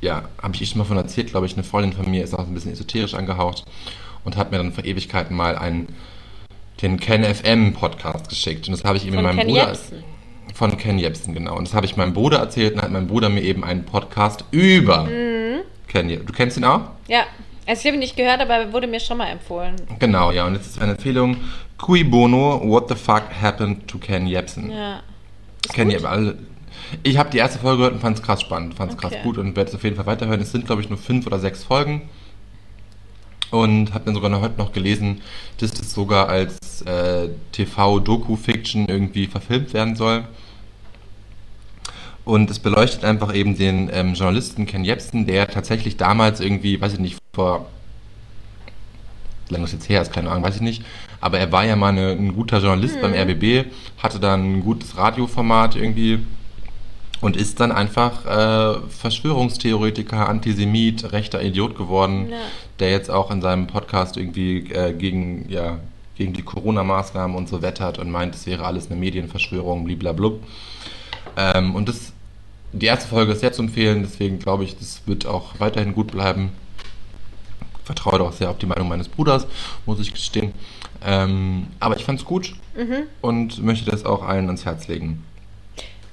ja, 0.00 0.22
habe 0.40 0.54
ich 0.54 0.68
schon 0.68 0.78
mal 0.78 0.84
von 0.84 0.96
erzählt, 0.96 1.30
glaube 1.30 1.46
ich. 1.46 1.54
Eine 1.54 1.64
Freundin 1.64 1.92
von 1.92 2.08
mir 2.10 2.22
ist 2.22 2.32
auch 2.34 2.46
ein 2.46 2.54
bisschen 2.54 2.72
esoterisch 2.72 3.14
angehaucht 3.14 3.64
und 4.24 4.36
hat 4.36 4.52
mir 4.52 4.58
dann 4.58 4.72
vor 4.72 4.84
Ewigkeiten 4.84 5.36
mal 5.36 5.58
einen, 5.58 5.88
den 6.80 7.00
Ken 7.00 7.24
FM 7.24 7.72
Podcast 7.74 8.28
geschickt. 8.28 8.68
Und 8.68 8.72
das 8.72 8.84
habe 8.84 8.96
ich 8.96 9.06
ihm 9.06 9.14
Von 9.14 9.24
meinem 9.24 9.38
Ken 9.38 9.48
Bruder. 9.48 9.66
Jebsen. 9.68 10.04
Von 10.54 10.76
Ken 10.78 10.98
Jebsen, 10.98 11.34
genau. 11.34 11.56
Und 11.56 11.66
das 11.66 11.74
habe 11.74 11.86
ich 11.86 11.96
meinem 11.96 12.12
Bruder 12.14 12.38
erzählt 12.38 12.74
und 12.74 12.82
hat 12.82 12.90
mein 12.92 13.08
Bruder 13.08 13.28
mir 13.28 13.42
eben 13.42 13.64
einen 13.64 13.84
Podcast 13.84 14.44
über 14.52 15.04
Mhm. 15.04 15.60
Ken 15.88 16.08
Du 16.08 16.32
kennst 16.32 16.56
ihn 16.56 16.64
auch? 16.64 16.82
Ja, 17.08 17.24
also 17.68 17.80
ich 17.80 17.86
habe 17.86 17.96
ihn 17.96 18.00
nicht 18.00 18.16
gehört, 18.16 18.40
aber 18.40 18.54
er 18.54 18.72
wurde 18.72 18.86
mir 18.86 18.98
schon 19.00 19.18
mal 19.18 19.28
empfohlen. 19.28 19.76
Genau, 19.98 20.30
ja, 20.32 20.46
und 20.46 20.54
jetzt 20.54 20.66
ist 20.66 20.80
eine 20.80 20.92
Empfehlung. 20.92 21.36
Cui 21.76 22.02
Bono, 22.02 22.60
What 22.64 22.88
the 22.88 22.94
Fuck 22.94 23.24
Happened 23.40 23.86
to 23.86 23.98
Ken 23.98 24.26
Jebsen. 24.26 24.70
Ja. 24.70 25.02
Ist 25.64 25.74
gut? 25.74 25.92
ihr 25.92 26.04
alle. 26.04 26.38
Ich 27.02 27.18
habe 27.18 27.30
die 27.30 27.38
erste 27.38 27.58
Folge 27.58 27.78
gehört 27.78 27.94
und 27.94 28.00
fand 28.00 28.16
es 28.16 28.22
krass 28.22 28.40
spannend, 28.40 28.74
fand 28.74 28.92
es 28.92 28.98
krass 28.98 29.12
Okay. 29.12 29.22
gut 29.22 29.36
und 29.38 29.54
werde 29.56 29.68
es 29.68 29.74
auf 29.76 29.84
jeden 29.84 29.96
Fall 29.96 30.06
weiterhören. 30.06 30.40
Es 30.40 30.52
sind, 30.52 30.66
glaube 30.66 30.80
ich, 30.80 30.88
nur 30.88 30.98
fünf 30.98 31.26
oder 31.26 31.38
sechs 31.38 31.62
Folgen. 31.64 32.08
Und 33.50 33.94
habe 33.94 34.04
dann 34.04 34.14
sogar 34.14 34.28
noch 34.30 34.42
heute 34.42 34.58
noch 34.58 34.72
gelesen, 34.72 35.22
dass 35.58 35.72
das 35.72 35.92
sogar 35.92 36.28
als 36.28 36.82
äh, 36.82 37.28
TV-Doku-Fiction 37.52 38.88
irgendwie 38.88 39.26
verfilmt 39.26 39.72
werden 39.72 39.96
soll. 39.96 40.24
Und 42.28 42.50
es 42.50 42.58
beleuchtet 42.58 43.06
einfach 43.06 43.34
eben 43.34 43.56
den 43.56 43.88
ähm, 43.90 44.12
Journalisten 44.12 44.66
Ken 44.66 44.84
Jebsen, 44.84 45.26
der 45.26 45.48
tatsächlich 45.48 45.96
damals 45.96 46.40
irgendwie, 46.40 46.78
weiß 46.78 46.92
ich 46.92 46.98
nicht, 46.98 47.16
vor 47.32 47.64
wie 49.48 49.54
lange 49.54 49.64
das 49.64 49.72
jetzt 49.72 49.88
her 49.88 50.02
ist, 50.02 50.12
keine 50.12 50.30
Ahnung, 50.30 50.44
weiß 50.44 50.56
ich 50.56 50.60
nicht. 50.60 50.84
Aber 51.22 51.38
er 51.38 51.50
war 51.52 51.64
ja 51.64 51.74
mal 51.74 51.88
eine, 51.88 52.10
ein 52.10 52.34
guter 52.34 52.58
Journalist 52.58 53.00
beim 53.00 53.14
RBB, 53.14 53.64
hatte 53.96 54.20
dann 54.20 54.58
ein 54.58 54.60
gutes 54.62 54.98
Radioformat 54.98 55.74
irgendwie 55.76 56.18
und 57.22 57.34
ist 57.34 57.60
dann 57.60 57.72
einfach 57.72 58.26
äh, 58.26 58.78
Verschwörungstheoretiker, 58.90 60.28
Antisemit, 60.28 61.10
rechter 61.12 61.42
Idiot 61.42 61.78
geworden, 61.78 62.28
Ja. 62.30 62.36
der 62.78 62.90
jetzt 62.90 63.10
auch 63.10 63.30
in 63.30 63.40
seinem 63.40 63.68
Podcast 63.68 64.18
irgendwie 64.18 64.70
äh, 64.70 64.92
gegen, 64.92 65.48
ja, 65.48 65.78
gegen 66.16 66.34
die 66.34 66.42
Corona-Maßnahmen 66.42 67.34
und 67.34 67.48
so 67.48 67.62
wettert 67.62 67.98
und 67.98 68.10
meint, 68.10 68.34
es 68.34 68.44
wäre 68.46 68.66
alles 68.66 68.90
eine 68.90 69.00
Medienverschwörung, 69.00 69.84
bliblablub. 69.84 70.42
Ähm, 71.38 71.74
und 71.74 71.88
das, 71.88 72.12
die 72.72 72.86
erste 72.86 73.08
Folge 73.08 73.32
ist 73.32 73.40
sehr 73.40 73.52
zu 73.52 73.62
empfehlen, 73.62 74.02
deswegen 74.02 74.38
glaube 74.38 74.64
ich, 74.64 74.76
das 74.78 75.02
wird 75.06 75.26
auch 75.26 75.58
weiterhin 75.58 75.94
gut 75.94 76.10
bleiben. 76.12 76.52
Vertraue 77.84 78.20
auch 78.20 78.32
sehr 78.32 78.50
auf 78.50 78.58
die 78.58 78.66
Meinung 78.66 78.88
meines 78.88 79.08
Bruders, 79.08 79.46
muss 79.86 79.98
ich 80.00 80.12
gestehen. 80.12 80.52
Ähm, 81.04 81.68
aber 81.80 81.96
ich 81.96 82.04
fand 82.04 82.18
es 82.20 82.24
gut 82.26 82.54
Mhm. 82.76 83.04
und 83.22 83.62
möchte 83.64 83.90
das 83.90 84.04
auch 84.04 84.22
allen 84.22 84.46
ans 84.46 84.64
Herz 84.64 84.88
legen. 84.88 85.24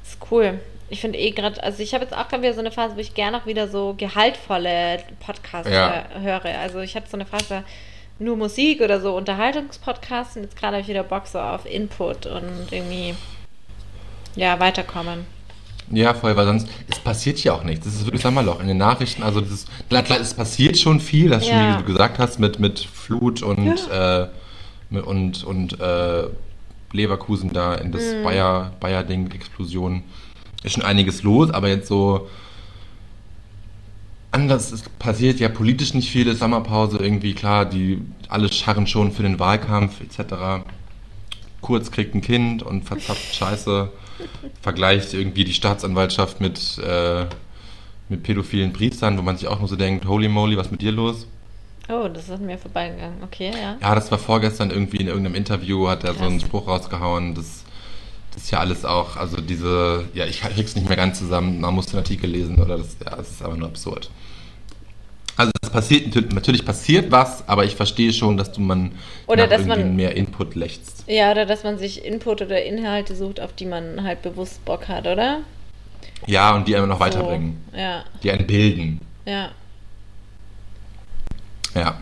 Ist 0.06 0.18
cool. 0.32 0.60
Ich 0.90 1.02
finde 1.02 1.18
eh 1.20 1.32
gerade, 1.32 1.62
also 1.64 1.82
ich 1.82 1.94
habe 1.94 2.04
jetzt 2.04 2.16
auch 2.16 2.28
gerade 2.30 2.44
wieder 2.44 2.54
so 2.54 2.60
eine 2.60 2.72
Phase, 2.72 2.96
wo 2.96 3.00
ich 3.00 3.14
gerne 3.16 3.38
auch 3.42 3.46
wieder 3.48 3.68
so 3.68 3.96
gehaltvolle 3.98 5.00
Podcasts 5.20 5.70
Ja. 5.72 6.06
hö- 6.18 6.22
höre. 6.22 6.60
Also 6.60 6.80
ich 6.80 6.96
hatte 6.96 7.10
so 7.10 7.18
eine 7.18 7.26
Phase 7.26 7.64
nur 8.20 8.38
Musik 8.38 8.80
oder 8.82 9.02
so 9.02 9.16
Unterhaltungspodcasts 9.18 10.38
und 10.38 10.44
jetzt 10.44 10.56
gerade 10.56 10.74
habe 10.78 10.82
ich 10.84 10.88
wieder 10.88 11.04
Bock 11.04 11.28
so 11.28 11.40
auf 11.40 11.66
Input 11.66 12.28
und 12.28 12.68
irgendwie 12.72 13.16
ja 14.36 14.60
weiterkommen. 14.60 15.26
Ja, 15.92 16.14
voll, 16.16 16.36
weil 16.36 16.46
sonst, 16.46 16.68
es 16.90 16.98
passiert 17.00 17.44
ja 17.44 17.54
auch 17.54 17.64
nichts. 17.64 17.86
Das 17.86 17.94
ist 17.96 18.06
wirklich 18.06 18.22
Sommerloch 18.24 18.60
in 18.60 18.68
den 18.68 18.78
Nachrichten. 18.78 19.22
Also, 19.24 19.40
das 19.42 19.52
ist, 19.52 19.68
klar, 19.90 20.02
klar, 20.04 20.20
es 20.20 20.34
passiert 20.34 20.78
schon 20.78 21.00
viel, 21.00 21.30
das 21.30 21.46
schon, 21.48 21.58
Ja. 21.58 21.74
wie 21.76 21.82
du 21.82 21.84
gesagt 21.86 22.18
hast, 22.18 22.40
mit, 22.40 22.60
mit 22.60 22.80
Flut 22.80 23.44
und, 23.44 23.88
äh, 23.92 24.28
mit, 24.90 25.04
und, 25.06 25.44
und 25.44 25.80
äh, 25.80 26.24
Leverkusen 26.92 27.54
da 27.54 27.76
in 27.76 27.92
das 27.92 28.02
Mhm. 28.02 28.24
Bayer, 28.24 28.74
Bayer-Ding, 28.80 29.32
Explosion. 29.32 30.04
Ist 30.64 30.74
schon 30.74 30.84
einiges 30.84 31.22
los, 31.22 31.52
aber 31.52 31.68
jetzt 31.68 31.88
so 31.88 32.28
anders, 34.32 34.72
es 34.72 34.84
passiert 35.00 35.40
ja 35.40 35.50
politisch 35.50 35.94
nicht 35.94 36.10
viel, 36.12 36.28
ist 36.28 36.40
Sommerpause 36.40 36.98
irgendwie, 36.98 37.34
klar, 37.34 37.66
die 37.66 38.02
alle 38.28 38.52
scharren 38.52 38.88
schon 38.88 39.12
für 39.12 39.24
den 39.24 39.40
Wahlkampf 39.40 40.02
etc. 40.02 40.64
Kurz 41.62 41.92
kriegt 41.92 42.16
ein 42.16 42.22
Kind 42.22 42.64
und 42.64 42.84
verzapft 42.86 43.34
Scheiße, 43.36 43.92
vergleicht 44.62 45.14
irgendwie 45.14 45.44
die 45.44 45.54
Staatsanwaltschaft 45.54 46.42
mit, 46.42 46.78
äh, 46.80 47.26
mit 48.10 48.24
pädophilen 48.24 48.74
Priestern, 48.74 49.18
wo 49.18 49.22
man 49.22 49.38
sich 49.38 49.48
auch 49.48 49.60
nur 49.60 49.68
so 49.68 49.76
denkt, 49.76 50.06
holy 50.06 50.28
moly, 50.28 50.58
was 50.58 50.68
ist 50.68 50.72
mit 50.72 50.82
dir 50.82 50.92
los? 50.92 51.28
Oh, 51.88 52.08
das 52.08 52.30
ist 52.30 52.42
mir 52.42 52.58
vorbeigegangen. 52.58 53.22
Okay, 53.24 53.52
ja. 53.54 53.78
Ja, 53.80 53.96
das 53.96 54.10
war 54.12 54.18
vorgestern 54.18 54.72
irgendwie 54.72 54.98
in 54.98 55.08
irgendeinem 55.08 55.36
Interview, 55.36 55.88
hat 55.88 56.04
er 56.04 56.16
so 56.16 56.24
einen. 56.24 56.40
Spruch 56.40 56.68
rausgehauen, 56.68 57.36
das, 57.36 57.64
das 58.34 58.44
ist 58.44 58.52
ja 58.52 58.60
alles 58.60 58.86
auch, 58.86 59.18
also 59.18 59.40
diese, 59.40 60.06
ja, 60.14 60.26
ich 60.26 60.42
krieg's 60.42 60.76
nicht 60.76 60.88
mehr 60.88 60.98
ganz 60.98 61.20
zusammen, 61.20 61.62
man 61.62 61.74
muss 61.76 61.88
den 61.88 61.98
Artikel 61.98 62.30
lesen 62.30 62.60
oder 62.60 62.78
das, 62.78 62.98
ja, 63.04 63.16
das 63.16 63.30
ist 63.32 63.42
aber 63.44 63.56
nur 63.56 63.68
absurd. 63.68 64.10
Also 65.38 65.52
es 65.62 65.70
passiert, 65.70 66.08
natür- 66.16 66.34
natürlich 66.34 66.66
passiert 66.66 67.12
was, 67.12 67.48
aber 67.48 67.66
ich 67.66 67.76
verstehe 67.76 68.14
schon, 68.14 68.38
dass 68.38 68.52
du 68.54 68.62
man 68.62 68.92
Oder 69.28 69.48
dass 69.48 69.62
irgendwie 69.62 69.82
man- 69.84 69.96
mehr 69.96 70.16
Input 70.16 70.56
lächst. 70.56 71.04
Ja, 71.08 71.32
oder 71.32 71.46
dass 71.46 71.64
man 71.64 71.78
sich 71.78 72.06
Input 72.06 72.42
oder 72.42 72.64
Inhalte 72.64 73.16
sucht, 73.16 73.40
auf 73.42 73.54
die 73.54 73.66
man 73.66 74.04
halt 74.04 74.22
bewusst 74.22 74.64
Bock 74.66 74.88
hat, 74.88 75.06
oder? 75.08 75.40
Ja, 76.26 76.56
und 76.56 76.68
die 76.68 76.76
einen 76.76 76.88
noch 76.88 77.00
So, 77.00 77.06
weiterbringen, 77.06 77.62
Ja, 77.76 78.06
die 78.24 78.32
einen 78.32 78.48
bilden. 78.48 79.02
ja. 79.26 79.52
Ja. 81.76 81.98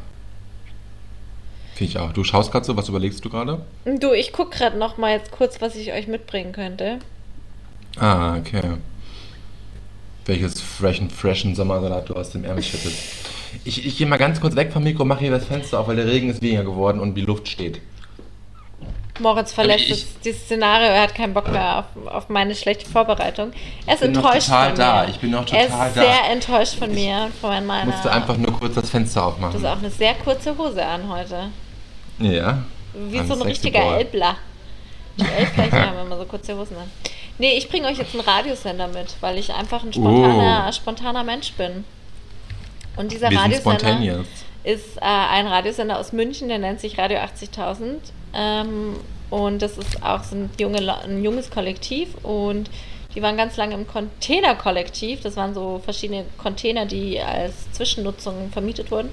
Finde 1.74 1.90
ich 1.92 1.98
auch. 1.98 2.14
Du 2.14 2.24
schaust 2.24 2.52
gerade 2.52 2.64
so, 2.64 2.78
was 2.78 2.88
überlegst 2.88 3.26
du 3.26 3.30
gerade? 3.32 3.66
Du, 3.86 4.12
ich 4.14 4.32
gucke 4.32 4.56
gerade 4.56 4.78
noch 4.78 5.00
mal 5.00 5.10
jetzt 5.18 5.32
kurz, 5.32 5.60
was 5.62 5.76
ich 5.76 5.92
euch 5.92 6.08
mitbringen 6.08 6.52
könnte. 6.52 7.00
Ah, 7.98 8.38
okay. 8.38 8.62
Welches 10.26 10.62
freshen, 10.62 11.10
freshen 11.10 11.56
Sommersalat 11.56 12.08
du 12.10 12.16
aus 12.16 12.30
dem 12.32 12.46
Ärmel 12.46 12.64
schüttest. 12.64 12.98
Ich, 13.66 13.86
ich 13.86 13.98
gehe 13.98 14.08
mal 14.08 14.18
ganz 14.18 14.40
kurz 14.42 14.56
weg 14.56 14.72
vom 14.72 14.84
Mikro, 14.84 15.06
mache 15.06 15.20
hier 15.20 15.32
das 15.32 15.46
Fenster 15.46 15.80
auf, 15.80 15.88
weil 15.88 15.96
der 15.98 16.08
Regen 16.08 16.30
ist 16.30 16.42
weniger 16.42 16.64
geworden 16.64 17.00
und 17.00 17.16
die 17.16 17.22
Luft 17.22 17.48
steht. 17.50 17.82
Moritz 19.20 19.52
verlässt 19.54 19.84
ich- 19.84 19.90
das, 19.90 20.06
dieses 20.26 20.42
Szenario, 20.46 20.88
er 20.88 21.04
hat 21.04 21.14
keinen 21.14 21.34
Bock 21.36 21.52
mehr 21.52 21.80
auf, 21.80 22.08
auf 22.12 22.30
meine 22.30 22.56
schlechte 22.56 22.90
Vorbereitung. 22.90 23.52
Er 23.86 23.94
ist 23.94 24.02
enttäuscht 24.02 24.48
total 24.48 24.70
von 24.70 24.78
da, 24.80 25.04
mir. 25.04 25.10
ich 25.10 25.20
bin 25.20 25.30
noch 25.32 25.42
Er 25.54 25.68
total 25.68 25.88
ist 25.90 25.98
da. 25.98 26.02
sehr 26.02 26.32
enttäuscht 26.32 26.76
von 26.80 26.94
mir, 26.94 27.30
von 27.40 27.66
meiner... 27.66 27.92
Musst 27.92 28.04
du 28.06 28.12
einfach 28.12 28.38
nur 28.38 28.54
kurz 28.60 28.74
das 28.74 28.90
Fenster 28.90 29.22
Du 29.22 29.28
aufmachen. 29.28 29.54
hast 29.62 29.66
auch 29.66 29.78
eine 29.78 29.92
sehr 29.92 30.16
kurze 30.16 30.58
Hose 30.58 30.84
an 30.84 31.08
heute. 31.10 31.50
Ja. 32.20 32.64
Wie 33.10 33.20
so 33.24 33.34
ein 33.34 33.42
richtiger. 33.44 33.98
Elbler. 33.98 34.36
Die 35.18 35.26
Elbler 35.26 35.88
haben 35.90 36.08
immer 36.08 36.18
so 36.18 36.26
kurze 36.26 36.58
Hosen 36.58 36.78
an. 36.78 36.90
Nee, 37.40 37.54
ich 37.58 37.68
bringe 37.70 37.88
euch 37.88 37.98
jetzt 37.98 38.14
einen 38.14 38.24
Radiosender 38.24 38.88
mit, 38.88 39.16
weil 39.22 39.38
ich 39.38 39.54
einfach 39.54 39.84
ein 39.84 39.92
spontaner, 39.94 40.72
spontaner 40.72 41.24
Mensch 41.24 41.54
bin. 41.54 41.84
Und 42.96 43.12
dieser 43.12 43.28
Oh. 43.28 43.32
Wir 43.32 43.40
Radiosender 43.40 44.24
ist 44.64 44.98
äh, 44.98 45.02
ein 45.02 45.48
Radiosender 45.48 46.00
aus 46.00 46.14
München, 46.14 46.48
der 46.48 46.60
nennt 46.60 46.80
sich 46.80 46.98
Radio 46.98 47.18
80.000. 47.18 47.96
Ähm, 48.36 48.96
und 49.30 49.62
das 49.62 49.78
ist 49.78 50.04
auch 50.04 50.24
so 50.24 50.36
ein, 50.36 50.50
junge, 50.60 50.80
ein 51.04 51.24
junges 51.24 51.50
Kollektiv. 51.50 52.10
Und 52.24 52.70
die 53.16 53.22
waren 53.22 53.36
ganz 53.36 53.58
lange 53.58 53.74
im 53.74 53.88
Containerkollektiv. 53.88 55.22
Das 55.22 55.36
waren 55.36 55.54
so 55.54 55.82
verschiedene 55.84 56.26
Container, 56.38 56.86
die 56.86 57.20
als 57.20 57.72
Zwischennutzung 57.72 58.52
vermietet 58.52 58.92
wurden. 58.92 59.10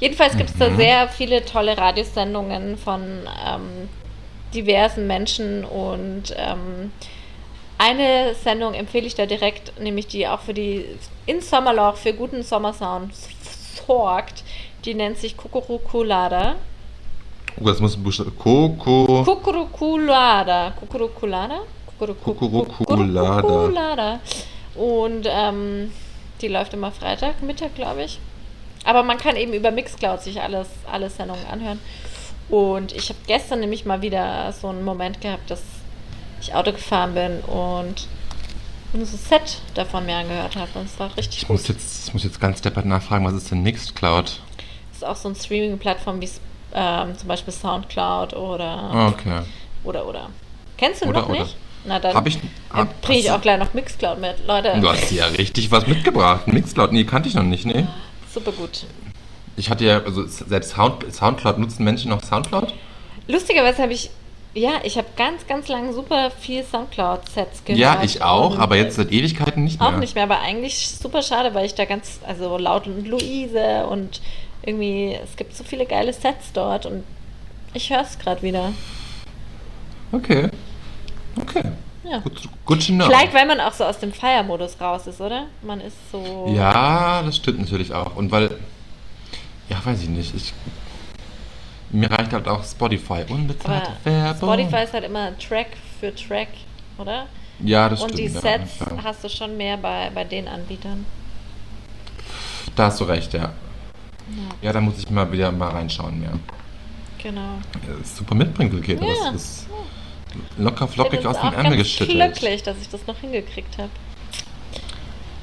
Jedenfalls 0.00 0.36
gibt 0.36 0.48
es 0.50 0.56
da 0.56 0.70
Mhm. 0.70 0.76
sehr 0.76 1.08
viele 1.08 1.44
tolle 1.44 1.76
Radiosendungen 1.76 2.78
von 2.78 3.02
ähm, 3.46 3.88
diversen 4.54 5.06
Menschen 5.06 5.64
und 5.64 6.34
ähm, 6.36 6.90
eine 7.80 8.34
Sendung 8.34 8.74
empfehle 8.74 9.06
ich 9.06 9.14
da 9.14 9.24
direkt, 9.24 9.80
nämlich 9.80 10.06
die 10.06 10.28
auch 10.28 10.40
für 10.40 10.52
die 10.52 10.84
in 11.24 11.40
Sommerloch 11.40 11.96
für 11.96 12.12
guten 12.12 12.42
Sommersound 12.42 13.12
sorgt. 13.86 14.44
Die 14.84 14.92
nennt 14.92 15.16
sich 15.16 15.34
Kukurukulada. 15.34 16.56
Oh, 17.58 17.64
das 17.64 17.80
muss 17.80 17.96
ein 17.96 18.02
Buchstabe. 18.02 18.32
Coco. 18.32 19.24
Kukurukulada. 19.24 20.72
Kukurukulada? 20.78 21.60
Kukuruku- 21.98 22.16
Kukurukulada. 22.22 23.40
Kukurukulada. 23.40 24.20
Und 24.74 25.26
ähm, 25.26 25.90
die 26.42 26.48
läuft 26.48 26.74
immer 26.74 26.92
Freitag, 26.92 27.42
Mittag, 27.42 27.74
glaube 27.74 28.02
ich. 28.04 28.18
Aber 28.84 29.02
man 29.02 29.16
kann 29.16 29.36
eben 29.36 29.54
über 29.54 29.70
Mixcloud 29.70 30.20
sich 30.22 30.40
alles, 30.40 30.68
alle 30.90 31.08
Sendungen 31.08 31.46
anhören. 31.46 31.80
Und 32.50 32.92
ich 32.92 33.08
habe 33.08 33.18
gestern 33.26 33.60
nämlich 33.60 33.86
mal 33.86 34.02
wieder 34.02 34.52
so 34.52 34.68
einen 34.68 34.84
Moment 34.84 35.20
gehabt, 35.22 35.50
dass 35.50 35.62
ich 36.42 36.54
Auto 36.54 36.72
gefahren 36.72 37.14
bin 37.14 37.40
und 37.40 38.06
ein 38.92 39.04
Set 39.04 39.58
davon 39.74 40.06
mir 40.06 40.16
angehört 40.16 40.56
habe. 40.56 40.68
Und 40.74 40.86
es 40.86 40.98
war 40.98 41.16
richtig 41.16 41.42
Ich 41.42 41.48
gut. 41.48 41.56
muss 41.58 41.68
jetzt, 41.68 42.08
ich 42.08 42.14
muss 42.14 42.24
jetzt 42.24 42.40
ganz 42.40 42.60
deppert 42.60 42.86
nachfragen, 42.86 43.24
was 43.24 43.34
ist 43.34 43.50
denn 43.50 43.62
Mixcloud? 43.62 44.24
Das 44.24 44.96
ist 44.96 45.04
auch 45.04 45.16
so 45.16 45.28
eine 45.28 45.36
Streaming-Plattform 45.36 46.20
wie 46.20 46.28
ähm, 46.74 47.16
zum 47.16 47.28
Beispiel 47.28 47.52
Soundcloud 47.52 48.34
oder, 48.34 48.64
Ah, 48.64 49.08
okay. 49.08 49.40
oder 49.84 50.06
oder. 50.06 50.30
Kennst 50.76 51.02
du 51.02 51.08
Oder, 51.08 51.20
noch 51.22 51.28
oder. 51.28 51.40
nicht? 51.40 51.56
Na 51.84 51.98
dann 51.98 52.14
Hab 52.14 52.26
ich- 52.26 52.38
hab- 52.72 53.00
bringe 53.00 53.18
ich 53.20 53.30
auch 53.30 53.40
gleich 53.40 53.58
noch 53.58 53.72
Mixcloud 53.74 54.20
mit. 54.20 54.46
Leute, 54.46 54.78
Du 54.80 54.88
hast 54.88 55.10
ja 55.10 55.26
richtig 55.26 55.70
was 55.70 55.86
mitgebracht. 55.86 56.46
Mixcloud, 56.46 56.92
nee, 56.92 57.04
kannte 57.04 57.28
ich 57.28 57.34
noch 57.34 57.42
nicht, 57.42 57.64
nee. 57.66 57.86
super 58.32 58.52
gut. 58.52 58.84
Ich 59.56 59.68
hatte 59.70 59.84
ja, 59.84 60.02
also 60.02 60.26
selbst 60.26 60.70
Sound, 60.72 61.12
Soundcloud, 61.12 61.58
nutzen 61.58 61.84
Menschen 61.84 62.10
noch 62.10 62.22
Soundcloud? 62.22 62.72
Lustigerweise 63.28 63.82
habe 63.82 63.92
ich, 63.92 64.10
ja, 64.54 64.80
ich 64.82 64.96
habe 64.96 65.06
ganz, 65.16 65.46
ganz 65.46 65.68
lange 65.68 65.92
super 65.92 66.30
viel 66.30 66.64
Soundcloud-Sets 66.64 67.64
gehört. 67.64 67.78
Ja, 67.78 68.02
ich 68.02 68.22
auch, 68.22 68.58
aber 68.58 68.76
jetzt 68.76 68.96
seit 68.96 69.12
Ewigkeiten 69.12 69.64
nicht 69.64 69.80
mehr. 69.80 69.88
Auch 69.88 69.96
nicht 69.96 70.14
mehr, 70.14 70.24
aber 70.24 70.40
eigentlich 70.40 70.88
super 70.88 71.22
schade, 71.22 71.54
weil 71.54 71.66
ich 71.66 71.74
da 71.74 71.84
ganz, 71.84 72.20
also 72.26 72.58
laut 72.58 72.86
und 72.86 73.06
Luise 73.06 73.86
und 73.86 74.20
irgendwie, 74.62 75.16
es 75.22 75.36
gibt 75.36 75.54
so 75.54 75.64
viele 75.64 75.86
geile 75.86 76.12
Sets 76.12 76.52
dort 76.52 76.86
und 76.86 77.04
ich 77.74 77.90
höre 77.90 78.02
es 78.02 78.18
gerade 78.18 78.42
wieder. 78.42 78.72
Okay. 80.12 80.48
Okay. 81.40 81.62
Ja. 82.02 82.18
Gut, 82.18 82.48
gut 82.64 82.86
to 82.86 82.92
know. 82.92 83.06
Vielleicht, 83.06 83.32
weil 83.32 83.46
man 83.46 83.60
auch 83.60 83.72
so 83.72 83.84
aus 83.84 83.98
dem 84.00 84.12
Feiermodus 84.12 84.80
raus 84.80 85.06
ist, 85.06 85.20
oder? 85.20 85.46
Man 85.62 85.80
ist 85.80 85.96
so. 86.10 86.52
Ja, 86.54 87.22
das 87.22 87.36
stimmt 87.36 87.60
natürlich 87.60 87.94
auch. 87.94 88.16
Und 88.16 88.32
weil, 88.32 88.50
ja, 89.68 89.76
weiß 89.84 90.02
ich 90.02 90.08
nicht. 90.08 90.34
Ich, 90.34 90.52
mir 91.90 92.10
reicht 92.10 92.32
halt 92.32 92.46
auch 92.48 92.64
Spotify. 92.64 93.24
Unbezahlte 93.28 93.88
Aber 93.88 94.04
Werbung. 94.04 94.54
Spotify 94.54 94.84
ist 94.84 94.92
halt 94.92 95.04
immer 95.04 95.36
Track 95.38 95.68
für 95.98 96.14
Track, 96.14 96.48
oder? 96.98 97.26
Ja, 97.62 97.88
das 97.88 98.02
Und 98.02 98.12
stimmt. 98.14 98.28
die 98.30 98.34
ja, 98.34 98.40
Sets 98.40 98.78
ja. 98.80 99.02
hast 99.04 99.24
du 99.24 99.28
schon 99.28 99.56
mehr 99.56 99.76
bei, 99.76 100.10
bei 100.14 100.24
den 100.24 100.48
Anbietern. 100.48 101.04
Da 102.76 102.86
hast 102.86 103.00
du 103.00 103.04
recht, 103.04 103.32
ja. 103.34 103.52
Ja, 104.62 104.72
da 104.72 104.80
muss 104.80 104.98
ich 104.98 105.10
mal 105.10 105.30
wieder 105.32 105.50
mal 105.50 105.70
reinschauen 105.70 106.20
mehr. 106.20 106.32
Genau. 107.22 107.40
Ja, 107.40 108.04
super 108.04 108.34
Mitbringpaket. 108.34 109.00
Ja. 109.00 109.32
Das 109.32 109.34
ist 109.34 109.66
locker 110.56 110.86
flockig 110.86 111.14
Ich 111.14 111.20
bin 111.20 111.28
aus 111.28 111.40
dem 111.40 111.52
Ärmel 111.52 111.76
geschüttelt. 111.76 112.16
glücklich, 112.36 112.62
dass 112.62 112.76
ich 112.80 112.88
das 112.88 113.06
noch 113.06 113.18
hingekriegt 113.18 113.76
habe. 113.78 113.90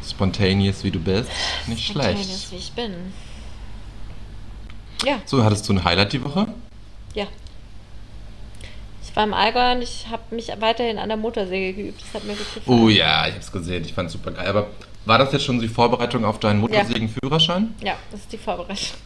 Spontaneous 0.07 0.83
wie 0.83 0.91
du 0.91 0.99
bist. 0.99 1.29
Nicht 1.67 1.85
Spontaneous, 1.89 2.25
schlecht. 2.25 2.51
wie 2.51 2.55
ich 2.55 2.71
bin. 2.71 2.93
Ja, 5.05 5.19
So, 5.25 5.43
hattest 5.43 5.67
du 5.69 5.73
ein 5.73 5.83
Highlight 5.83 6.13
die 6.13 6.23
Woche? 6.23 6.47
ja. 7.13 7.25
Ich 9.03 9.15
war 9.15 9.23
im 9.23 9.33
Allgäu 9.33 9.71
und 9.71 9.81
ich 9.81 10.05
habe 10.11 10.21
mich 10.35 10.51
weiterhin 10.59 10.99
an 10.99 11.07
der 11.09 11.17
Motorsäge 11.17 11.73
geübt. 11.73 12.01
Das 12.03 12.13
hat 12.13 12.23
mir 12.27 12.35
gut 12.35 12.53
gefallen. 12.53 12.79
Oh 12.83 12.87
ja, 12.87 13.27
ich 13.27 13.33
hab's 13.33 13.51
gesehen. 13.51 13.83
Ich 13.83 13.91
fand's 13.93 14.13
super 14.13 14.29
geil. 14.29 14.45
Aber 14.45 14.67
war 15.05 15.17
das 15.17 15.31
jetzt 15.33 15.43
schon 15.45 15.59
die 15.59 15.67
Vorbereitung 15.67 16.23
auf 16.23 16.39
deinen 16.39 16.59
Motorsägenführerschein? 16.59 17.73
Ja, 17.81 17.95
das 18.11 18.19
ist 18.19 18.31
die 18.31 18.37
Vorbereitung. 18.37 18.97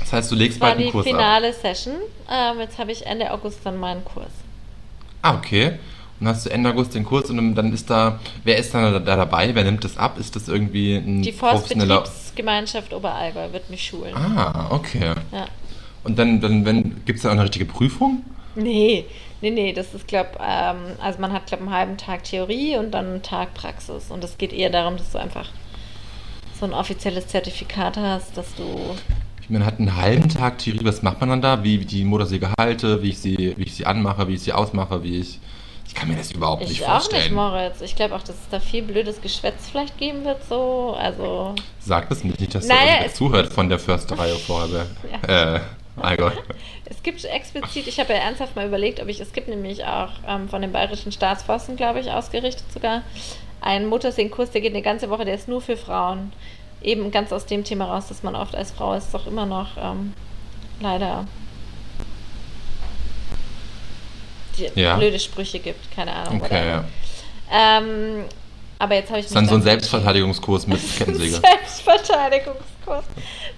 Das 0.00 0.12
heißt, 0.12 0.30
du 0.30 0.34
legst 0.34 0.56
Das 0.56 0.60
war 0.60 0.68
bald 0.70 0.78
einen 0.80 0.86
die 0.88 0.92
Kurs 0.92 1.06
ab. 1.06 1.12
finale 1.12 1.52
Session. 1.54 1.94
Ähm, 2.30 2.60
jetzt 2.60 2.78
habe 2.78 2.92
ich 2.92 3.06
Ende 3.06 3.30
August 3.32 3.60
dann 3.64 3.78
meinen 3.78 4.04
Kurs. 4.04 4.26
Ah, 5.22 5.34
okay. 5.36 5.78
Und 6.22 6.28
hast 6.28 6.46
du 6.46 6.50
Ende 6.50 6.70
August 6.70 6.94
den 6.94 7.04
Kurs 7.04 7.30
und 7.30 7.56
dann 7.56 7.72
ist 7.72 7.90
da, 7.90 8.20
wer 8.44 8.56
ist 8.56 8.72
dann 8.72 8.92
da, 8.92 9.00
da 9.00 9.16
dabei? 9.16 9.56
Wer 9.56 9.64
nimmt 9.64 9.82
das 9.82 9.98
ab? 9.98 10.20
Ist 10.20 10.36
das 10.36 10.46
irgendwie 10.46 10.94
ein 10.94 11.20
Die. 11.20 11.32
Forstbetriebsgemeinschaft 11.32 12.94
Oberallgäu 12.94 13.52
wird 13.52 13.68
mich 13.70 13.84
schulen. 13.84 14.14
Ah, 14.14 14.68
okay. 14.70 15.14
Ja. 15.32 15.46
Und 16.04 16.20
dann, 16.20 16.40
dann 16.40 16.64
wenn, 16.64 17.04
gibt's 17.06 17.22
da 17.22 17.30
auch 17.30 17.32
eine 17.32 17.42
richtige 17.42 17.64
Prüfung? 17.64 18.22
Nee, 18.54 19.04
nee, 19.40 19.50
nee, 19.50 19.72
das 19.72 19.94
ist, 19.94 20.06
glaube 20.06 20.38
ähm, 20.40 20.76
also 21.00 21.18
man 21.18 21.32
hat, 21.32 21.48
glaube 21.48 21.64
einen 21.64 21.72
halben 21.72 21.96
Tag 21.96 22.22
Theorie 22.22 22.76
und 22.76 22.92
dann 22.92 23.06
einen 23.06 23.22
Tag 23.22 23.54
Praxis. 23.54 24.12
Und 24.12 24.22
es 24.22 24.38
geht 24.38 24.52
eher 24.52 24.70
darum, 24.70 24.98
dass 24.98 25.10
du 25.10 25.18
einfach 25.18 25.48
so 26.60 26.66
ein 26.66 26.72
offizielles 26.72 27.26
Zertifikat 27.26 27.96
hast, 27.96 28.36
dass 28.36 28.54
du. 28.54 28.94
Man 29.48 29.66
hat 29.66 29.80
einen 29.80 29.96
halben 29.96 30.28
Tag 30.28 30.58
Theorie, 30.58 30.84
was 30.84 31.02
macht 31.02 31.18
man 31.18 31.30
dann 31.30 31.42
da? 31.42 31.64
Wie, 31.64 31.80
wie 31.80 31.84
die 31.84 32.04
Motorsäge 32.04 32.52
halte, 32.56 33.02
wie 33.02 33.08
ich 33.08 33.18
sie, 33.18 33.54
wie 33.56 33.64
ich 33.64 33.74
sie 33.74 33.86
anmache, 33.86 34.28
wie 34.28 34.34
ich 34.34 34.42
sie 34.42 34.52
ausmache, 34.52 35.02
wie 35.02 35.18
ich. 35.18 35.40
Ich 35.92 35.98
kann 36.00 36.08
mir 36.08 36.16
das 36.16 36.32
überhaupt 36.32 36.62
Ich 36.62 36.70
nicht 36.70 36.84
auch 36.84 36.92
vorstellen. 36.92 37.22
nicht, 37.22 37.32
Moritz. 37.32 37.80
Ich 37.82 37.94
glaube 37.94 38.14
auch, 38.14 38.22
dass 38.22 38.30
es 38.30 38.48
da 38.50 38.60
viel 38.60 38.82
blödes 38.82 39.20
Geschwätz 39.20 39.68
vielleicht 39.70 39.98
geben 39.98 40.24
wird, 40.24 40.42
so. 40.48 40.96
Also. 40.98 41.54
Sag 41.80 42.08
das 42.08 42.24
nicht, 42.24 42.40
nicht 42.40 42.54
dass 42.54 42.66
Naja, 42.66 43.04
es- 43.04 43.14
zuhört 43.14 43.52
von 43.52 43.68
der 43.68 43.78
Försterei 43.78 44.30
vorher. 44.36 44.86
Äh, 45.28 45.60
Allgäu. 46.00 46.30
Es 46.86 47.02
gibt 47.02 47.22
explizit, 47.24 47.86
ich 47.86 48.00
habe 48.00 48.12
ja 48.14 48.20
ernsthaft 48.20 48.56
mal 48.56 48.66
überlegt, 48.66 49.00
ob 49.00 49.08
ich, 49.08 49.20
es 49.20 49.32
gibt 49.32 49.48
nämlich 49.48 49.84
auch 49.84 50.10
ähm, 50.26 50.48
von 50.48 50.62
den 50.62 50.72
Bayerischen 50.72 51.12
Staatsforsten, 51.12 51.76
glaube 51.76 52.00
ich, 52.00 52.10
ausgerichtet 52.10 52.64
sogar, 52.72 53.02
einen 53.60 53.86
Motorsägenkurs, 53.86 54.50
der 54.50 54.60
geht 54.62 54.72
eine 54.72 54.82
ganze 54.82 55.10
Woche, 55.10 55.24
der 55.26 55.34
ist 55.34 55.46
nur 55.48 55.60
für 55.60 55.76
Frauen. 55.76 56.32
Eben 56.82 57.10
ganz 57.10 57.32
aus 57.32 57.44
dem 57.46 57.64
Thema 57.64 57.84
raus, 57.86 58.06
dass 58.08 58.22
man 58.22 58.34
oft 58.34 58.54
als 58.54 58.70
Frau 58.72 58.94
es 58.94 59.10
doch 59.10 59.26
immer 59.26 59.46
noch 59.46 59.76
ähm, 59.78 60.14
leider 60.80 61.26
die 64.40 64.41
Ja. 64.74 64.96
blöde 64.96 65.18
Sprüche 65.18 65.58
gibt, 65.58 65.90
keine 65.94 66.12
Ahnung. 66.12 66.42
Okay, 66.42 66.68
ja. 66.68 66.84
Ähm, 67.50 68.24
aber 68.78 68.96
jetzt 68.96 69.10
habe 69.10 69.20
ich 69.20 69.26
ist 69.26 69.36
dann 69.36 69.46
so 69.46 69.54
ein 69.54 69.62
Selbstverteidigungskurs 69.62 70.66
mit 70.66 70.80
Kettensäge. 70.98 71.36
Selbstverteidigungskurs 71.36 73.04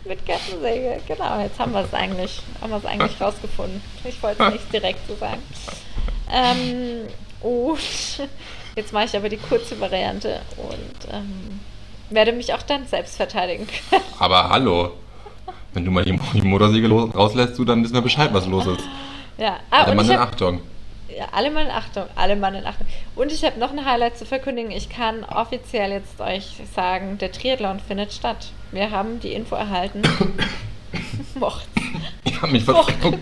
mit 0.05 0.27
Kettensäge. 0.27 1.01
Genau, 1.09 1.41
jetzt 1.41 1.59
haben 1.59 1.73
wir 1.73 1.81
es 1.81 1.95
eigentlich, 1.95 2.43
haben 2.61 2.71
wir 2.71 2.77
es 2.77 2.85
eigentlich 2.85 3.21
rausgefunden. 3.21 3.81
Ich 4.05 4.23
wollte 4.23 4.45
es 4.45 4.53
nicht 4.53 4.73
direkt 4.73 5.07
so 5.09 5.17
sagen. 5.17 5.43
Ähm, 6.31 7.09
und 7.41 7.79
jetzt 8.77 8.93
mache 8.93 9.05
ich 9.05 9.17
aber 9.17 9.29
die 9.29 9.39
kurze 9.39 9.81
Variante 9.81 10.41
und 10.57 11.13
ähm, 11.13 11.61
werde 12.11 12.33
mich 12.33 12.53
auch 12.53 12.63
dann 12.63 12.87
selbst 12.87 13.17
verteidigen 13.17 13.67
können. 13.67 14.03
Aber 14.19 14.51
hallo. 14.51 14.93
Wenn 15.73 15.85
du 15.85 15.91
mal 15.91 16.05
die, 16.05 16.19
die 16.35 16.43
Motorsäge 16.43 16.89
rauslässt, 16.89 17.59
du, 17.59 17.65
dann 17.65 17.83
wissen 17.83 17.95
wir 17.95 18.03
Bescheid, 18.03 18.29
was 18.33 18.47
los 18.47 18.67
ist. 18.67 18.85
Ja, 19.39 19.57
ah, 19.71 19.91
und 19.91 20.01
ich 20.01 20.11
hab, 20.11 20.29
Achtung. 20.29 20.61
Ja, 21.09 21.29
alle 21.33 21.51
Mann 21.51 21.67
in 21.67 21.71
Achtung, 21.71 22.05
alle 22.15 22.37
Mann 22.37 22.55
in 22.55 22.67
Achtung. 22.67 22.87
Und 23.15 23.33
ich 23.33 23.45
habe 23.45 23.59
noch 23.59 23.71
ein 23.71 23.85
Highlight 23.85 24.17
zu 24.17 24.25
verkündigen. 24.25 24.71
Ich 24.71 24.89
kann 24.89 25.25
offiziell 25.25 25.93
jetzt 25.93 26.21
euch 26.21 26.57
sagen, 26.75 27.19
der 27.19 27.33
Triathlon 27.33 27.81
findet 27.81 28.13
statt. 28.13 28.49
Wir 28.73 28.91
haben 28.91 29.21
die 29.21 29.33
Info 29.33 29.55
erhalten. 29.55 30.03
Mocht's. 31.35 31.69
Ich 32.25 32.41
hab 32.41 32.51
mich 32.51 32.65
verguckt. 32.65 33.19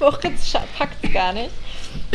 Moritz 0.00 0.52
packt 0.76 1.04
es 1.04 1.12
gar 1.12 1.32
nicht. 1.32 1.50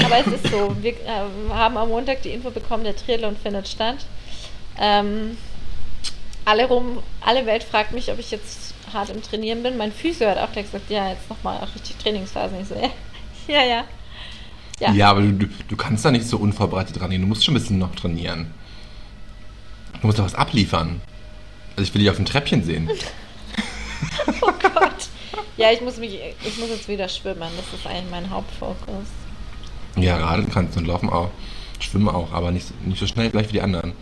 Aber 0.04 0.20
es 0.20 0.28
ist 0.28 0.48
so, 0.48 0.76
wir 0.82 0.94
ähm, 1.06 1.54
haben 1.54 1.78
am 1.78 1.90
Montag 1.90 2.22
die 2.22 2.30
Info 2.30 2.52
bekommen, 2.52 2.84
der 2.84 2.96
Triathlon 2.96 3.38
findet 3.38 3.68
statt. 3.68 4.06
Ähm, 4.80 5.38
alle, 6.46 6.66
rum, 6.66 7.04
alle 7.22 7.46
Welt 7.46 7.64
fragt 7.64 7.92
mich, 7.92 8.12
ob 8.12 8.20
ich 8.20 8.32
jetzt 8.32 8.74
hart 8.94 9.10
im 9.10 9.22
Trainieren 9.22 9.64
bin. 9.64 9.78
Mein 9.78 9.92
Physio 9.92 10.28
hat 10.30 10.38
auch 10.38 10.52
gleich 10.52 10.66
gesagt, 10.66 10.90
ja, 10.90 11.10
jetzt 11.10 11.30
nochmal 11.30 11.58
auch 11.58 11.76
richtig 11.76 11.98
Trainingsphase. 11.98 12.56
Ich 12.62 12.68
so, 12.68 12.76
ja, 12.76 12.90
ja, 13.48 13.64
ja. 13.64 13.84
Ja, 14.80 14.92
Ja. 14.92 15.10
aber 15.10 15.22
du, 15.22 15.48
du, 15.48 15.76
kannst 15.76 16.06
da 16.06 16.12
nicht 16.12 16.26
so 16.26 16.38
unvorbereitet 16.38 17.00
rangehen. 17.02 17.22
Du 17.22 17.28
musst 17.28 17.44
schon 17.44 17.56
ein 17.56 17.60
bisschen 17.60 17.80
noch 17.80 17.96
trainieren. 17.96 18.48
Du 20.02 20.08
musst 20.08 20.20
doch 20.20 20.26
was 20.26 20.36
abliefern. 20.36 21.02
Also 21.76 21.88
ich 21.88 21.94
will 21.94 22.02
dich 22.02 22.10
auf 22.10 22.18
dem 22.18 22.26
Treppchen 22.26 22.64
sehen. 22.64 22.90
Oh 24.42 24.52
Gott. 24.62 25.08
Ja, 25.58 25.72
ich 25.72 25.82
muss 25.82 25.98
mich, 25.98 26.14
ich 26.14 26.58
muss 26.60 26.70
jetzt 26.70 26.88
wieder 26.88 27.10
schwimmen. 27.10 27.40
Das 27.58 27.80
ist 27.80 27.88
eigentlich 27.88 28.12
mein 28.12 28.30
Hauptfokus. 28.30 29.08
Ja, 29.96 30.18
radeln 30.18 30.52
kannst 30.52 30.76
du 30.76 30.82
und 30.82 30.86
laufen 30.86 31.10
auch. 31.10 31.32
Schwimmen 31.80 32.10
auch, 32.10 32.32
aber 32.32 32.52
nicht, 32.52 32.68
nicht 32.86 33.00
so 33.00 33.08
schnell 33.08 33.32
gleich 33.32 33.48
wie 33.50 33.54
die 33.54 33.62
anderen. 33.62 33.94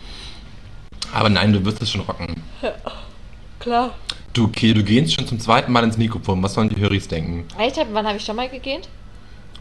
Aber 1.14 1.30
nein, 1.30 1.52
du 1.54 1.64
wirst 1.64 1.80
es 1.80 1.90
schon 1.90 2.02
rocken. 2.02 2.42
Klar. 3.58 3.94
Du, 4.34 4.44
okay, 4.44 4.74
du 4.74 4.82
gehst 4.84 5.14
schon 5.14 5.26
zum 5.26 5.40
zweiten 5.40 5.72
Mal 5.72 5.84
ins 5.84 5.96
Mikrofon. 5.96 6.42
Was 6.42 6.54
sollen 6.54 6.68
die 6.68 6.76
Höris 6.80 7.08
denken? 7.08 7.46
Echt? 7.58 7.78
Wann 7.92 8.06
habe 8.06 8.18
ich 8.18 8.24
schon 8.24 8.36
mal 8.36 8.50
gegähnt? 8.50 8.88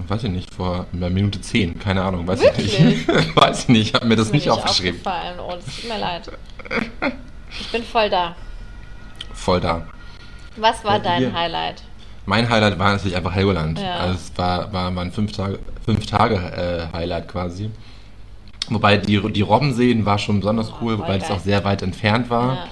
Weiß 0.07 0.23
ich 0.25 0.29
nicht, 0.31 0.53
vor 0.53 0.87
einer 0.93 1.09
Minute 1.09 1.39
zehn. 1.39 1.79
Keine 1.79 2.03
Ahnung, 2.03 2.27
weiß 2.27 2.41
Wirklich? 2.41 2.73
ich 2.73 2.79
nicht. 2.79 3.07
weiß 3.35 3.63
ich 3.63 3.67
nicht, 3.69 3.87
ich 3.89 3.93
habe 3.93 4.05
mir 4.07 4.15
das 4.17 4.27
mir 4.27 4.33
nicht 4.33 4.49
aufgeschrieben. 4.49 4.99
aufgefallen. 5.05 5.39
Oh, 5.39 5.53
das 5.55 5.65
tut 5.75 5.89
mir 5.89 5.97
leid. 5.99 6.29
Ich 7.59 7.71
bin 7.71 7.83
voll 7.83 8.09
da. 8.09 8.35
Voll 9.33 9.61
da. 9.61 9.87
Was 10.57 10.83
war 10.83 10.93
Ja, 10.97 10.99
dein 10.99 11.21
wir- 11.21 11.33
Highlight? 11.33 11.83
Mein 12.25 12.49
Highlight 12.49 12.79
war 12.79 12.91
natürlich 12.91 13.15
einfach 13.15 13.33
Helgoland. 13.35 13.79
Ja. 13.79 13.97
Also 13.97 14.15
es 14.15 14.31
war, 14.37 14.73
war, 14.73 14.93
war 14.95 15.03
ein 15.03 15.11
fünf 15.11 15.31
Tage, 15.31 15.59
fünf 15.85 16.07
Tage 16.07 16.35
äh, 16.91 16.91
Highlight 16.97 17.27
quasi. 17.27 17.69
Wobei 18.67 18.97
die, 18.97 19.21
die 19.31 19.41
Robbenseen 19.41 20.05
war 20.07 20.17
schon 20.17 20.39
besonders 20.39 20.71
Oh, 20.71 20.75
cool, 20.81 20.93
es 20.95 21.07
geil. 21.07 21.23
auch 21.31 21.39
sehr 21.39 21.63
weit 21.63 21.83
entfernt 21.83 22.31
war. 22.31 22.55
Ja. 22.55 22.67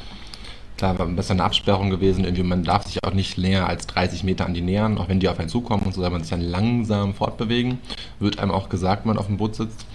Da 0.78 0.98
war 0.98 1.06
besser 1.06 1.32
eine 1.34 1.44
Absperrung 1.44 1.90
gewesen. 1.90 2.24
Irgendwie, 2.26 2.44
man 2.44 2.64
darf 2.64 2.86
sich 2.86 3.04
auch 3.04 3.14
nicht 3.14 3.38
näher 3.38 3.68
als 3.68 3.88
30 3.88 4.24
Meter 4.24 4.46
an 4.46 4.54
die 4.54 4.62
nähern, 4.62 4.98
auch 4.98 5.08
wenn 5.08 5.20
die 5.20 5.30
auf 5.30 5.40
einen 5.40 5.50
zukommen 5.50 5.84
und 5.84 5.94
so 5.94 6.02
soll 6.02 6.10
man 6.10 6.22
sich 6.22 6.32
dann 6.32 6.42
langsam 6.42 7.14
fortbewegen. 7.14 7.78
Wird 8.20 8.40
einem 8.40 8.52
auch 8.52 8.70
gesagt, 8.70 9.04
wenn 9.06 9.10
man 9.10 9.18
auf 9.18 9.28
dem 9.28 9.38
Boot 9.38 9.56
sitzt. 9.56 9.86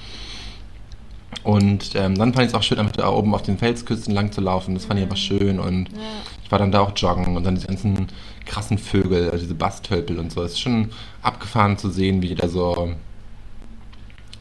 Und 1.42 1.94
ähm, 1.94 2.16
dann 2.16 2.32
fand 2.32 2.46
ich 2.46 2.48
es 2.48 2.54
auch 2.54 2.62
schön, 2.62 2.78
einfach 2.78 2.92
da 2.96 3.08
oben 3.10 3.34
auf 3.34 3.42
den 3.42 3.58
Felsküsten 3.58 4.14
lang 4.14 4.32
zu 4.32 4.40
laufen. 4.40 4.74
Das 4.74 4.84
fand 4.86 4.98
ich 4.98 5.04
einfach 5.04 5.16
schön. 5.18 5.58
Und 5.58 5.88
Ja. 5.90 5.98
ich 6.44 6.50
war 6.50 6.58
dann 6.58 6.72
da 6.72 6.80
auch 6.80 6.92
joggen 6.96 7.36
und 7.36 7.44
dann 7.44 7.56
die 7.56 7.66
ganzen 7.66 8.08
krassen 8.46 8.78
Vögel, 8.78 9.30
also 9.30 9.42
diese 9.44 9.54
Basttölpel 9.54 10.18
und 10.18 10.32
so. 10.32 10.42
Es 10.42 10.52
ist 10.52 10.60
schon 10.60 10.90
abgefahren 11.22 11.76
zu 11.76 11.90
sehen, 11.90 12.22
wie 12.22 12.34
da 12.34 12.48
so. 12.48 12.92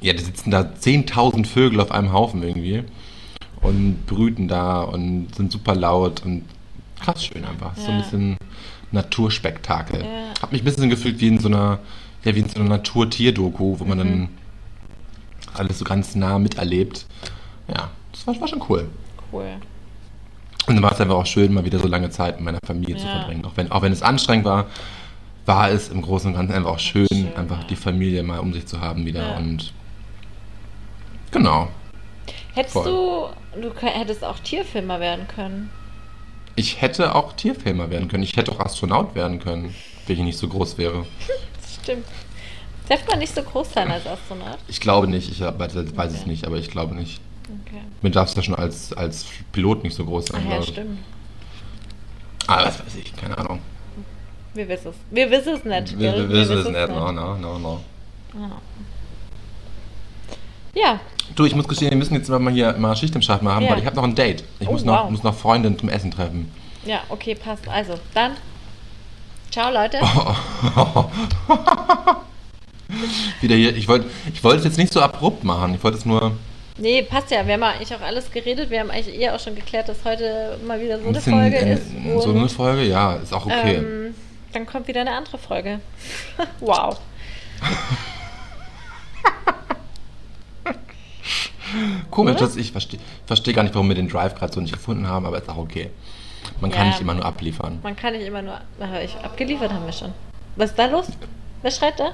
Ja, 0.02 0.14
da 0.14 0.20
sitzen 0.20 0.52
da 0.52 0.62
10.000 0.62 1.46
Vögel 1.46 1.82
auf 1.82 1.92
einem 1.92 2.14
Haufen 2.14 2.44
irgendwie 2.44 2.84
und 3.68 4.06
brüten 4.06 4.48
da 4.48 4.82
und 4.82 5.34
sind 5.36 5.52
super 5.52 5.76
laut 5.76 6.24
und 6.26 6.44
krass 7.00 7.26
schön 7.26 7.46
einfach. 7.46 7.76
So 7.76 7.88
ein 7.92 7.98
Ja. 7.98 8.04
bisschen 8.04 8.38
Naturspektakel. 8.92 10.02
Ja. 10.02 10.08
Hab 10.42 10.52
mich 10.52 10.62
ein 10.62 10.66
bisschen 10.66 10.90
gefühlt 10.90 11.20
wie 11.20 11.28
in 11.28 11.40
so 11.40 11.48
einer, 11.50 11.80
ja, 12.24 12.36
wie 12.36 12.40
in 12.40 12.50
so 12.50 12.60
einer 12.60 12.70
Natur-Tier-Doku, 12.70 13.80
wo 13.80 13.84
man 13.86 13.98
Mhm. 13.98 14.02
dann 14.02 14.30
alles 15.54 15.80
so 15.80 15.86
ganz 15.86 16.16
nah 16.16 16.40
miterlebt. 16.40 17.06
Ja, 17.68 17.90
das 18.12 18.26
war, 18.28 18.40
war 18.40 18.48
schon 18.48 18.64
cool. 18.70 18.88
Cool. 19.32 19.46
Und 20.68 20.76
dann 20.76 20.84
war 20.84 20.92
es 20.92 21.00
einfach 21.02 21.16
auch 21.16 21.26
schön, 21.26 21.54
mal 21.54 21.64
wieder 21.66 21.80
so 21.80 21.88
lange 21.88 22.10
Zeit 22.10 22.36
mit 22.38 22.46
meiner 22.46 22.60
Familie 22.66 22.98
zu 22.98 23.06
Ja. 23.08 23.20
verbringen. 23.20 23.46
Auch 23.46 23.56
wenn, 23.56 23.72
auch 23.72 23.82
wenn 23.82 23.92
es 23.94 24.02
anstrengend 24.02 24.46
war, 24.46 24.66
war 25.46 25.70
es 25.70 25.88
im 25.90 26.02
Großen 26.02 26.30
und 26.30 26.36
Ganzen 26.38 26.54
einfach 26.54 26.72
auch 26.72 26.80
schön, 26.80 27.08
Schön, 27.12 27.34
einfach 27.36 27.60
ja. 27.62 27.68
die 27.70 27.76
Familie 27.78 28.22
mal 28.24 28.40
um 28.40 28.52
sich 28.54 28.66
zu 28.68 28.82
haben 28.82 29.06
wieder. 29.06 29.32
Ja. 29.32 29.38
Und 29.38 29.74
genau. 31.32 31.70
Hättest 32.58 32.74
Voll. 32.74 33.32
du, 33.56 33.62
du 33.62 33.72
hättest 33.80 34.24
auch 34.24 34.40
Tierfilmer 34.40 35.00
werden 35.00 35.28
können. 35.28 35.70
Ich 36.56 36.82
hätte 36.82 37.14
auch 37.14 37.34
Tierfilmer 37.34 37.92
werden 37.92 38.08
können. 38.08 38.24
Ich 38.24 38.36
hätte 38.36 38.52
auch 38.52 38.60
Astronaut 38.60 39.14
werden 39.14 39.38
können, 39.38 39.76
wenn 40.08 40.16
ich 40.18 40.24
nicht 40.24 40.38
so 40.40 40.48
groß 40.48 40.78
wäre. 40.78 41.06
Das 41.62 41.76
stimmt. 41.84 42.06
Darf 42.90 43.08
man 43.08 43.20
nicht 43.20 43.36
so 43.36 43.44
groß 43.44 43.74
sein 43.74 43.92
als 43.92 44.08
Astronaut? 44.08 44.58
Ich 44.68 44.80
glaube 44.80 45.08
nicht, 45.08 45.30
ich 45.30 45.42
weiß, 45.42 45.56
weiß 45.76 46.12
es 46.14 46.22
Okay. 46.22 46.30
nicht, 46.30 46.48
aber 46.48 46.58
ich 46.58 46.72
glaube 46.72 46.96
nicht. 46.96 47.22
Okay. 47.44 47.82
Mir 48.02 48.10
darfst 48.10 48.36
du 48.36 48.40
ja 48.42 48.44
schon 48.46 48.56
als, 48.56 48.92
als 48.94 49.26
Pilot 49.52 49.84
nicht 49.84 49.96
so 49.96 50.04
groß 50.06 50.26
Ach 50.30 50.34
sein, 50.34 50.44
ja, 50.44 50.50
glaube 50.50 50.64
ich. 50.64 50.70
stimmt. 50.70 51.00
Ah, 52.48 52.66
was 52.66 52.80
weiß 52.80 52.96
ich, 52.96 53.16
keine 53.16 53.38
Ahnung. 53.38 53.60
Wir 54.56 54.68
wissen 54.68 54.90
es. 54.90 54.96
Wir 55.12 55.30
wissen 55.30 55.54
es 55.56 55.64
nicht. 55.64 56.00
Wir, 56.00 56.14
wir 56.16 56.30
wissen 56.30 56.58
es 56.58 56.66
wissen's 56.66 56.78
nicht. 56.78 56.90
No, 56.90 57.12
no, 57.12 57.36
no, 57.38 57.60
no. 57.60 57.82
Ja, 60.74 61.00
Du, 61.38 61.46
ich 61.46 61.54
muss 61.56 61.68
gestehen, 61.68 61.92
wir 61.92 61.98
müssen 61.98 62.16
jetzt 62.16 62.28
mal 62.30 62.52
hier 62.52 62.74
mal 62.80 62.96
Schicht 62.96 63.14
im 63.16 63.22
Schacht 63.22 63.44
machen, 63.44 63.64
Ja. 63.64 63.70
weil 63.72 63.78
ich 63.80 63.86
habe 63.86 63.96
noch 63.96 64.04
ein 64.04 64.16
Date. 64.16 64.44
Ich 64.60 64.68
Oh, 64.68 64.72
muss, 64.72 64.84
noch, 64.84 65.04
wow. 65.04 65.12
muss 65.12 65.22
noch 65.24 65.36
Freundin 65.36 65.78
zum 65.78 65.88
Essen 65.88 66.10
treffen. 66.12 66.52
ja, 66.84 67.02
okay, 67.10 67.36
passt. 67.36 67.68
Also, 67.68 67.94
dann. 68.16 68.32
Ciao, 69.52 69.72
Leute. 69.72 70.00
Wieder 73.42 73.56
hier, 73.56 73.76
ich 73.76 73.88
wollte 73.88 74.08
ich 74.34 74.44
wollte 74.44 74.60
es 74.60 74.64
jetzt 74.66 74.78
nicht 74.78 74.92
so 74.92 75.00
abrupt 75.02 75.44
machen. 75.44 75.76
Ich 75.76 75.84
wollte 75.84 75.98
es 75.98 76.06
nur 76.06 76.32
Nee, 76.80 77.02
passt 77.04 77.30
ja. 77.32 77.46
Wir 77.46 77.54
haben 77.54 77.64
eigentlich 77.64 77.94
auch 77.96 78.02
alles 78.02 78.32
geredet. 78.32 78.70
Wir 78.70 78.80
haben 78.80 78.90
eigentlich 78.92 79.16
eher 79.20 79.36
auch 79.36 79.40
schon 79.40 79.56
geklärt, 79.56 79.90
dass 79.90 79.98
heute 80.06 80.58
mal 80.66 80.80
wieder 80.82 80.98
so 81.00 81.04
ein 81.08 81.10
eine 81.16 81.22
Folge 81.22 81.56
äh, 81.58 81.74
ist. 81.74 81.88
so 82.24 82.30
Und, 82.30 82.38
eine 82.38 82.50
Folge, 82.50 82.84
ja, 82.84 83.14
ist 83.16 83.34
auch 83.34 83.46
okay. 83.46 83.76
ähm, 83.76 84.16
dann 84.54 84.66
kommt 84.66 84.88
wieder 84.88 85.02
eine 85.02 85.12
andere 85.12 85.38
Folge. 85.38 85.80
wow. 86.60 87.00
Komisch, 92.12 92.36
dass 92.38 92.56
ich 92.56 92.72
verstehe 92.72 93.00
versteh 93.26 93.54
gar 93.54 93.64
nicht, 93.64 93.76
warum 93.76 93.88
wir 93.90 93.96
den 93.96 94.08
Drive 94.10 94.36
gerade 94.36 94.54
so 94.54 94.60
nicht 94.62 94.74
gefunden 94.74 95.08
haben, 95.08 95.26
aber 95.26 95.38
ist 95.38 95.50
auch 95.50 95.58
okay. 95.58 95.90
Man 96.62 96.72
kann 96.72 96.86
Ja. 96.86 96.92
nicht 96.92 97.02
immer 97.02 97.14
nur 97.14 97.26
abliefern. 97.26 97.80
Man 97.84 97.96
kann 97.96 98.14
nicht 98.14 98.26
immer 98.26 98.42
nur. 98.42 98.60
Ich, 99.04 99.16
abgeliefert 99.18 99.72
haben 99.74 99.86
wir 99.86 99.92
schon. 99.94 100.14
Was 100.56 100.70
ist 100.72 100.80
da 100.80 100.86
los? 100.88 101.08
Wer 101.62 101.72
schreit 101.72 102.00
da? 102.00 102.12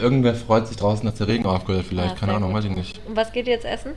Irgendwer 0.00 0.34
freut 0.34 0.66
sich 0.66 0.76
draußen, 0.76 1.04
dass 1.06 1.16
der 1.16 1.28
Regen 1.28 1.46
aufgehört 1.46 1.82
hat, 1.84 1.88
vielleicht, 1.88 2.12
Ah, 2.14 2.18
keine 2.18 2.32
sehr 2.32 2.36
Ahnung, 2.36 2.50
gut. 2.52 2.58
weiß 2.58 2.70
ich 2.70 2.76
nicht. 2.76 3.00
Und 3.06 3.16
was 3.16 3.32
geht 3.32 3.46
ihr 3.46 3.52
jetzt 3.54 3.64
essen? 3.64 3.92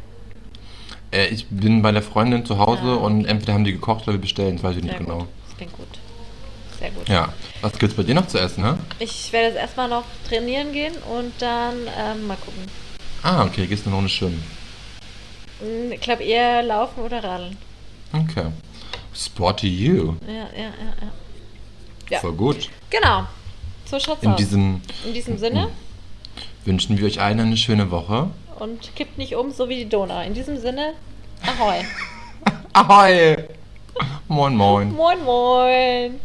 Äh, 1.11 1.27
ich 1.27 1.47
bin 1.47 1.81
bei 1.81 1.91
der 1.91 2.03
Freundin 2.03 2.45
zu 2.45 2.59
Hause 2.59 2.81
Ah, 2.83 2.95
und 2.95 3.25
entweder 3.25 3.53
haben 3.53 3.63
die 3.63 3.71
gekocht 3.73 4.03
oder 4.03 4.13
wir 4.13 4.21
bestellen, 4.21 4.55
das 4.57 4.63
weiß 4.63 4.77
ich 4.77 4.83
nicht 4.83 4.97
Sehr 4.97 5.05
genau. 5.05 5.19
gut. 5.19 5.27
Das 5.47 5.57
klingt 5.57 5.73
gut. 5.73 5.87
sehr 6.79 6.91
gut. 6.91 7.09
Ja. 7.09 7.29
Was 7.61 7.77
gibt's 7.79 7.95
bei 7.95 8.03
dir 8.03 8.13
noch 8.15 8.27
zu 8.27 8.37
essen, 8.39 8.63
hä? 8.63 8.73
Ich 8.99 9.33
werde 9.33 9.47
jetzt 9.47 9.57
erstmal 9.57 9.89
noch 9.89 10.03
trainieren 10.27 10.71
gehen 10.73 10.93
und 11.17 11.33
dann 11.39 11.73
ähm, 11.97 12.27
mal 12.27 12.37
gucken. 12.37 12.63
Ah, 13.23 13.43
okay, 13.45 13.67
gehst 13.67 13.85
du 13.85 13.89
noch 13.89 13.99
eine 13.99 14.09
schwimmen. 14.09 14.43
Hm, 15.59 15.91
Ich 15.91 16.01
glaube 16.01 16.23
eher 16.23 16.63
laufen 16.63 17.01
oder 17.03 17.23
radeln. 17.23 17.57
Okay. 18.13 18.45
Sporty 19.13 19.67
you. 19.67 20.15
Ja, 20.27 20.33
ja, 20.33 20.43
ja, 20.57 20.69
ja. 21.01 21.11
Ja. 22.09 22.19
Voll 22.19 22.33
gut. 22.33 22.69
Genau. 22.89 23.25
So 23.85 23.99
schaut's 23.99 24.23
In 24.23 24.31
aus. 24.31 24.37
diesem 24.37 24.81
In 25.05 25.13
diesem 25.13 25.37
Sinne. 25.37 25.69
wünschen 26.65 26.97
wir 26.97 27.05
euch 27.05 27.19
allen 27.21 27.39
eine 27.39 27.57
schöne 27.57 27.91
Woche. 27.91 28.29
Und 28.57 28.95
kippt 28.95 29.17
nicht 29.17 29.35
um, 29.35 29.51
so 29.51 29.69
wie 29.69 29.75
die 29.77 29.89
Donau. 29.89 30.21
In 30.21 30.33
diesem 30.33 30.57
Sinne, 30.57 30.93
ahoi. 31.45 31.81
Ahoi! 32.73 33.37
Moin, 34.27 34.55
moin. 34.55 34.91
moin, 34.93 35.23
moin. 35.23 36.19